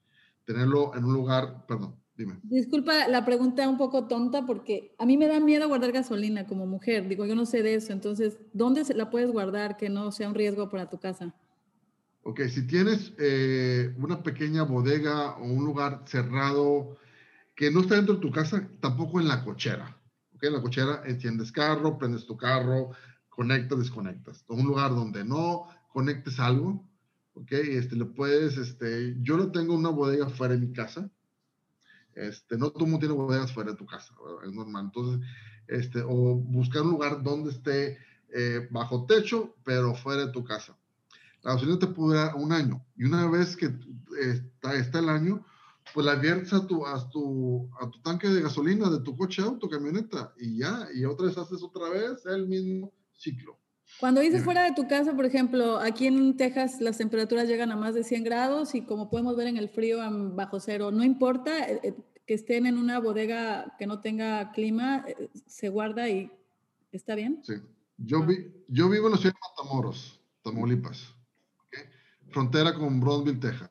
Tenerlo 0.45 0.95
en 0.97 1.05
un 1.05 1.13
lugar, 1.13 1.67
perdón, 1.67 1.97
dime. 2.17 2.41
Disculpa 2.43 3.07
la 3.09 3.25
pregunta 3.25 3.69
un 3.69 3.77
poco 3.77 4.09
tonta 4.09 4.47
porque 4.47 4.95
a 4.99 5.07
mí 5.07 5.17
me 5.17 5.27
da 5.27 5.41
miedo 5.41 5.69
guardar 5.69 5.93
gasolina 5.93 6.47
como 6.47 6.67
mujer. 6.67 7.09
Digo, 7.09 7.27
yo 7.27 7.35
no 7.35 7.47
sé 7.47 7.63
de 7.63 7.75
eso. 7.75 7.93
Entonces, 7.93 8.39
¿dónde 8.53 8.85
se 8.85 8.95
la 8.95 9.11
puedes 9.11 9.31
guardar 9.31 9.77
que 9.77 9.89
no 9.89 10.11
sea 10.11 10.29
un 10.29 10.35
riesgo 10.35 10.69
para 10.69 10.89
tu 10.89 10.99
casa? 10.99 11.35
Ok, 12.23 12.43
si 12.49 12.67
tienes 12.67 13.13
eh, 13.19 13.95
una 13.99 14.23
pequeña 14.23 14.63
bodega 14.63 15.37
o 15.37 15.45
un 15.45 15.65
lugar 15.65 16.03
cerrado 16.07 16.97
que 17.55 17.71
no 17.71 17.81
está 17.81 17.97
dentro 17.97 18.15
de 18.15 18.21
tu 18.21 18.31
casa, 18.31 18.69
tampoco 18.81 19.21
en 19.21 19.29
la 19.29 19.45
cochera. 19.45 19.97
Ok, 20.35 20.45
en 20.45 20.53
la 20.53 20.63
cochera 20.63 21.03
enciendes 21.07 21.53
carro, 21.53 21.99
prendes 21.99 22.27
tu 22.27 22.37
carro, 22.37 22.91
conectas, 23.39 23.79
desconectas. 23.79 24.45
un 24.49 24.67
lugar 24.67 24.91
donde 24.91 25.25
no 25.25 25.69
conectes 25.93 26.41
algo, 26.41 26.85
ok, 27.35 27.53
este, 27.53 27.95
le 27.95 28.07
puedes, 28.07 28.57
este, 28.57 29.15
yo 29.23 29.37
no 29.37 29.53
tengo 29.53 29.77
una 29.77 29.91
bodega 29.91 30.29
fuera 30.29 30.55
de 30.55 30.61
mi 30.67 30.73
casa, 30.73 31.09
este, 32.17 32.59
no 32.59 32.73
todo 32.73 32.87
el 32.87 32.91
mundo 32.91 33.07
tiene 33.07 33.15
bodegas 33.15 33.53
fuera 33.53 33.71
de 33.71 33.77
tu 33.77 33.87
casa, 33.87 34.13
es 34.45 34.53
normal. 34.53 34.87
Entonces, 34.87 35.25
este, 35.69 36.03
o 36.03 36.35
buscar 36.35 36.83
un 36.83 36.91
lugar 36.91 37.23
donde 37.23 37.53
esté 37.53 37.99
eh, 38.35 38.67
bajo 38.73 39.07
techo, 39.07 39.55
pero 39.63 39.95
fuera 39.95 40.27
de 40.27 40.33
tu 40.33 40.43
casa. 40.43 40.77
La 41.45 41.53
gasolina 41.53 41.79
te 41.79 41.87
puede 41.87 42.19
dar 42.19 42.35
un 42.35 42.51
año 42.51 42.85
y 42.97 43.05
una 43.05 43.31
vez 43.31 43.57
que 43.57 43.73
está, 44.21 44.75
está 44.75 44.99
el 44.99 45.11
año, 45.11 45.47
pues 45.95 46.05
la 46.05 46.17
viertes 46.17 46.53
a 46.55 46.67
tu, 46.67 46.85
a, 46.85 47.09
tu, 47.09 47.71
a 47.81 47.89
tu 47.89 48.03
tanque 48.03 48.29
de 48.31 48.43
gasolina 48.43 48.91
de 48.91 48.99
tu 48.99 49.17
coche, 49.17 49.43
auto, 49.43 49.69
camioneta 49.69 50.35
y 50.39 50.59
ya, 50.59 50.89
y 50.93 51.05
otra 51.05 51.27
vez 51.27 51.39
haces 51.39 51.63
otra 51.63 51.89
vez 51.91 52.27
el 52.27 52.49
mismo 52.49 52.98
ciclo. 53.19 53.59
Cuando 54.01 54.21
dices 54.21 54.45
fuera 54.45 54.63
de 54.63 54.75
tu 54.75 54.87
casa, 54.87 55.15
por 55.17 55.25
ejemplo, 55.25 55.79
aquí 55.79 56.07
en 56.07 56.37
Texas 56.37 56.81
las 56.81 56.99
temperaturas 56.99 57.49
llegan 57.49 57.73
a 57.73 57.77
más 57.77 57.95
de 57.95 58.05
100 58.05 58.23
grados 58.23 58.75
y 58.75 58.83
como 58.83 59.11
podemos 59.11 59.35
ver 59.37 59.49
en 59.49 59.57
el 59.57 59.69
frío 59.69 59.99
bajo 60.35 60.61
cero, 60.61 60.93
no 60.93 61.03
importa 61.03 61.69
eh, 61.69 61.81
eh, 61.83 61.95
que 62.25 62.35
estén 62.35 62.67
en 62.67 62.79
una 62.79 63.01
bodega 63.01 63.75
que 63.77 63.87
no 63.87 64.01
tenga 64.01 64.53
clima, 64.53 65.05
eh, 65.09 65.31
se 65.47 65.69
guarda 65.69 66.09
y 66.09 66.31
está 66.93 67.17
bien. 67.17 67.41
Sí, 67.43 67.55
yo, 67.97 68.25
vi, 68.25 68.53
yo 68.69 68.89
vivo 68.89 69.07
en 69.07 69.13
la 69.13 69.19
ciudad 69.19 69.35
de 69.35 69.41
Matamoros, 69.65 70.21
Tamaulipas, 70.43 71.15
frontera 72.31 72.75
con 72.75 73.01
Brownsville, 73.01 73.41
Texas. 73.41 73.71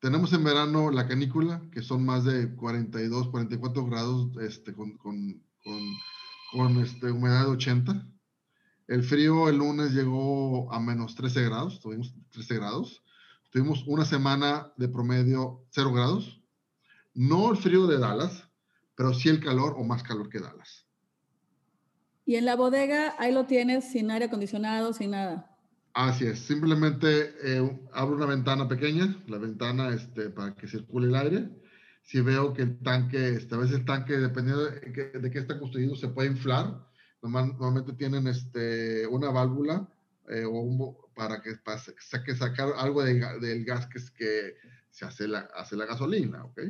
Tenemos 0.00 0.32
en 0.34 0.44
verano 0.44 0.90
la 0.90 1.08
canícula, 1.08 1.62
que 1.72 1.82
son 1.82 2.04
más 2.04 2.24
de 2.24 2.54
42, 2.56 3.28
44 3.28 3.86
grados 3.86 4.28
este, 4.42 4.74
con, 4.74 4.98
con, 4.98 5.42
con, 5.62 5.80
con 6.52 6.82
este, 6.82 7.10
humedad 7.10 7.44
de 7.44 7.52
80 7.52 8.06
el 8.90 9.04
frío 9.04 9.48
el 9.48 9.58
lunes 9.58 9.92
llegó 9.92 10.72
a 10.72 10.80
menos 10.80 11.14
13 11.14 11.44
grados, 11.44 11.78
tuvimos 11.78 12.12
13 12.32 12.56
grados. 12.56 13.04
Tuvimos 13.50 13.84
una 13.86 14.04
semana 14.04 14.72
de 14.76 14.88
promedio 14.88 15.64
0 15.70 15.92
grados. 15.92 16.42
No 17.14 17.52
el 17.52 17.56
frío 17.56 17.86
de 17.86 17.98
Dallas, 17.98 18.48
pero 18.96 19.14
sí 19.14 19.28
el 19.28 19.38
calor 19.38 19.74
o 19.76 19.84
más 19.84 20.02
calor 20.02 20.28
que 20.28 20.40
Dallas. 20.40 20.88
Y 22.26 22.34
en 22.34 22.44
la 22.44 22.56
bodega 22.56 23.14
ahí 23.20 23.32
lo 23.32 23.46
tienes 23.46 23.92
sin 23.92 24.10
aire 24.10 24.24
acondicionado, 24.24 24.92
sin 24.92 25.12
nada. 25.12 25.56
Así 25.94 26.26
es, 26.26 26.40
simplemente 26.40 27.32
eh, 27.44 27.80
abro 27.92 28.16
una 28.16 28.26
ventana 28.26 28.66
pequeña, 28.66 29.22
la 29.28 29.38
ventana 29.38 29.94
este, 29.94 30.30
para 30.30 30.56
que 30.56 30.66
circule 30.66 31.06
el 31.06 31.14
aire. 31.14 31.48
Si 32.02 32.20
veo 32.20 32.52
que 32.54 32.62
el 32.62 32.78
tanque, 32.80 33.36
este, 33.36 33.54
a 33.54 33.58
veces 33.58 33.78
el 33.78 33.84
tanque, 33.84 34.18
dependiendo 34.18 34.64
de, 34.64 35.10
de 35.12 35.30
qué 35.30 35.38
está 35.38 35.60
construido, 35.60 35.94
se 35.94 36.08
puede 36.08 36.30
inflar 36.30 36.89
normalmente 37.22 37.92
tienen 37.92 38.26
este, 38.26 39.06
una 39.06 39.30
válvula 39.30 39.88
eh, 40.28 40.44
o 40.44 40.60
un, 40.60 40.96
para 41.14 41.40
que 41.42 41.54
pase, 41.56 41.94
saque, 42.00 42.34
sacar 42.34 42.72
algo 42.76 43.02
del 43.02 43.64
gas 43.64 43.86
que, 43.86 43.98
es 43.98 44.10
que 44.10 44.54
se 44.90 45.04
hace 45.04 45.28
la, 45.28 45.40
hace 45.54 45.76
la 45.76 45.86
gasolina, 45.86 46.44
¿ok? 46.44 46.60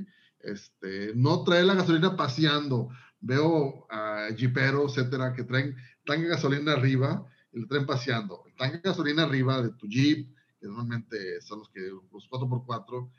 Este, 0.40 1.12
no 1.14 1.44
trae 1.44 1.62
la 1.62 1.74
gasolina 1.74 2.16
paseando. 2.16 2.88
Veo 3.20 3.86
a 3.90 4.28
jiperos, 4.36 4.96
etcétera, 4.96 5.34
que 5.34 5.44
traen 5.44 5.76
tanque 6.04 6.24
de 6.24 6.30
gasolina 6.30 6.72
arriba 6.72 7.26
y 7.52 7.60
lo 7.60 7.66
traen 7.66 7.86
paseando. 7.86 8.42
El 8.46 8.54
tanque 8.54 8.78
de 8.78 8.88
gasolina 8.88 9.24
arriba 9.24 9.62
de 9.62 9.70
tu 9.70 9.86
jeep, 9.86 10.34
que 10.58 10.66
normalmente 10.66 11.40
son 11.42 11.60
los 11.60 11.68
que 11.70 11.80
los 11.80 12.30
4x4, 12.30 13.10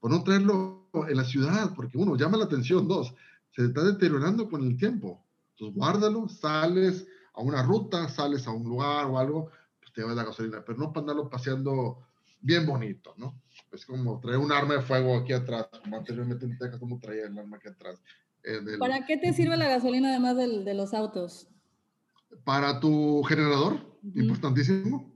pues 0.00 0.14
no 0.14 0.24
traerlo 0.24 0.88
en 1.08 1.16
la 1.16 1.24
ciudad, 1.24 1.74
porque 1.74 1.98
uno, 1.98 2.16
llama 2.16 2.38
la 2.38 2.44
atención, 2.44 2.88
dos, 2.88 3.14
se 3.50 3.66
está 3.66 3.84
deteriorando 3.84 4.48
con 4.48 4.62
el 4.64 4.76
tiempo. 4.76 5.26
Entonces, 5.60 5.76
guárdalo, 5.76 6.28
sales 6.28 7.06
a 7.34 7.42
una 7.42 7.62
ruta, 7.62 8.08
sales 8.08 8.46
a 8.46 8.50
un 8.50 8.64
lugar 8.64 9.06
o 9.06 9.18
algo, 9.18 9.50
pues 9.78 9.92
te 9.92 10.00
llevas 10.00 10.16
la 10.16 10.24
gasolina, 10.24 10.64
pero 10.64 10.78
no 10.78 10.92
para 10.92 11.02
andarlo 11.02 11.28
paseando 11.28 11.98
bien 12.40 12.64
bonito, 12.64 13.14
¿no? 13.18 13.40
Es 13.70 13.84
como 13.84 14.18
traer 14.20 14.38
un 14.38 14.50
arma 14.50 14.74
de 14.74 14.82
fuego 14.82 15.16
aquí 15.16 15.34
atrás, 15.34 15.68
como 15.82 15.98
anteriormente 15.98 16.46
en 16.46 16.56
Texas, 16.56 16.80
como 16.80 16.98
traía 16.98 17.26
el 17.26 17.38
arma 17.38 17.58
aquí 17.58 17.68
atrás. 17.68 18.02
Eh, 18.42 18.78
¿Para 18.78 19.04
qué 19.04 19.18
te 19.18 19.34
sirve 19.34 19.56
la 19.58 19.68
gasolina 19.68 20.08
además 20.08 20.36
del, 20.36 20.64
de 20.64 20.72
los 20.72 20.94
autos? 20.94 21.48
Para 22.44 22.80
tu 22.80 23.22
generador, 23.24 23.98
importantísimo. 24.14 25.14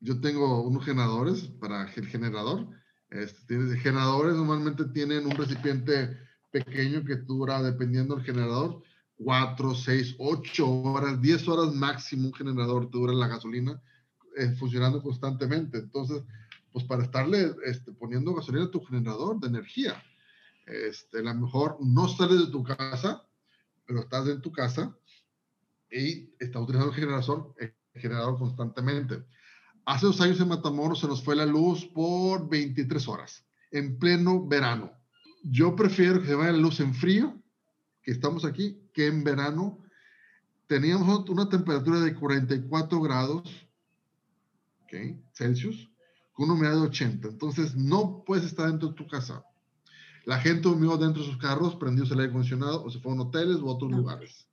Yo 0.00 0.20
tengo 0.20 0.62
unos 0.62 0.84
generadores 0.84 1.44
para 1.44 1.84
el 1.94 2.06
generador. 2.08 2.66
Este, 3.10 3.54
generadores 3.76 4.34
normalmente 4.34 4.86
tienen 4.86 5.24
un 5.24 5.36
recipiente 5.36 6.18
pequeño 6.50 7.04
que 7.04 7.14
dura, 7.16 7.62
dependiendo 7.62 8.16
del 8.16 8.24
generador, 8.24 8.82
4, 9.18 9.74
6, 9.74 10.16
8 10.18 10.70
horas, 10.70 11.20
10 11.20 11.48
horas 11.48 11.74
máximo 11.74 12.28
un 12.28 12.34
generador 12.34 12.90
te 12.90 12.98
dura 12.98 13.12
la 13.12 13.28
gasolina 13.28 13.80
eh, 14.36 14.54
funcionando 14.58 15.02
constantemente. 15.02 15.78
Entonces, 15.78 16.22
pues 16.72 16.84
para 16.84 17.04
estarle 17.04 17.54
este, 17.64 17.92
poniendo 17.92 18.34
gasolina 18.34 18.64
a 18.64 18.70
tu 18.70 18.84
generador 18.84 19.38
de 19.38 19.48
energía, 19.48 20.02
este, 20.66 21.18
a 21.18 21.22
lo 21.22 21.34
mejor 21.34 21.76
no 21.80 22.08
sales 22.08 22.40
de 22.40 22.46
tu 22.50 22.64
casa, 22.64 23.22
pero 23.86 24.00
estás 24.00 24.26
en 24.28 24.40
tu 24.40 24.50
casa 24.50 24.96
y 25.90 26.30
estás 26.40 26.62
utilizando 26.62 26.90
el 26.90 26.96
generador, 26.96 27.54
el 27.58 27.74
generador 27.94 28.38
constantemente. 28.38 29.24
Hace 29.86 30.06
dos 30.06 30.20
años 30.20 30.40
en 30.40 30.48
Matamoros 30.48 31.00
se 31.00 31.06
nos 31.06 31.22
fue 31.22 31.36
la 31.36 31.46
luz 31.46 31.84
por 31.84 32.48
23 32.48 33.06
horas, 33.06 33.46
en 33.70 33.98
pleno 33.98 34.46
verano. 34.46 34.90
Yo 35.44 35.76
prefiero 35.76 36.20
que 36.20 36.26
se 36.26 36.34
vaya 36.34 36.52
la 36.52 36.58
luz 36.58 36.80
en 36.80 36.94
frío 36.94 37.38
que 38.02 38.12
estamos 38.12 38.44
aquí, 38.44 38.83
que 38.94 39.08
en 39.08 39.22
verano 39.22 39.82
teníamos 40.66 41.28
una 41.28 41.48
temperatura 41.50 42.00
de 42.00 42.14
44 42.14 43.00
grados 43.02 43.68
¿okay? 44.84 45.20
Celsius 45.32 45.90
con 46.32 46.46
una 46.46 46.54
humedad 46.54 46.74
de 46.74 46.88
80. 46.88 47.28
Entonces 47.28 47.76
no 47.76 48.24
puedes 48.24 48.44
estar 48.44 48.68
dentro 48.68 48.88
de 48.88 48.94
tu 48.94 49.06
casa. 49.06 49.44
La 50.24 50.40
gente 50.40 50.68
durmió 50.68 50.96
dentro 50.96 51.22
de 51.22 51.28
sus 51.28 51.38
carros, 51.38 51.76
prendió 51.76 52.04
el 52.04 52.12
aire 52.12 52.30
acondicionado 52.30 52.82
o 52.82 52.90
se 52.90 52.98
fueron 52.98 53.20
a 53.20 53.22
hoteles 53.24 53.58
u 53.58 53.68
otros 53.68 53.92
lugares. 53.92 54.48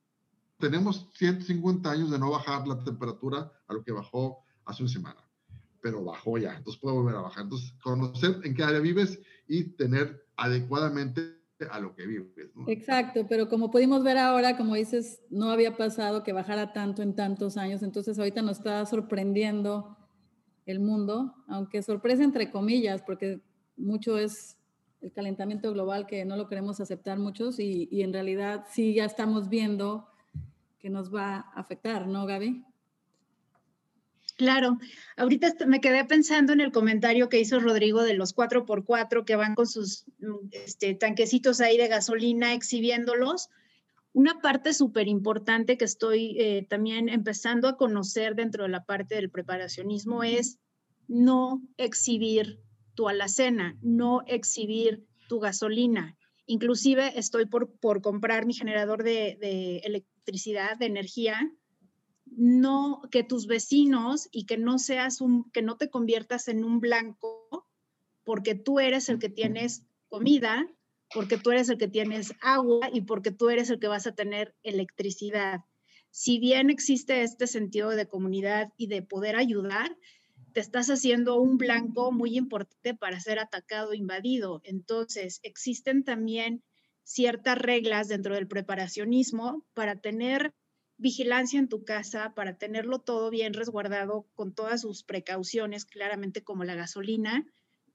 Tenemos 0.60 1.10
150 1.16 1.90
años 1.90 2.12
de 2.12 2.20
no 2.20 2.32
bajar 2.32 2.68
la 2.68 2.84
temperatura 2.84 3.52
a 3.68 3.74
lo 3.74 3.84
que 3.84 3.92
bajó 3.92 4.44
hace 4.66 4.84
una 4.84 4.92
semana, 4.92 5.22
pero 5.82 6.04
bajó 6.04 6.38
ya, 6.38 6.56
entonces 6.56 6.80
puede 6.80 6.98
volver 6.98 7.16
a 7.16 7.22
bajar. 7.22 7.44
Entonces, 7.44 7.74
conocer 7.82 8.42
en 8.44 8.54
qué 8.54 8.64
área 8.64 8.80
vives 8.80 9.20
y 9.48 9.64
tener 9.76 10.28
adecuadamente 10.36 11.41
a 11.70 11.80
lo 11.80 11.94
que 11.96 12.06
vives. 12.06 12.28
Exacto, 12.68 13.26
pero 13.28 13.50
como 13.50 13.72
pudimos 13.72 14.04
ver 14.04 14.18
ahora, 14.18 14.58
como 14.58 14.76
dices, 14.76 15.22
no 15.30 15.52
había 15.52 15.76
pasado 15.78 16.24
que 16.24 16.34
bajara 16.34 16.74
tanto 16.74 17.02
en 17.02 17.16
tantos 17.16 17.58
años, 17.58 17.84
entonces 17.84 18.18
ahorita 18.18 18.42
nos 18.42 18.58
está 18.58 18.86
sorprendiendo 18.86 19.98
el 20.66 20.80
mundo, 20.80 21.36
aunque 21.48 21.82
sorpresa 21.82 22.24
entre 22.24 22.52
comillas, 22.52 23.02
porque 23.02 23.42
mucho 23.78 24.18
es 24.18 24.58
el 25.02 25.12
calentamiento 25.12 25.72
global 25.74 26.06
que 26.06 26.26
no 26.26 26.38
lo 26.38 26.48
queremos 26.48 26.80
aceptar 26.80 27.18
muchos 27.18 27.60
y, 27.60 27.88
y 27.92 28.04
en 28.04 28.14
realidad 28.14 28.66
sí 28.70 28.94
ya 28.94 29.06
estamos 29.06 29.50
viendo 29.50 30.08
que 30.80 30.90
nos 30.90 31.14
va 31.14 31.36
a 31.36 31.40
afectar, 31.60 32.08
¿no, 32.08 32.26
Gaby? 32.26 32.64
Claro, 34.42 34.80
ahorita 35.18 35.54
me 35.68 35.82
quedé 35.82 36.04
pensando 36.04 36.52
en 36.52 36.62
el 36.62 36.72
comentario 36.72 37.30
que 37.30 37.40
hizo 37.40 37.60
Rodrigo 37.60 38.02
de 38.02 38.16
los 38.16 38.36
4x4 38.36 39.24
que 39.24 39.36
van 39.36 39.54
con 39.54 39.68
sus 39.68 40.06
mm, 40.18 40.48
este, 40.50 40.96
tanquecitos 40.96 41.62
ahí 41.62 41.78
de 41.78 41.88
gasolina 41.88 42.56
exhibiéndolos. 42.56 43.50
Una 44.14 44.42
parte 44.42 44.74
súper 44.74 45.08
importante 45.08 45.78
que 45.78 45.86
estoy 45.86 46.36
eh, 46.40 46.66
también 46.68 47.08
empezando 47.08 47.68
a 47.68 47.78
conocer 47.78 48.34
dentro 48.34 48.64
de 48.64 48.70
la 48.70 48.84
parte 48.84 49.14
del 49.14 49.30
preparacionismo 49.30 50.24
es 50.24 50.58
no 51.08 51.62
exhibir 51.78 52.60
tu 52.96 53.10
alacena, 53.10 53.78
no 53.84 54.24
exhibir 54.26 55.06
tu 55.30 55.40
gasolina. 55.40 56.18
Inclusive 56.48 57.14
estoy 57.16 57.46
por, 57.46 57.78
por 57.80 58.02
comprar 58.02 58.48
mi 58.48 58.56
generador 58.56 59.04
de, 59.04 59.38
de 59.40 59.78
electricidad, 59.84 60.80
de 60.80 60.88
energía, 60.88 61.52
no 62.32 63.02
que 63.12 63.24
tus 63.24 63.46
vecinos 63.46 64.30
y 64.32 64.46
que 64.46 64.58
no 64.58 64.80
seas 64.80 65.22
un 65.22 65.52
que 65.52 65.62
no 65.62 65.78
te 65.78 65.90
conviertas 65.90 66.48
en 66.48 66.64
un 66.64 66.80
blanco 66.80 67.68
porque 68.24 68.56
tú 68.56 68.80
eres 68.80 69.10
el 69.10 69.20
que 69.20 69.30
tienes 69.30 69.84
comida, 70.08 70.68
porque 71.14 71.38
tú 71.38 71.52
eres 71.52 71.70
el 71.70 71.78
que 71.78 71.88
tienes 71.88 72.34
agua 72.42 72.90
y 72.92 73.02
porque 73.02 73.32
tú 73.32 73.50
eres 73.50 73.70
el 73.70 73.80
que 73.80 73.88
vas 73.88 74.08
a 74.08 74.16
tener 74.16 74.56
electricidad. 74.64 75.62
Si 76.12 76.40
bien 76.40 76.70
existe 76.70 77.24
este 77.24 77.48
sentido 77.48 77.90
de 77.90 78.08
comunidad 78.08 78.72
y 78.78 78.88
de 78.88 79.02
poder 79.02 79.36
ayudar, 79.36 79.98
te 80.54 80.60
estás 80.60 80.90
haciendo 80.90 81.40
un 81.40 81.58
blanco 81.58 82.12
muy 82.12 82.38
importante 82.38 82.94
para 82.94 83.20
ser 83.20 83.40
atacado, 83.40 83.94
invadido. 83.94 84.62
Entonces, 84.64 85.40
existen 85.44 86.04
también 86.04 86.64
ciertas 87.04 87.58
reglas 87.58 88.10
dentro 88.10 88.36
del 88.36 88.48
preparacionismo 88.48 89.66
para 89.74 89.96
tener 89.96 90.54
vigilancia 91.02 91.60
en 91.60 91.68
tu 91.68 91.84
casa 91.84 92.34
para 92.36 92.58
tenerlo 92.58 93.00
todo 93.00 93.32
bien 93.32 93.56
resguardado 93.56 94.28
con 94.36 94.54
todas 94.54 94.82
sus 94.82 95.04
precauciones, 95.04 95.86
claramente 95.86 96.44
como 96.44 96.64
la 96.64 96.76
gasolina, 96.76 97.44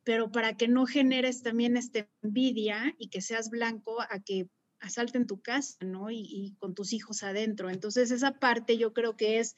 pero 0.03 0.33
para 0.33 0.57
que 0.57 0.67
no 0.67 0.87
generes 0.87 1.43
también 1.43 1.77
esta 1.77 2.09
envidia 2.23 2.95
y 2.99 3.09
que 3.09 3.21
seas 3.21 3.49
blanco 3.49 4.01
a 4.03 4.21
que 4.25 4.49
asalten 4.81 5.27
tu 5.29 5.41
casa, 5.41 5.77
¿no? 5.85 6.11
Y, 6.11 6.57
con 6.59 6.75
tus 6.75 6.93
hijos 6.93 7.23
adentro. 7.23 7.71
Entonces, 7.71 8.11
esa 8.11 8.33
parte 8.33 8.77
yo 8.77 8.93
creo 8.93 9.17
que 9.17 9.39
es 9.39 9.55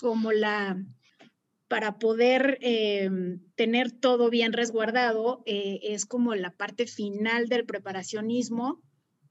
como 0.00 0.32
la, 0.32 0.84
para 1.68 2.00
poder 2.00 2.58
eh, 2.62 3.08
tener 3.54 3.92
todo 3.92 4.28
bien 4.28 4.52
resguardado, 4.52 5.42
eh, 5.46 5.78
es 5.82 6.04
como 6.04 6.34
la 6.34 6.50
parte 6.50 6.86
final 6.88 7.48
del 7.48 7.64
preparacionismo. 7.64 8.82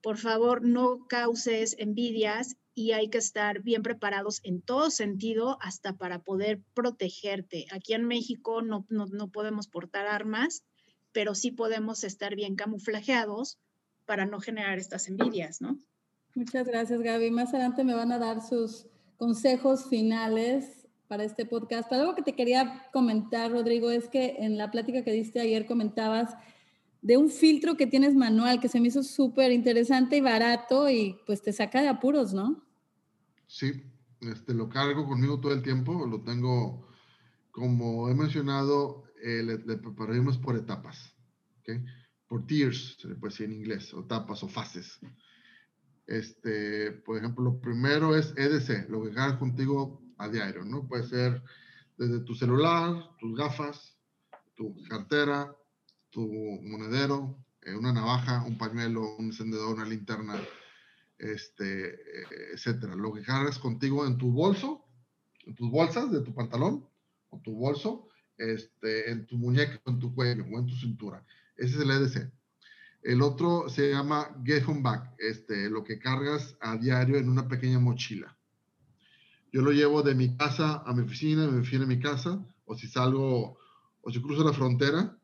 Por 0.02 0.18
favor, 0.18 0.66
no 0.66 1.06
causes 1.08 1.76
envidias 1.78 2.56
y 2.76 2.92
hay 2.92 3.10
que 3.10 3.18
estar 3.18 3.64
bien 3.64 3.82
preparados 3.82 4.42
en 4.44 4.62
todo 4.62 4.92
sentido 4.92 5.58
hasta 5.62 5.94
para 5.94 6.20
poder 6.20 6.62
protegerte. 6.74 7.66
Aquí 7.72 7.94
en 7.94 8.06
México 8.06 8.62
no, 8.62 8.86
no, 8.90 9.30
podemos 9.30 9.68
portar 9.68 10.06
armas, 10.08 10.66
pero 11.14 11.34
sí 11.36 11.52
podemos 11.52 12.04
estar 12.04 12.36
bien 12.36 12.56
camuflajeados 12.56 13.58
para 14.06 14.26
no 14.26 14.42
generar 14.42 14.78
estas 14.78 15.08
envidias, 15.08 15.62
¿no? 15.62 15.80
Muchas 16.36 16.68
gracias, 16.68 17.00
Gaby. 17.02 17.32
Más 17.32 17.54
adelante 17.54 17.86
me 17.86 17.96
van 17.96 18.12
a 18.12 18.20
dar 18.20 18.46
sus 18.46 18.86
consejos 19.16 19.86
finales 19.86 20.86
para 21.08 21.24
este 21.24 21.46
podcast. 21.46 21.92
algo 21.94 22.14
que 22.14 22.24
te 22.24 22.34
quería 22.34 22.88
comentar, 22.92 23.52
Rodrigo, 23.52 23.90
es 23.90 24.10
que 24.10 24.36
en 24.40 24.58
la 24.58 24.70
plática 24.70 25.06
que 25.06 25.14
diste 25.14 25.40
ayer 25.40 25.66
comentabas 25.66 26.36
de 27.02 27.16
un 27.16 27.30
filtro 27.30 27.78
que 27.78 27.88
tienes 27.88 28.16
manual 28.16 28.60
que 28.60 28.68
se 28.68 28.82
me 28.82 28.90
hizo 28.90 29.02
súper 29.04 29.54
interesante 29.54 30.18
y 30.18 30.22
barato 30.22 30.90
y 30.90 31.16
pues 31.26 31.42
te 31.42 31.54
saca 31.54 31.82
de 31.82 31.88
apuros, 31.88 32.34
¿no? 32.34 32.65
Sí, 33.56 33.72
este, 34.20 34.54
lo 34.54 34.68
cargo 34.68 35.08
conmigo 35.08 35.40
todo 35.40 35.54
el 35.54 35.64
tiempo, 35.64 36.06
lo 36.06 36.22
tengo, 36.24 36.86
como 37.52 38.10
he 38.10 38.14
mencionado, 38.14 39.06
eh, 39.24 39.44
le, 39.44 39.78
preparamos 39.78 40.38
por 40.38 40.58
etapas, 40.58 41.16
¿okay? 41.62 41.82
por 42.28 42.46
tiers, 42.46 42.98
se 43.00 43.08
le 43.08 43.16
puede 43.16 43.32
decir 43.32 43.46
en 43.46 43.54
inglés, 43.54 43.94
o 43.94 44.02
etapas 44.02 44.44
o 44.44 44.50
fases. 44.50 45.00
Este, 46.06 46.92
por 47.06 47.18
ejemplo, 47.18 47.46
lo 47.46 47.62
primero 47.62 48.14
es 48.14 48.34
EDC, 48.36 48.90
lo 48.90 49.06
que 49.06 49.14
cargas 49.14 49.40
contigo 49.40 50.04
a 50.18 50.28
diario, 50.28 50.66
¿no? 50.66 50.86
Puede 50.86 51.08
ser 51.08 51.42
desde 51.96 52.20
tu 52.26 52.36
celular, 52.36 53.10
tus 53.20 53.38
gafas, 53.38 53.98
tu 54.56 54.76
cartera, 54.90 55.56
tu 56.10 56.28
monedero, 56.62 57.38
eh, 57.62 57.74
una 57.74 57.94
navaja, 57.94 58.44
un 58.44 58.58
pañuelo, 58.58 59.16
un 59.16 59.28
encendedor, 59.28 59.76
una 59.76 59.86
linterna, 59.86 60.36
este, 61.18 61.96
etcétera. 62.54 62.96
Lo 62.96 63.14
que 63.14 63.22
cargas 63.22 63.60
contigo 63.60 64.06
en 64.06 64.18
tu 64.18 64.32
bolso, 64.32 64.86
en 65.46 65.56
tus 65.56 65.70
bolsas 65.70 66.12
de 66.12 66.22
tu 66.22 66.34
pantalón 66.34 66.88
o 67.30 67.40
tu 67.40 67.56
bolso, 67.56 68.08
este, 68.38 69.12
en 69.12 69.26
tu 69.26 69.38
muñeca, 69.38 69.82
en 69.86 70.00
tu 70.00 70.14
cuello 70.14 70.46
o 70.52 70.60
en 70.60 70.66
tu 70.66 70.76
cintura. 70.76 71.26
Ese 71.56 71.76
es 71.76 71.82
el 71.82 71.92
EDC. 71.92 72.32
El 73.02 73.22
otro 73.22 73.70
se 73.70 73.92
llama 73.92 74.36
Get 74.44 74.64
Home 74.68 74.82
Back, 74.82 75.14
este, 75.20 75.70
lo 75.70 75.84
que 75.84 76.00
cargas 76.00 76.58
a 76.60 76.76
diario 76.76 77.18
en 77.18 77.30
una 77.30 77.48
pequeña 77.48 77.80
mochila. 77.80 78.36
Yo 79.54 79.62
lo 79.62 79.72
llevo 79.72 80.02
de 80.02 80.16
mi 80.16 80.36
casa 80.36 80.82
a 80.86 80.94
mi 80.94 81.04
oficina, 81.04 81.46
de 81.46 81.52
mi 81.52 81.60
oficina 81.60 81.84
a 81.84 81.88
mi 81.88 82.00
casa, 82.00 82.44
o 82.66 82.76
si 82.76 82.88
salgo, 82.88 83.58
o 84.02 84.12
si 84.12 84.22
cruzo 84.22 84.44
la 84.44 84.54
frontera, 84.54 85.18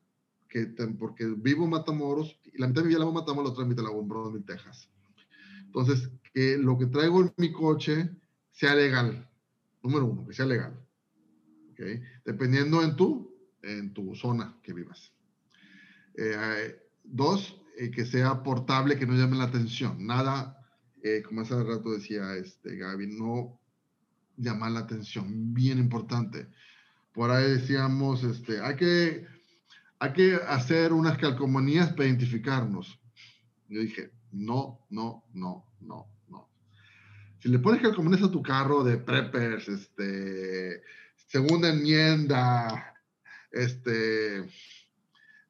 que, 0.47 0.67
porque 0.99 1.25
vivo 1.25 1.63
en 1.65 1.71
Matamoros, 1.71 2.39
y 2.53 2.57
la 2.59 2.67
mitad 2.67 2.81
de 2.81 2.87
mi 2.87 2.89
vida 2.89 2.99
la 2.99 3.05
hago 3.05 3.11
en 3.11 3.19
Matamoros, 3.19 3.49
la 3.49 3.53
otra 3.53 3.65
mitad 3.65 3.83
la 3.83 3.89
hago 3.89 4.01
en 4.01 4.07
Brownsville, 4.07 4.45
Texas. 4.45 4.87
Entonces, 5.74 6.11
que 6.34 6.57
lo 6.57 6.78
que 6.78 6.88
traigo 6.88 7.22
en 7.22 7.34
mi 7.38 7.53
coche 7.53 8.09
sea 8.51 8.76
legal. 8.76 9.26
Número 9.82 10.05
uno, 10.05 10.28
que 10.28 10.34
sea 10.34 10.45
legal. 10.45 10.78
Dependiendo 12.26 12.84
en 12.84 12.95
tu, 12.95 13.34
en 13.63 13.93
tu 13.93 14.13
zona 14.15 14.59
que 14.61 14.74
vivas. 14.74 15.13
Eh, 16.15 16.76
dos, 17.03 17.57
eh, 17.78 17.89
que 17.89 18.05
sea 18.05 18.43
portable, 18.43 18.99
que 18.99 19.07
no 19.07 19.15
llame 19.15 19.38
la 19.38 19.45
atención. 19.45 20.05
Nada, 20.05 20.61
eh, 21.01 21.24
como 21.26 21.41
hace 21.41 21.55
rato 21.63 21.91
decía 21.91 22.36
este, 22.36 22.76
Gaby, 22.76 23.17
no 23.17 23.59
llamar 24.36 24.72
la 24.72 24.82
atención. 24.82 25.53
Bien 25.53 25.80
importante. 25.80 26.47
Por 27.13 27.32
ahí 27.32 27.49
decíamos, 27.49 28.24
este, 28.24 28.59
hay 28.59 28.76
que, 28.76 29.26
hay 29.99 30.13
que 30.13 30.36
hacer 30.36 30.91
unas 30.91 31.17
calcomanías 31.17 31.93
para 31.93 32.07
identificarnos. 32.07 32.99
Yo 33.69 33.80
dije, 33.80 34.11
no, 34.32 34.86
no, 34.89 35.25
no, 35.34 35.65
no, 35.82 36.07
no. 36.29 36.49
Si 37.39 37.49
le 37.49 37.59
pones 37.59 37.82
calcomanías 37.82 38.23
a 38.23 38.32
tu 38.32 38.41
carro 38.41 38.84
de 38.84 38.97
preppers, 38.97 39.67
este, 39.67 40.82
segunda 41.15 41.69
enmienda, 41.69 42.95
este, 43.51 44.39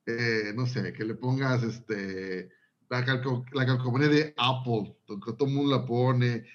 eh, 0.06 0.54
no 0.56 0.66
sé, 0.66 0.94
que 0.94 1.04
le 1.04 1.16
pongas 1.16 1.64
este, 1.64 2.50
la, 2.90 3.06
calcomanía 3.06 4.10
de 4.10 4.34
Apple, 4.38 4.98
que 5.08 5.34
todo 5.34 5.48
el 5.48 5.54
mundo 5.54 5.78
la 5.78 5.86
pone. 5.86 6.46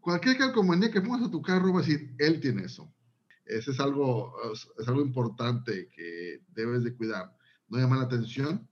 Cualquier 0.00 0.36
calcomanía 0.36 0.90
que 0.90 1.00
pongas 1.00 1.28
a 1.28 1.30
tu 1.30 1.40
carro 1.40 1.72
va 1.72 1.80
a 1.80 1.82
decir, 1.82 2.14
él 2.18 2.40
tiene 2.40 2.64
eso. 2.64 2.92
Ese 3.44 3.72
es 3.72 3.80
algo, 3.80 4.34
es 4.52 4.88
algo 4.88 5.02
importante 5.02 5.88
que 5.88 6.40
debes 6.48 6.84
de 6.84 6.94
cuidar. 6.94 7.36
No 7.68 7.78
llamar 7.78 7.98
la 7.98 8.04
atención 8.04 8.68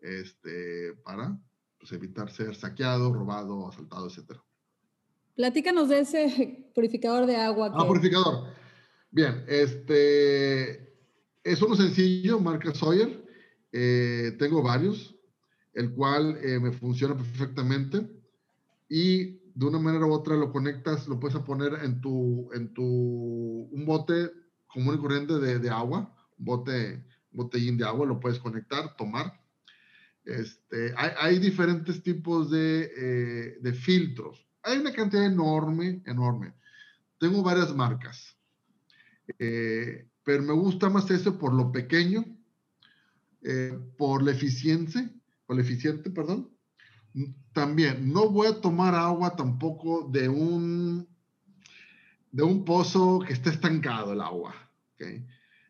este, 0.00 0.94
para 1.04 1.38
pues, 1.82 1.90
evitar 1.90 2.30
ser 2.30 2.54
saqueado, 2.54 3.12
robado, 3.12 3.68
asaltado, 3.68 4.06
etc. 4.06 4.38
Platícanos 5.34 5.88
de 5.88 5.98
ese 5.98 6.70
purificador 6.76 7.26
de 7.26 7.34
agua. 7.34 7.72
Ah, 7.74 7.84
purificador. 7.84 8.54
Bien, 9.10 9.44
este 9.48 10.94
es 11.42 11.60
uno 11.60 11.74
sencillo, 11.74 12.38
marca 12.38 12.72
Sawyer. 12.72 13.26
Eh, 13.72 14.36
tengo 14.38 14.62
varios, 14.62 15.16
el 15.72 15.92
cual 15.92 16.38
eh, 16.40 16.60
me 16.60 16.70
funciona 16.70 17.16
perfectamente 17.16 18.08
y 18.88 19.40
de 19.54 19.66
una 19.66 19.80
manera 19.80 20.06
u 20.06 20.12
otra 20.12 20.36
lo 20.36 20.52
conectas, 20.52 21.08
lo 21.08 21.18
puedes 21.18 21.36
poner 21.38 21.80
en 21.82 22.00
tu, 22.00 22.48
en 22.54 22.72
tu, 22.72 22.84
un 22.84 23.84
bote 23.84 24.30
común 24.68 24.94
y 24.94 24.98
corriente 24.98 25.34
de, 25.40 25.58
de 25.58 25.70
agua, 25.70 26.14
bote, 26.36 27.04
botellín 27.32 27.76
de 27.76 27.84
agua, 27.84 28.06
lo 28.06 28.20
puedes 28.20 28.38
conectar, 28.38 28.94
tomar 28.96 29.41
este, 30.24 30.94
hay, 30.96 31.38
diferentes 31.38 32.02
tipos 32.02 32.48
eh, 32.54 33.58
de, 33.60 33.72
filtros. 33.72 34.46
Hay 34.62 34.78
una 34.78 34.92
cantidad 34.92 35.26
enorme, 35.26 36.02
enorme. 36.06 36.54
Tengo 37.18 37.42
varias 37.42 37.74
marcas, 37.74 38.36
eh, 39.38 40.08
pero 40.24 40.42
me 40.42 40.52
gusta 40.52 40.88
más 40.88 41.10
ese 41.10 41.32
por 41.32 41.52
lo 41.52 41.72
pequeño, 41.72 42.24
eh, 43.42 43.76
por 43.98 44.22
la 44.22 44.30
eficiencia, 44.30 45.10
por 45.46 45.56
la 45.56 45.62
eficiente, 45.62 46.10
perdón. 46.10 46.50
También, 47.52 48.12
no 48.12 48.30
voy 48.30 48.46
a 48.46 48.60
tomar 48.60 48.94
agua 48.94 49.36
tampoco 49.36 50.08
de 50.10 50.28
un, 50.28 51.06
de 52.30 52.42
un 52.42 52.64
pozo 52.64 53.20
que 53.26 53.32
esté 53.32 53.50
estancado 53.50 54.12
el 54.12 54.20
agua. 54.20 54.54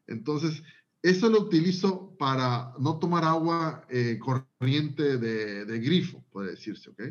Entonces, 0.06 0.62
eso 1.02 1.28
lo 1.28 1.40
utilizo 1.40 2.16
para 2.16 2.72
no 2.78 2.98
tomar 2.98 3.24
agua 3.24 3.84
eh, 3.88 4.18
corriente 4.20 5.18
de, 5.18 5.78
grifo, 5.80 6.24
puede 6.30 6.52
decirse, 6.52 6.90
¿ok? 6.90 7.02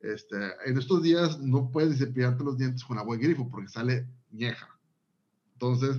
Este, 0.00 0.36
en 0.66 0.76
estos 0.76 1.02
días 1.02 1.40
no 1.40 1.70
puedes 1.70 1.98
cepillarte 1.98 2.44
los 2.44 2.58
dientes 2.58 2.84
con 2.84 2.98
agua 2.98 3.16
de 3.16 3.22
grifo 3.22 3.48
porque 3.48 3.68
sale 3.68 4.06
vieja, 4.30 4.68
Entonces, 5.54 5.96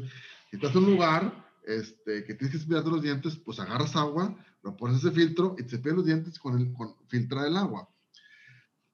si 0.52 0.58
estás 0.58 0.76
en 0.76 0.84
un 0.84 0.92
lugar 0.92 1.46
este, 1.66 2.24
que 2.24 2.36
tienes 2.36 2.56
que 2.56 2.62
cepillarte 2.62 2.92
los 2.92 3.02
dientes, 3.02 3.36
pues 3.38 3.60
agarras 3.60 3.96
agua, 3.96 4.38
lo 4.62 4.78
pones 4.78 4.98
ese 4.98 5.12
filtro 5.12 5.56
y 5.58 5.64
te 5.64 5.78
cepillas 5.78 5.98
los 5.98 6.06
dientes 6.06 6.38
con 6.38 6.60
el 6.60 6.72
con 6.74 6.96
filtrar 7.08 7.48
el 7.48 7.58
agua. 7.58 7.90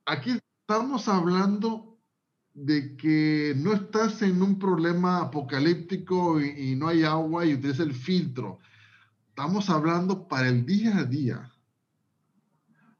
Aquí 0.05 0.37
estamos 0.61 1.09
hablando 1.09 1.90
de 2.65 2.95
que 2.95 3.55
no 3.57 3.73
estás 3.73 4.21
en 4.21 4.41
un 4.43 4.59
problema 4.59 5.19
apocalíptico 5.19 6.39
y, 6.39 6.75
no 6.75 6.87
hay 6.87 7.03
agua 7.03 7.43
y 7.45 7.55
utilizas 7.55 7.79
el 7.79 7.95
filtro. 7.95 8.59
Estamos 9.29 9.69
hablando 9.71 10.27
para 10.27 10.47
el 10.47 10.63
día 10.63 10.99
a 10.99 11.03
día. 11.03 11.51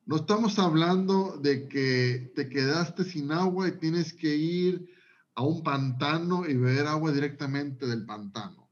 No 0.07 0.15
estamos 0.15 0.57
hablando 0.57 1.37
de 1.37 1.67
que 1.67 2.31
te 2.35 2.49
quedaste 2.49 3.03
sin 3.03 3.31
agua 3.31 3.67
y 3.67 3.73
tienes 3.73 4.13
que 4.13 4.35
ir 4.35 4.89
a 5.35 5.43
un 5.43 5.61
pantano 5.61 6.47
y 6.47 6.55
beber 6.55 6.87
agua 6.87 7.11
directamente 7.11 7.85
del 7.85 8.05
pantano. 8.05 8.67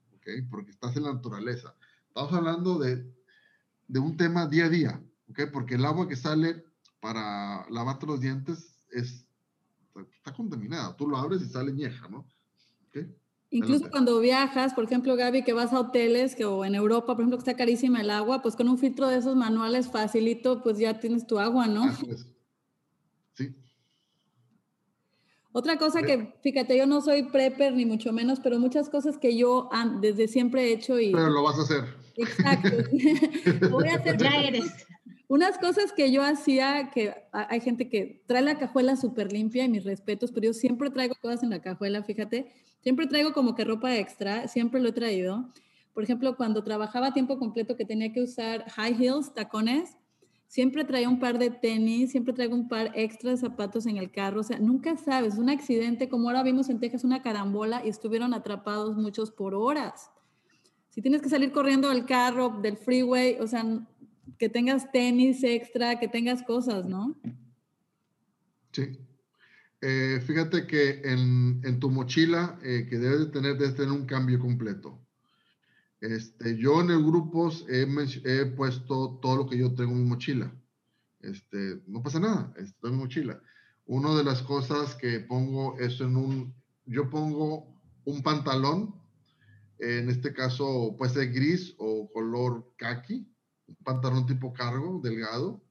Porque 0.49 0.71
estás 0.71 0.97
en 0.97 1.03
la 1.03 1.13
naturaleza. 1.13 1.75
Estamos 2.07 2.33
hablando 2.33 2.79
de, 2.79 3.05
de 3.87 3.99
un 3.99 4.17
tema 4.17 4.47
día 4.47 4.65
a 4.65 4.69
día. 4.69 5.03
Porque 5.53 5.75
el 5.75 5.85
agua 5.85 6.07
que 6.07 6.15
sale 6.15 6.63
para 6.99 7.69
lavarte 7.69 8.07
los 8.07 8.19
dientes 8.19 8.75
es, 8.91 9.28
está 10.15 10.33
contaminada. 10.33 10.95
Tú 10.95 11.07
lo 11.07 11.17
abres 11.17 11.41
y 11.41 11.45
sale 11.45 11.71
ñeja, 11.71 12.07
¿no? 12.07 12.25
¿Okay? 12.87 13.15
Incluso 13.51 13.89
cuando 13.89 14.19
viajas, 14.19 14.73
por 14.75 14.83
ejemplo, 14.83 15.15
Gaby, 15.15 15.43
que 15.43 15.53
vas 15.53 15.73
a 15.73 15.79
hoteles 15.79 16.35
que, 16.35 16.45
o 16.45 16.63
en 16.65 16.75
Europa, 16.75 17.07
por 17.07 17.21
ejemplo, 17.21 17.37
que 17.37 17.49
está 17.49 17.55
carísima 17.55 18.01
el 18.01 18.11
agua, 18.11 18.43
pues 18.43 18.55
con 18.55 18.69
un 18.69 18.77
filtro 18.77 19.07
de 19.07 19.17
esos 19.17 19.35
manuales 19.35 19.89
facilito, 19.89 20.61
pues 20.61 20.77
ya 20.77 20.99
tienes 20.99 21.25
tu 21.25 21.39
agua, 21.39 21.65
¿no? 21.65 21.91
Sí. 23.33 23.55
Otra 25.51 25.79
cosa 25.79 26.03
que, 26.03 26.35
fíjate, 26.43 26.77
yo 26.77 26.85
no 26.85 27.01
soy 27.01 27.23
prepper 27.23 27.73
ni 27.73 27.85
mucho 27.85 28.13
menos, 28.13 28.39
pero 28.39 28.59
muchas 28.59 28.87
cosas 28.87 29.17
que 29.17 29.35
yo 29.35 29.67
desde 29.99 30.27
siempre 30.27 30.65
he 30.65 30.73
hecho 30.73 30.99
y... 30.99 31.11
Pero 31.11 31.29
lo 31.29 31.41
vas 31.41 31.57
a 31.57 31.63
hacer. 31.63 31.85
Exacto. 32.17 32.69
voy 33.71 33.87
a 33.87 33.95
hacer. 33.95 34.17
Ya 34.17 34.41
eres. 34.43 34.85
Unas 35.29 35.57
cosas 35.59 35.93
que 35.93 36.11
yo 36.11 36.23
hacía, 36.23 36.89
que 36.91 37.13
hay 37.31 37.61
gente 37.61 37.87
que 37.87 38.23
trae 38.25 38.41
la 38.41 38.57
cajuela 38.57 38.95
súper 38.95 39.31
limpia 39.31 39.63
y 39.63 39.69
mis 39.69 39.83
respetos, 39.85 40.31
pero 40.31 40.47
yo 40.47 40.53
siempre 40.53 40.89
traigo 40.89 41.13
cosas 41.21 41.43
en 41.43 41.51
la 41.51 41.61
cajuela, 41.61 42.03
fíjate 42.03 42.51
Siempre 42.81 43.07
traigo 43.07 43.33
como 43.33 43.55
que 43.55 43.65
ropa 43.65 43.95
extra, 43.97 44.47
siempre 44.47 44.79
lo 44.81 44.89
he 44.89 44.93
traído. 44.93 45.49
Por 45.93 46.03
ejemplo, 46.03 46.37
cuando 46.37 46.63
trabajaba 46.63 47.07
a 47.07 47.13
tiempo 47.13 47.37
completo 47.37 47.75
que 47.75 47.85
tenía 47.85 48.13
que 48.13 48.21
usar 48.21 48.69
high 48.69 48.95
heels, 48.97 49.33
tacones, 49.33 49.97
siempre 50.47 50.85
traía 50.85 51.09
un 51.09 51.19
par 51.19 51.39
de 51.39 51.49
tenis, 51.49 52.11
siempre 52.11 52.33
traigo 52.33 52.55
un 52.55 52.69
par 52.69 52.91
extra 52.95 53.31
de 53.31 53.37
zapatos 53.37 53.85
en 53.85 53.97
el 53.97 54.11
carro. 54.11 54.39
O 54.39 54.43
sea, 54.43 54.59
nunca 54.59 54.95
sabes, 54.95 55.37
un 55.37 55.49
accidente, 55.49 56.07
como 56.07 56.29
ahora 56.29 56.41
vimos 56.41 56.69
en 56.69 56.79
Texas, 56.79 57.03
una 57.03 57.21
carambola 57.21 57.83
y 57.85 57.89
estuvieron 57.89 58.33
atrapados 58.33 58.95
muchos 58.95 59.29
por 59.29 59.53
horas. 59.53 60.09
Si 60.89 61.01
tienes 61.01 61.21
que 61.21 61.29
salir 61.29 61.51
corriendo 61.51 61.89
del 61.89 62.05
carro, 62.05 62.59
del 62.61 62.77
freeway, 62.77 63.37
o 63.41 63.47
sea, 63.47 63.65
que 64.37 64.49
tengas 64.49 64.91
tenis 64.91 65.43
extra, 65.43 65.99
que 65.99 66.07
tengas 66.07 66.43
cosas, 66.43 66.85
¿no? 66.85 67.19
Sí. 68.71 68.99
Eh, 69.81 70.21
fíjate 70.25 70.67
que 70.67 71.01
en, 71.05 71.61
en 71.63 71.79
tu 71.79 71.89
mochila 71.89 72.59
eh, 72.63 72.85
que 72.89 72.97
debes 72.97 73.19
de 73.19 73.25
tener, 73.27 73.57
debes 73.57 73.75
tener 73.75 73.91
un 73.91 74.05
cambio 74.05 74.39
completo. 74.39 74.99
Este, 76.01 76.57
yo 76.57 76.81
en 76.81 76.91
el 76.91 77.03
grupo 77.03 77.49
he, 77.69 77.87
he, 78.25 78.45
puesto 78.45 79.19
todo 79.21 79.37
lo 79.37 79.49
que 79.49 79.57
yo 79.57 79.73
tengo 79.73 79.91
en 79.91 80.03
mi 80.03 80.09
mochila. 80.09 80.53
Este, 81.21 81.81
no 81.87 82.01
pasa 82.01 82.19
nada, 82.19 82.53
está 82.57 82.87
en 82.87 82.95
mi 82.95 82.99
mochila. 82.99 83.41
Una 83.85 84.15
de 84.15 84.23
las 84.23 84.41
cosas 84.43 84.95
que 84.95 85.19
pongo 85.21 85.77
es 85.79 85.99
en 86.01 86.15
un, 86.15 86.53
yo 86.85 87.09
pongo 87.09 87.81
un 88.05 88.21
pantalón, 88.21 88.95
en 89.79 90.09
este 90.09 90.33
caso 90.33 90.95
puede 90.97 91.13
ser 91.13 91.31
gris 91.31 91.73
o 91.77 92.09
color 92.11 92.73
khaki, 92.77 93.25
un 93.69 93.75
pantalón 93.83 94.25
tipo 94.25 94.53
cargo, 94.53 94.99
delgado, 95.03 95.61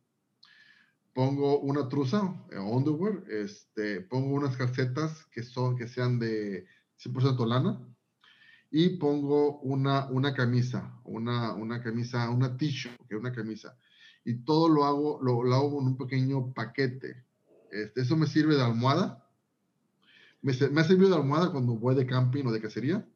pongo 1.12 1.58
una 1.60 1.88
truza, 1.88 2.32
eh, 2.52 2.58
underwear, 2.58 3.24
este, 3.28 4.00
pongo 4.02 4.34
unas 4.34 4.56
calcetas 4.56 5.26
que, 5.32 5.42
son, 5.42 5.76
que 5.76 5.88
sean 5.88 6.18
de 6.18 6.66
100% 7.02 7.46
lana 7.46 7.80
y 8.70 8.98
pongo 8.98 9.58
una, 9.60 10.06
una 10.10 10.34
camisa, 10.34 11.00
una, 11.04 11.54
una 11.54 11.82
camisa, 11.82 12.30
una 12.30 12.56
t-shirt, 12.56 13.00
una 13.12 13.32
camisa. 13.32 13.76
Y 14.24 14.44
todo 14.44 14.68
lo 14.68 14.84
hago, 14.84 15.20
lo, 15.22 15.42
lo, 15.42 15.54
hago 15.54 15.80
en 15.80 15.88
un 15.88 15.96
pequeño 15.96 16.52
paquete. 16.52 17.24
Este, 17.70 18.02
eso 18.02 18.16
me 18.16 18.26
sirve 18.26 18.56
de 18.56 18.62
almohada. 18.62 19.26
Me, 20.42 20.52
me 20.70 20.80
ha 20.80 20.84
servido 20.84 21.10
de 21.10 21.16
almohada 21.16 21.50
cuando 21.50 21.74
voy 21.74 21.94
de 21.94 22.06
camping 22.06 22.44
o 22.44 22.52
de 22.52 22.60
cacería. 22.60 23.08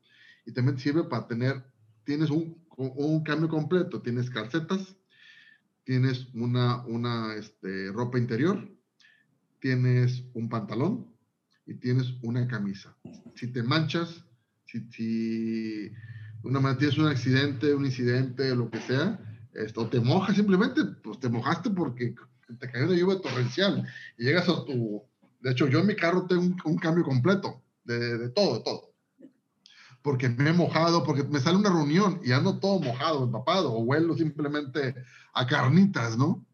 Y 0.46 0.52
también 0.52 0.78
sirve 0.78 1.04
para 1.04 1.26
tener, 1.28 1.62
tienes 2.04 2.30
un, 2.30 2.62
un 2.76 3.22
cambio 3.22 3.48
completo. 3.48 4.00
Tienes 4.02 4.30
calcetas, 4.30 4.96
tienes 5.84 6.28
una, 6.34 6.84
una 6.86 7.34
este, 7.34 7.90
ropa 7.92 8.18
interior, 8.18 8.68
tienes 9.60 10.24
un 10.34 10.48
pantalón 10.48 11.06
y 11.66 11.74
tienes 11.74 12.14
una 12.22 12.46
camisa. 12.46 12.96
Si 13.34 13.48
te 13.48 13.62
manchas, 13.62 14.24
si, 14.66 14.80
si 14.90 15.92
una, 16.42 16.76
tienes 16.76 16.98
un 16.98 17.06
accidente, 17.06 17.74
un 17.74 17.84
incidente, 17.84 18.54
lo 18.54 18.70
que 18.70 18.80
sea, 18.80 19.18
esto, 19.54 19.88
te 19.88 20.00
mojas 20.00 20.36
simplemente, 20.36 20.84
pues 21.02 21.20
te 21.20 21.28
mojaste 21.28 21.70
porque 21.70 22.14
te 22.58 22.70
cayó 22.70 22.86
una 22.86 22.96
lluvia 22.96 23.20
torrencial 23.20 23.86
y 24.18 24.24
llegas 24.24 24.48
a 24.48 24.64
tu... 24.64 25.02
De 25.40 25.50
hecho, 25.50 25.66
yo 25.66 25.80
en 25.80 25.88
mi 25.88 25.96
carro 25.96 26.26
tengo 26.26 26.42
un, 26.64 26.78
cambio 26.78 27.04
completo 27.04 27.62
de, 27.84 28.16
de, 28.16 28.28
todo, 28.30 28.58
de 28.58 28.64
todo. 28.64 28.91
Porque 30.02 30.28
me 30.28 30.50
he 30.50 30.52
mojado, 30.52 31.04
porque 31.04 31.22
me 31.24 31.40
sale 31.40 31.58
una 31.58 31.70
reunión 31.70 32.20
y 32.24 32.32
ando 32.32 32.58
todo 32.58 32.80
mojado, 32.80 33.24
empapado, 33.24 33.72
o 33.72 33.80
huelo 33.80 34.16
simplemente 34.16 34.94
a 35.32 35.46
carnitas, 35.46 36.18
¿no? 36.18 36.44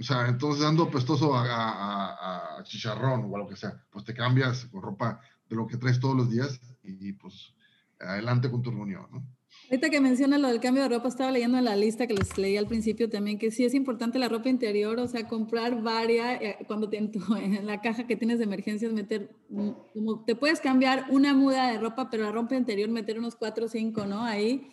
O 0.00 0.02
sea, 0.02 0.26
entonces 0.28 0.64
ando 0.64 0.90
pestoso 0.90 1.36
a, 1.36 1.44
a, 1.44 2.58
a, 2.58 2.64
chicharrón 2.64 3.30
o 3.30 3.36
a 3.36 3.38
lo 3.38 3.48
que 3.48 3.56
sea. 3.56 3.80
Pues 3.90 4.04
te 4.04 4.14
cambias 4.14 4.64
con 4.66 4.82
ropa 4.82 5.20
de 5.48 5.56
lo 5.56 5.66
que 5.66 5.76
traes 5.76 6.00
todos 6.00 6.16
los 6.16 6.30
días 6.30 6.60
y 6.82 7.12
pues 7.12 7.54
adelante 8.00 8.50
con 8.50 8.62
tu 8.62 8.70
reunión, 8.70 9.06
¿no? 9.12 9.24
Ahorita 9.70 9.88
que 9.88 10.00
menciona 10.00 10.36
lo 10.36 10.48
del 10.48 10.60
cambio 10.60 10.82
de 10.82 10.90
ropa, 10.90 11.08
estaba 11.08 11.30
leyendo 11.30 11.56
en 11.56 11.64
la 11.64 11.74
lista 11.74 12.06
que 12.06 12.12
les 12.12 12.36
leí 12.36 12.56
al 12.56 12.66
principio 12.66 13.08
también 13.08 13.38
que 13.38 13.50
sí 13.50 13.64
es 13.64 13.72
importante 13.74 14.18
la 14.18 14.28
ropa 14.28 14.50
interior, 14.50 14.98
o 14.98 15.08
sea, 15.08 15.26
comprar 15.26 15.82
varias, 15.82 16.40
eh, 16.42 16.58
cuando 16.66 16.90
te, 16.90 16.98
en 16.98 17.10
la 17.66 17.80
caja 17.80 18.06
que 18.06 18.16
tienes 18.16 18.38
de 18.38 18.44
emergencias, 18.44 18.92
meter, 18.92 19.30
como 19.94 20.22
te 20.24 20.34
puedes 20.34 20.60
cambiar 20.60 21.06
una 21.10 21.32
muda 21.32 21.72
de 21.72 21.78
ropa, 21.78 22.10
pero 22.10 22.24
la 22.24 22.32
ropa 22.32 22.54
interior 22.54 22.90
meter 22.90 23.18
unos 23.18 23.36
cuatro 23.36 23.64
o 23.64 23.68
cinco, 23.68 24.04
¿no? 24.04 24.22
Ahí 24.22 24.68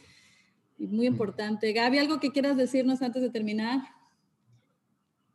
muy 0.77 1.07
importante. 1.07 1.71
Gaby, 1.73 1.99
¿algo 1.99 2.19
que 2.19 2.31
quieras 2.31 2.57
decirnos 2.57 3.01
antes 3.01 3.21
de 3.21 3.29
terminar? 3.29 3.81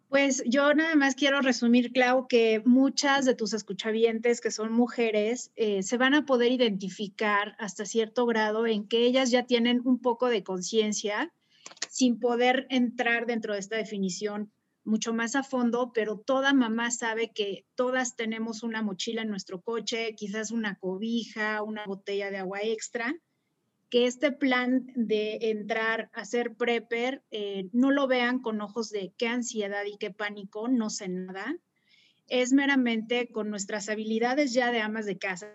Pues 0.09 0.42
yo 0.46 0.72
nada 0.72 0.94
más 0.94 1.16
quiero 1.16 1.40
resumir, 1.40 1.90
Clau, 1.92 2.28
que 2.28 2.62
muchas 2.64 3.24
de 3.24 3.34
tus 3.34 3.52
escuchavientes 3.52 4.40
que 4.40 4.52
son 4.52 4.72
mujeres 4.72 5.50
eh, 5.57 5.82
se 5.82 5.96
van 5.96 6.14
a 6.14 6.24
poder 6.24 6.52
identificar 6.52 7.57
hasta 7.59 7.84
cierto 7.84 8.24
grado 8.24 8.66
en 8.66 8.86
que 8.86 9.04
ellas 9.04 9.32
ya 9.32 9.46
tienen 9.46 9.82
un 9.84 10.00
poco 10.00 10.28
de 10.28 10.44
conciencia 10.44 11.32
sin 11.90 12.20
poder 12.20 12.66
entrar 12.70 13.26
dentro 13.26 13.54
de 13.54 13.59
esta 13.59 13.76
definición 13.76 14.52
mucho 14.84 15.12
más 15.12 15.34
a 15.34 15.42
fondo, 15.42 15.90
pero 15.92 16.18
toda 16.18 16.54
mamá 16.54 16.92
sabe 16.92 17.32
que 17.32 17.66
todas 17.74 18.14
tenemos 18.14 18.62
una 18.62 18.82
mochila 18.82 19.22
en 19.22 19.28
nuestro 19.28 19.61
coche, 19.61 20.14
quizás 20.16 20.52
una 20.52 20.76
cobija, 20.76 21.62
una 21.64 21.84
botella 21.84 22.30
de 22.30 22.38
agua 22.38 22.61
extra, 22.62 23.12
que 23.89 24.07
este 24.07 24.32
plan 24.32 24.87
de 24.95 25.39
entrar 25.43 26.11
a 26.12 26.24
ser 26.24 26.55
prepper 26.55 27.22
eh, 27.30 27.68
no 27.72 27.91
lo 27.93 28.07
vean 28.09 28.41
con 28.41 28.61
ojos 28.61 28.91
de 28.91 29.12
qué 29.16 29.28
ansiedad 29.28 29.84
y 29.84 29.97
qué 29.97 30.11
pánico, 30.11 30.68
no 30.68 30.91
sé 30.91 31.09
nada. 31.09 31.57
Es 32.28 32.53
meramente 32.53 33.28
con 33.28 33.51
nuestras 33.51 33.89
habilidades 33.89 34.53
ya 34.53 34.72
de 34.72 34.80
amas 34.80 35.07
de 35.07 35.18
casa, 35.18 35.47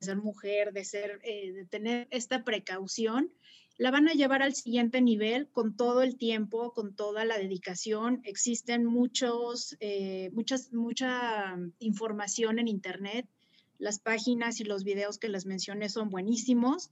de 0.00 0.06
ser 0.06 0.16
mujer, 0.16 0.72
de, 0.72 0.84
ser, 0.84 1.20
eh, 1.24 1.52
de 1.52 1.66
tener 1.66 2.08
esta 2.10 2.42
precaución, 2.42 3.30
la 3.76 3.90
van 3.90 4.08
a 4.08 4.12
llevar 4.12 4.42
al 4.42 4.54
siguiente 4.54 5.00
nivel 5.02 5.48
con 5.48 5.76
todo 5.76 6.02
el 6.02 6.16
tiempo, 6.16 6.72
con 6.72 6.94
toda 6.94 7.24
la 7.24 7.36
dedicación. 7.36 8.20
Existen 8.24 8.84
muchos, 8.84 9.76
eh, 9.80 10.30
muchas, 10.32 10.72
mucha 10.72 11.56
información 11.80 12.60
en 12.60 12.68
Internet. 12.68 13.28
Las 13.78 13.98
páginas 13.98 14.60
y 14.60 14.64
los 14.64 14.84
videos 14.84 15.18
que 15.18 15.28
les 15.28 15.44
mencioné 15.44 15.88
son 15.88 16.08
buenísimos 16.08 16.90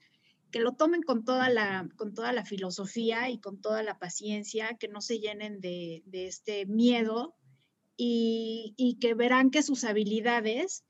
que 0.53 0.61
lo 0.61 0.75
tomen 0.75 1.03
con 1.03 1.25
toda 1.25 1.49
la, 1.49 1.89
con 1.97 2.15
toda 2.15 2.33
la 2.33 2.45
filosofía 2.45 3.31
y 3.31 3.41
con 3.41 3.61
toda 3.61 3.83
la 3.83 3.99
paciencia, 3.99 4.77
que 4.79 4.87
no 4.87 5.01
se 5.01 5.19
llenen 5.19 5.61
de, 5.61 6.03
este 6.13 6.67
miedo 6.67 7.35
y, 7.97 8.99
que 9.01 9.15
verán 9.15 9.51
que 9.51 9.63
sus 9.63 9.83
habilidades 9.85 10.85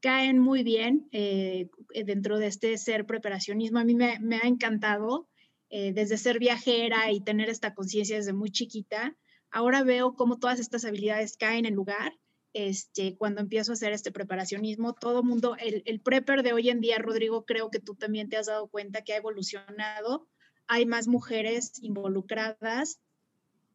caen 0.00 0.38
muy 0.38 0.62
bien 0.62 1.08
eh, 1.10 1.68
dentro 2.04 2.38
de 2.38 2.46
este 2.46 2.76
ser 2.76 3.06
preparacionismo. 3.06 3.78
A 3.78 3.84
mí 3.84 3.94
me, 3.94 4.36
ha 4.36 4.46
encantado 4.46 5.28
eh, 5.70 5.92
desde 5.92 6.18
ser 6.18 6.38
viajera 6.38 7.10
y 7.10 7.20
tener 7.20 7.48
esta 7.48 7.74
conciencia 7.74 8.16
desde 8.16 8.34
muy 8.34 8.50
chiquita. 8.50 9.16
Ahora 9.50 9.82
veo 9.82 10.14
cómo 10.14 10.38
todas 10.38 10.60
estas 10.60 10.84
habilidades 10.84 11.36
caen 11.38 11.64
en 11.64 11.74
lugar 11.74 12.12
este, 12.56 13.18
cuando 13.18 13.42
empiezo 13.42 13.72
a 13.72 13.74
hacer 13.74 13.92
este 13.92 14.10
preparacionismo, 14.10 14.94
todo 14.94 15.22
mundo, 15.22 15.56
el, 15.58 16.00
prepper 16.00 16.42
de 16.42 16.54
hoy 16.54 16.70
en 16.70 16.80
día, 16.80 16.96
Rodrigo, 16.96 17.44
creo 17.44 17.70
que 17.70 17.80
tú 17.80 17.94
también 17.94 18.30
te 18.30 18.38
has 18.38 18.46
dado 18.46 18.68
cuenta 18.68 19.02
que 19.02 19.12
ha 19.12 19.18
evolucionado, 19.18 20.26
hay 20.66 20.86
más 20.86 21.06
mujeres 21.06 21.72
involucradas 21.82 22.98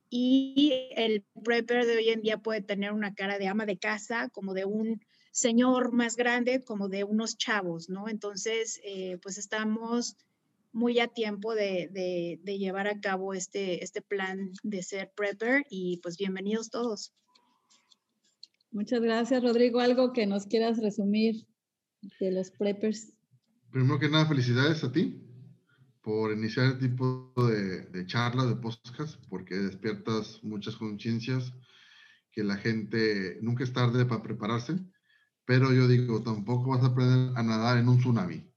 y 0.10 0.90
el 0.96 1.24
prepper 1.44 1.86
de 1.86 1.96
hoy 1.96 2.10
en 2.10 2.22
día 2.22 2.40
puede 2.40 2.64
tener 2.64 2.92
una 2.92 3.14
cara 3.14 3.38
de 3.38 3.48
ama 3.48 3.68
de 3.68 3.78
casa, 3.78 4.30
como 4.30 4.56
de 4.56 4.66
un 4.66 5.00
señor 5.32 5.92
más 5.92 6.16
grande, 6.16 6.64
como 6.64 6.90
de 6.90 7.04
unos 7.04 7.38
chavos, 7.38 7.88
¿no? 7.88 8.10
Entonces, 8.10 8.82
eh, 8.84 9.20
pues 9.22 9.38
estamos 9.38 10.18
muy 10.72 11.00
a 11.00 11.08
tiempo 11.08 11.54
de, 11.54 11.88
de, 12.44 12.58
llevar 12.58 12.88
a 12.88 13.00
cabo 13.00 13.36
este, 13.36 13.84
este 13.84 14.02
plan 14.02 14.52
de 14.64 14.82
ser 14.82 15.12
prepper 15.16 15.66
y 15.70 15.98
pues 15.98 16.18
bienvenidos 16.18 16.72
todos. 16.72 17.14
Muchas 18.72 19.02
gracias, 19.02 19.44
Rodrigo. 19.44 19.80
¿Algo 19.80 20.14
que 20.14 20.26
nos 20.26 20.46
quieras 20.46 20.80
resumir 20.80 21.46
de 22.20 22.32
los 22.32 22.52
preppers? 22.52 23.14
Primero 23.70 24.00
que 24.00 24.10
nada, 24.10 24.26
felicidades 24.26 24.84
a 24.84 24.92
ti 24.92 25.22
por 26.02 26.32
iniciar 26.32 26.66
el 26.68 26.80
tipo 26.80 27.34
de, 27.38 27.86
de 27.88 28.06
charlas, 28.08 28.50
de 28.50 28.56
podcast, 28.56 29.24
porque 29.30 29.56
despiertas 29.56 30.44
muchas 30.44 30.76
conciencias 30.76 31.54
que 32.32 32.44
la 32.44 32.56
gente 32.56 33.38
nunca 33.42 33.64
es 33.64 33.74
tarde 33.74 34.06
para 34.06 34.24
prepararse, 34.24 34.80
pero 35.46 35.74
yo 35.74 35.88
digo, 35.88 36.24
tampoco 36.24 36.72
vas 36.72 36.84
a 36.84 36.88
aprender 36.88 37.38
a 37.38 37.44
nadar 37.44 37.78
en 37.78 37.90
un 37.90 38.00
tsunami. 38.00 38.50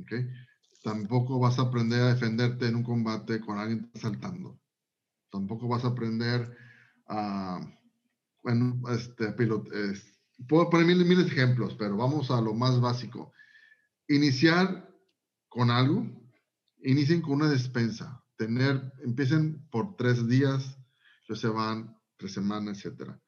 ¿okay? 0.00 0.28
Tampoco 0.82 1.38
vas 1.38 1.58
a 1.58 1.62
aprender 1.62 2.00
a 2.00 2.14
defenderte 2.14 2.66
en 2.66 2.76
un 2.76 2.82
combate 2.82 3.40
con 3.40 3.58
alguien 3.58 3.90
saltando. 3.94 4.60
Tampoco 5.30 5.66
vas 5.66 5.84
a 5.84 5.88
aprender 5.88 6.56
a, 7.06 7.60
este, 8.90 9.32
puedo 10.48 10.70
poner 10.70 10.86
miles, 10.86 11.06
miles 11.06 11.26
de 11.26 11.32
ejemplos, 11.32 11.74
pero 11.78 11.96
vamos 11.96 12.30
a 12.30 12.40
lo 12.40 12.54
más 12.54 12.80
básico. 12.80 13.32
Iniciar 14.08 14.88
con 15.48 15.70
algo, 15.70 16.06
inicien 16.82 17.20
con 17.20 17.34
una 17.34 17.50
despensa. 17.50 18.22
Tener, 18.36 18.92
empiecen 19.02 19.66
por 19.70 19.96
tres 19.96 20.26
días, 20.28 20.78
luego 21.26 21.40
se 21.40 21.48
van 21.48 21.96
tres 22.16 22.32
semanas, 22.32 22.78
etcétera. 22.78 23.20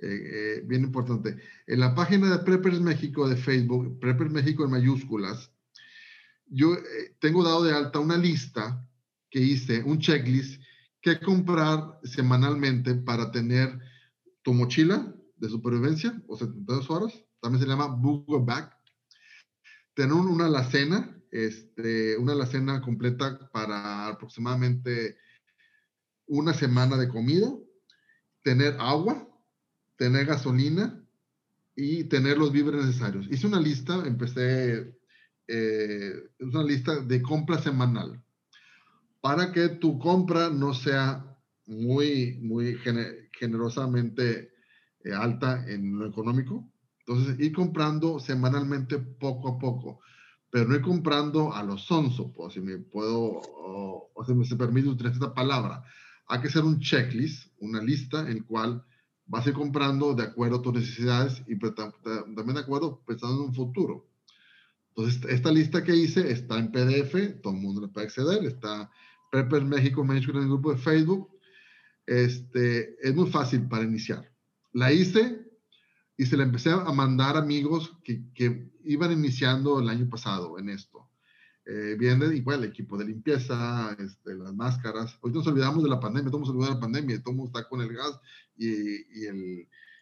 Eh, 0.00 0.06
eh, 0.06 0.62
bien 0.64 0.84
importante. 0.84 1.36
En 1.66 1.80
la 1.80 1.94
página 1.94 2.30
de 2.30 2.44
Preppers 2.44 2.80
México 2.80 3.28
de 3.28 3.36
Facebook, 3.36 3.98
Preppers 3.98 4.30
México 4.30 4.64
en 4.64 4.70
mayúsculas, 4.70 5.50
yo 6.46 6.74
eh, 6.74 7.16
tengo 7.20 7.42
dado 7.42 7.64
de 7.64 7.74
alta 7.74 7.98
una 7.98 8.16
lista 8.16 8.86
que 9.28 9.40
hice, 9.40 9.82
un 9.82 9.98
checklist 9.98 10.62
que 11.00 11.18
comprar 11.20 11.98
semanalmente 12.04 12.94
para 12.94 13.30
tener 13.30 13.78
tu 14.48 14.54
mochila 14.54 15.14
de 15.36 15.48
supervivencia 15.50 16.22
o 16.26 16.34
72 16.34 16.88
horas, 16.88 17.12
también 17.42 17.62
se 17.62 17.68
llama 17.68 17.84
Google 18.00 18.46
Bag, 18.46 18.74
tener 19.92 20.14
una 20.14 20.46
alacena, 20.46 21.20
este, 21.30 22.16
una 22.16 22.32
alacena 22.32 22.80
completa 22.80 23.50
para 23.52 24.08
aproximadamente 24.08 25.18
una 26.26 26.54
semana 26.54 26.96
de 26.96 27.10
comida, 27.10 27.46
tener 28.42 28.74
agua, 28.80 29.28
tener 29.98 30.24
gasolina 30.24 30.98
y 31.76 32.04
tener 32.04 32.38
los 32.38 32.50
víveres 32.50 32.86
necesarios. 32.86 33.26
Hice 33.30 33.48
una 33.48 33.60
lista, 33.60 34.02
empecé 34.06 34.96
eh, 35.46 36.12
una 36.40 36.62
lista 36.62 37.00
de 37.00 37.20
compra 37.20 37.60
semanal 37.60 38.24
para 39.20 39.52
que 39.52 39.68
tu 39.68 39.98
compra 39.98 40.48
no 40.48 40.72
sea 40.72 41.36
muy, 41.66 42.38
muy 42.40 42.76
generosamente 43.38 44.52
eh, 45.04 45.12
alta 45.12 45.64
en 45.68 45.98
lo 45.98 46.06
económico. 46.06 46.70
Entonces, 47.00 47.38
ir 47.40 47.52
comprando 47.52 48.18
semanalmente 48.20 48.98
poco 48.98 49.48
a 49.48 49.58
poco, 49.58 50.00
pero 50.50 50.68
no 50.68 50.74
ir 50.74 50.82
comprando 50.82 51.52
a 51.54 51.62
los 51.62 51.84
sonso, 51.84 52.32
pues, 52.34 52.54
si 52.54 52.60
me 52.60 52.78
puedo, 52.78 53.18
o, 53.18 54.10
o 54.14 54.24
si 54.24 54.34
me 54.34 54.44
se 54.44 54.56
permite 54.56 54.88
utilizar 54.88 55.14
esta 55.14 55.34
palabra. 55.34 55.82
Hay 56.26 56.40
que 56.40 56.48
hacer 56.48 56.64
un 56.64 56.80
checklist, 56.80 57.52
una 57.60 57.82
lista 57.82 58.28
en 58.28 58.38
la 58.38 58.44
cual 58.44 58.84
vas 59.28 59.46
a 59.46 59.50
ir 59.50 59.54
comprando 59.54 60.14
de 60.14 60.24
acuerdo 60.24 60.56
a 60.56 60.62
tus 60.62 60.74
necesidades 60.74 61.42
y 61.46 61.56
también 61.58 62.54
de 62.54 62.60
acuerdo 62.60 63.02
pensando 63.06 63.36
en 63.36 63.48
un 63.48 63.54
futuro. 63.54 64.08
Entonces, 64.90 65.24
esta 65.30 65.52
lista 65.52 65.84
que 65.84 65.94
hice 65.94 66.30
está 66.32 66.58
en 66.58 66.72
PDF, 66.72 67.40
todo 67.40 67.52
el 67.54 67.60
mundo 67.60 67.82
le 67.82 67.88
puede 67.88 68.06
acceder, 68.06 68.44
está 68.44 68.90
Prepper 69.30 69.64
México 69.64 70.02
México 70.04 70.32
en 70.32 70.44
el 70.44 70.48
grupo 70.48 70.72
de 70.72 70.78
Facebook. 70.78 71.30
Este, 72.08 72.96
es 73.06 73.14
muy 73.14 73.30
fácil 73.30 73.68
para 73.68 73.84
iniciar. 73.84 74.32
La 74.72 74.90
hice 74.90 75.46
y 76.16 76.24
se 76.24 76.38
la 76.38 76.44
empecé 76.44 76.70
a 76.70 76.90
mandar 76.90 77.36
amigos 77.36 77.98
que, 78.02 78.70
iban 78.84 79.12
iniciando 79.12 79.78
el 79.78 79.90
año 79.90 80.08
pasado 80.08 80.58
en 80.58 80.70
esto. 80.70 81.10
Eh, 81.66 81.96
viene 81.98 82.34
igual 82.34 82.64
el 82.64 82.70
equipo 82.70 82.96
de 82.96 83.04
limpieza, 83.04 83.94
este, 83.98 84.34
las 84.34 84.54
máscaras. 84.54 85.18
Hoy 85.20 85.32
nos 85.32 85.46
olvidamos 85.46 85.84
de 85.84 85.90
la 85.90 86.00
pandemia, 86.00 86.30
todos 86.30 86.48
olvidamos 86.48 86.76
la 86.76 86.80
pandemia, 86.80 87.22
todo 87.22 87.44
está 87.44 87.68
con 87.68 87.82
el 87.82 87.92
gas 87.92 88.18
y, 88.56 88.70
y 88.70 89.26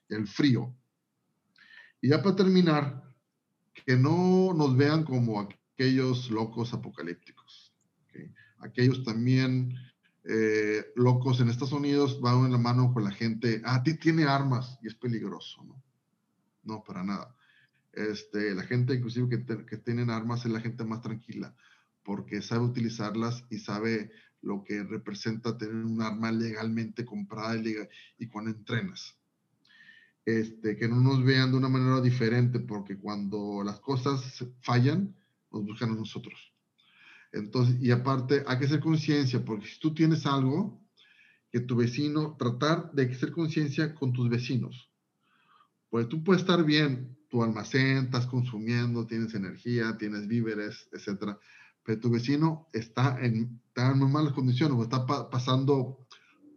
el 0.08 0.28
frío. 0.28 0.72
Y 2.00 2.10
ya 2.10 2.22
para 2.22 2.36
terminar, 2.36 3.02
que 3.84 3.96
no 3.96 4.54
nos 4.54 4.76
vean 4.76 5.02
como 5.02 5.40
aquellos 5.40 6.30
locos 6.30 6.72
apocalípticos. 6.72 7.74
Aquellos 8.58 9.02
también 9.02 9.74
eh, 10.28 10.92
locos 10.96 11.40
en 11.40 11.48
Estados 11.48 11.72
Unidos 11.72 12.20
van 12.20 12.44
en 12.44 12.52
la 12.52 12.58
mano 12.58 12.92
con 12.92 13.04
la 13.04 13.10
gente, 13.10 13.62
ah, 13.64 13.82
tiene 13.82 14.24
armas 14.24 14.78
y 14.82 14.88
es 14.88 14.94
peligroso, 14.94 15.64
¿no? 15.64 15.82
No, 16.64 16.82
para 16.82 17.04
nada. 17.04 17.34
Este, 17.92 18.54
la 18.54 18.64
gente 18.64 18.94
inclusive 18.94 19.28
que, 19.28 19.66
que 19.66 19.76
tienen 19.78 20.10
armas 20.10 20.44
es 20.44 20.52
la 20.52 20.60
gente 20.60 20.84
más 20.84 21.00
tranquila, 21.00 21.54
porque 22.02 22.42
sabe 22.42 22.64
utilizarlas 22.64 23.44
y 23.50 23.58
sabe 23.58 24.10
lo 24.42 24.64
que 24.64 24.82
representa 24.82 25.56
tener 25.56 25.74
un 25.74 26.02
arma 26.02 26.30
legalmente 26.32 27.04
comprada 27.04 27.56
y, 27.56 27.76
y 28.18 28.28
cuando 28.28 28.50
entrenas 28.50 29.16
este, 30.26 30.76
que 30.76 30.88
no 30.88 31.00
nos 31.00 31.24
vean 31.24 31.52
de 31.52 31.56
una 31.56 31.68
manera 31.68 32.00
diferente, 32.00 32.58
porque 32.58 32.98
cuando 32.98 33.62
las 33.64 33.78
cosas 33.78 34.44
fallan, 34.60 35.14
nos 35.52 35.64
buscan 35.64 35.92
a 35.92 35.94
nosotros. 35.94 36.52
Y 37.80 37.90
aparte, 37.90 38.44
hay 38.46 38.58
que 38.58 38.66
hacer 38.66 38.80
conciencia, 38.80 39.44
porque 39.44 39.66
si 39.66 39.78
tú 39.78 39.94
tienes 39.94 40.26
algo, 40.26 40.80
que 41.50 41.60
tu 41.60 41.76
vecino, 41.76 42.36
tratar 42.38 42.92
de 42.92 43.04
hacer 43.04 43.32
conciencia 43.32 43.94
con 43.94 44.12
tus 44.12 44.28
vecinos. 44.28 44.90
Pues 45.88 46.08
tú 46.08 46.22
puedes 46.24 46.42
estar 46.42 46.64
bien, 46.64 47.16
tu 47.28 47.42
almacén, 47.42 48.04
estás 48.04 48.26
consumiendo, 48.26 49.06
tienes 49.06 49.34
energía, 49.34 49.96
tienes 49.98 50.26
víveres, 50.26 50.88
etcétera, 50.92 51.38
pero 51.84 52.00
tu 52.00 52.10
vecino 52.10 52.68
está 52.72 53.18
en, 53.24 53.60
está 53.68 53.92
en 53.92 53.98
muy 53.98 54.10
malas 54.10 54.32
condiciones 54.32 54.76
o 54.76 54.82
está 54.82 55.06
pasando 55.30 56.06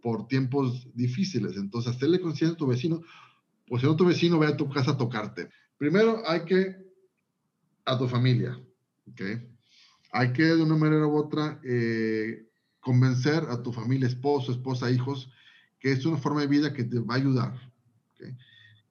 por 0.02 0.28
tiempos 0.28 0.88
difíciles. 0.96 1.56
Entonces, 1.56 1.96
hacerle 1.96 2.20
conciencia 2.20 2.56
a 2.56 2.58
tu 2.58 2.68
vecino, 2.68 3.02
pues 3.68 3.82
si 3.82 3.88
no 3.88 3.96
tu 3.96 4.06
vecino 4.06 4.40
ve 4.40 4.48
a 4.48 4.58
tu 4.58 4.70
casa 4.70 4.92
a 4.92 4.98
tocarte. 4.98 5.50
Primero 5.78 6.24
hay 6.28 6.44
que, 6.46 6.76
a 7.86 7.98
tu 7.98 8.08
familia, 8.08 8.60
¿ok? 9.08 9.22
Hay 10.12 10.34
que 10.34 10.44
de 10.44 10.62
una 10.62 10.76
manera 10.76 11.06
u 11.06 11.16
otra 11.16 11.60
eh, 11.64 12.48
convencer 12.80 13.44
a 13.50 13.62
tu 13.62 13.72
familia, 13.72 14.08
esposo, 14.08 14.52
esposa, 14.52 14.90
hijos, 14.90 15.32
que 15.80 15.92
es 15.92 16.06
una 16.06 16.18
forma 16.18 16.42
de 16.42 16.48
vida 16.48 16.74
que 16.74 16.84
te 16.84 17.00
va 17.00 17.16
a 17.16 17.18
ayudar. 17.18 17.72
¿okay? 18.14 18.36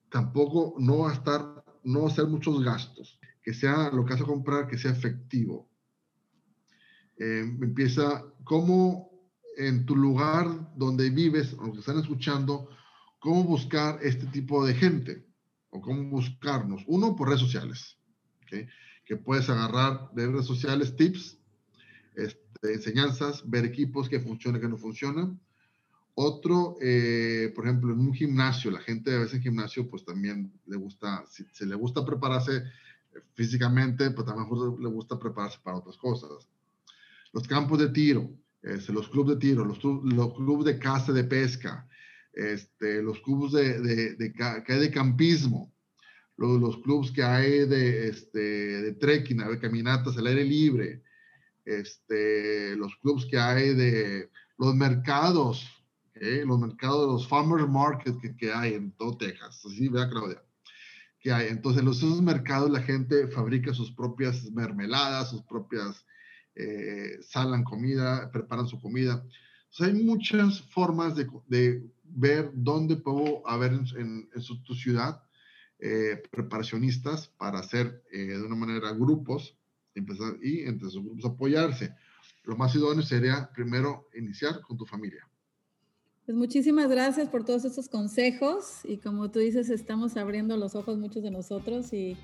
Tampoco 0.09 0.75
no 0.79 1.09
estar, 1.09 1.63
no 1.83 2.07
hacer 2.07 2.27
muchos 2.27 2.63
gastos, 2.63 3.19
que 3.43 3.53
sea 3.53 3.89
lo 3.91 4.05
que 4.05 4.13
vas 4.13 4.21
a 4.21 4.25
comprar, 4.25 4.67
que 4.67 4.77
sea 4.77 4.91
efectivo. 4.91 5.69
Eh, 7.17 7.41
empieza, 7.61 8.25
como 8.43 9.09
en 9.57 9.85
tu 9.85 9.95
lugar 9.95 10.73
donde 10.75 11.09
vives, 11.09 11.53
o 11.53 11.71
que 11.73 11.79
están 11.79 11.99
escuchando, 11.99 12.69
cómo 13.19 13.43
buscar 13.43 13.99
este 14.01 14.25
tipo 14.27 14.65
de 14.65 14.73
gente 14.73 15.25
o 15.69 15.81
cómo 15.81 16.09
buscarnos. 16.09 16.83
Uno, 16.87 17.15
por 17.15 17.27
redes 17.27 17.41
sociales, 17.41 17.97
que 19.09 19.17
puedes 19.17 19.49
agarrar 19.49 20.11
de 20.13 20.27
redes 20.27 20.45
sociales 20.45 20.95
tips, 20.95 21.39
este, 22.15 22.73
enseñanzas, 22.73 23.41
ver 23.49 23.65
equipos 23.65 24.07
que 24.07 24.19
funcionan, 24.19 24.61
que 24.61 24.67
no 24.67 24.77
funcionan. 24.77 25.39
Otro, 26.13 26.77
eh, 26.79 27.51
por 27.55 27.65
ejemplo, 27.65 27.91
en 27.91 28.01
un 28.01 28.13
gimnasio, 28.13 28.69
la 28.69 28.81
gente 28.81 29.15
a 29.15 29.17
veces 29.17 29.37
en 29.37 29.41
gimnasio 29.41 29.89
pues 29.89 30.05
también 30.05 30.53
le 30.67 30.77
gusta, 30.77 31.25
si, 31.27 31.43
se 31.51 31.65
le 31.65 31.73
gusta 31.73 32.05
prepararse 32.05 32.57
eh, 32.57 32.63
físicamente, 33.33 34.11
pues 34.11 34.27
también 34.27 34.47
le 34.79 34.89
gusta 34.89 35.17
prepararse 35.17 35.57
para 35.63 35.77
otras 35.77 35.97
cosas. 35.97 36.47
Los 37.33 37.47
campos 37.47 37.79
de 37.79 37.89
tiro, 37.89 38.29
este, 38.61 38.93
los 38.93 39.09
clubes 39.09 39.37
de 39.37 39.41
tiro, 39.41 39.65
los, 39.65 39.79
clubes 39.79 40.65
de 40.65 40.77
caza 40.77 41.13
de 41.13 41.23
pesca, 41.23 41.89
este, 42.31 43.01
los 43.01 43.19
clubes 43.21 43.53
de, 43.53 44.13
de, 44.15 44.15
de 44.15 44.91
campismo, 44.91 45.73
los, 46.39 46.59
los 46.61 46.77
clubes 46.77 47.11
que 47.11 47.21
hay 47.21 47.67
de, 47.67 48.07
este, 48.07 48.39
de 48.39 48.93
trekking, 48.93 49.39
de 49.39 49.59
caminatas 49.59 50.17
al 50.17 50.27
aire 50.27 50.45
libre, 50.45 51.03
este, 51.65 52.77
los 52.77 52.95
clubes 53.01 53.25
que 53.25 53.37
hay 53.37 53.73
de 53.73 54.29
los 54.57 54.73
mercados, 54.73 55.67
los 56.13 56.59
mercados, 56.59 57.07
los 57.07 57.27
farmers 57.27 57.67
market 57.67 58.17
que, 58.21 58.35
que, 58.37 58.53
hay 58.53 58.73
en 58.73 58.91
todo 58.93 59.17
Texas, 59.17 59.61
así, 59.65 59.89
vea 59.89 60.09
Claudia, 60.09 60.41
que 61.19 61.31
hay. 61.31 61.49
Entonces, 61.49 61.81
en 61.81 61.89
esos 61.89 62.21
mercados 62.21 62.71
la 62.71 62.81
gente 62.81 63.27
fabrica 63.27 63.73
sus 63.73 63.91
propias 63.91 64.49
mermeladas, 64.51 65.31
sus 65.31 65.43
propias, 65.43 66.05
eh, 66.55 67.17
salan 67.21 67.65
comida, 67.65 68.31
preparan 68.31 68.67
su 68.67 68.79
comida. 68.79 69.25
hay 69.79 69.93
muchas 69.93 70.61
formas 70.71 71.17
de, 71.17 71.27
de, 71.47 71.83
ver 72.11 72.49
dónde 72.53 72.95
puedo 72.95 73.47
haber 73.47 73.73
en, 73.73 74.29
en, 74.33 74.41
su, 74.41 74.63
tu 74.63 74.73
ciudad 74.73 75.21
eh, 75.79 76.21
preparacionistas 76.29 77.29
para 77.37 77.59
hacer 77.59 78.03
eh, 78.11 78.25
de 78.25 78.43
una 78.43 78.55
manera 78.55 78.91
grupos 78.91 79.57
empezar, 79.95 80.37
y 80.41 80.61
entre 80.61 80.87
esos 80.89 81.03
grupos 81.03 81.25
apoyarse. 81.25 81.93
Lo 82.43 82.57
más 82.57 82.75
idóneo 82.75 83.01
sería 83.01 83.49
primero 83.53 84.09
iniciar 84.13 84.61
con 84.61 84.77
tu 84.77 84.85
familia. 84.85 85.27
Pues 86.25 86.37
muchísimas 86.37 86.89
gracias 86.89 87.29
por 87.29 87.43
todos 87.43 87.65
estos 87.65 87.89
consejos 87.89 88.81
y 88.83 88.97
como 88.97 89.31
tú 89.31 89.39
dices, 89.39 89.69
estamos 89.69 90.15
abriendo 90.17 90.57
los 90.57 90.75
ojos 90.75 90.97
muchos 90.97 91.23
de 91.23 91.31
nosotros 91.31 91.91
y, 91.91 92.17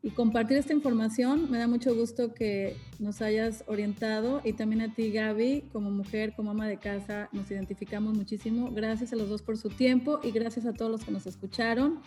y 0.00 0.10
compartir 0.10 0.56
esta 0.56 0.72
información. 0.72 1.50
Me 1.50 1.58
da 1.58 1.66
mucho 1.66 1.94
gusto 1.94 2.32
que 2.32 2.76
nos 2.98 3.20
hayas 3.20 3.64
orientado 3.66 4.40
y 4.44 4.54
también 4.54 4.80
a 4.80 4.94
ti, 4.94 5.10
Gaby, 5.10 5.64
como 5.72 5.90
mujer, 5.90 6.34
como 6.34 6.52
ama 6.52 6.66
de 6.66 6.78
casa, 6.78 7.28
nos 7.32 7.50
identificamos 7.50 8.16
muchísimo. 8.16 8.70
Gracias 8.72 9.12
a 9.12 9.16
los 9.16 9.28
dos 9.28 9.42
por 9.42 9.58
su 9.58 9.68
tiempo 9.68 10.20
y 10.22 10.30
gracias 10.30 10.64
a 10.66 10.72
todos 10.72 10.90
los 10.90 11.04
que 11.04 11.10
nos 11.10 11.26
escucharon. 11.26 12.00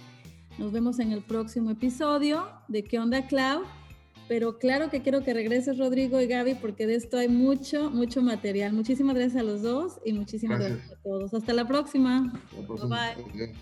Nos 0.57 0.71
vemos 0.71 0.99
en 0.99 1.11
el 1.11 1.21
próximo 1.21 1.71
episodio 1.71 2.47
de 2.67 2.83
¿Qué 2.83 2.99
onda, 2.99 3.25
Clau? 3.25 3.63
Pero 4.27 4.57
claro 4.57 4.89
que 4.89 5.01
quiero 5.01 5.23
que 5.23 5.33
regreses, 5.33 5.77
Rodrigo 5.77 6.21
y 6.21 6.27
Gaby, 6.27 6.55
porque 6.55 6.87
de 6.87 6.95
esto 6.95 7.17
hay 7.17 7.27
mucho, 7.27 7.89
mucho 7.89 8.21
material. 8.21 8.71
Muchísimas 8.73 9.15
gracias 9.15 9.41
a 9.41 9.43
los 9.43 9.61
dos 9.61 9.99
y 10.05 10.13
muchísimas 10.13 10.59
gracias, 10.59 10.91
a 10.91 10.95
todos. 11.03 11.33
Hasta 11.33 11.53
la 11.53 11.67
próxima. 11.67 12.31
Bye. 12.87 13.53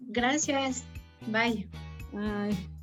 Gracias. 0.00 0.84
Bye. 1.26 1.68
Bye. 2.12 2.75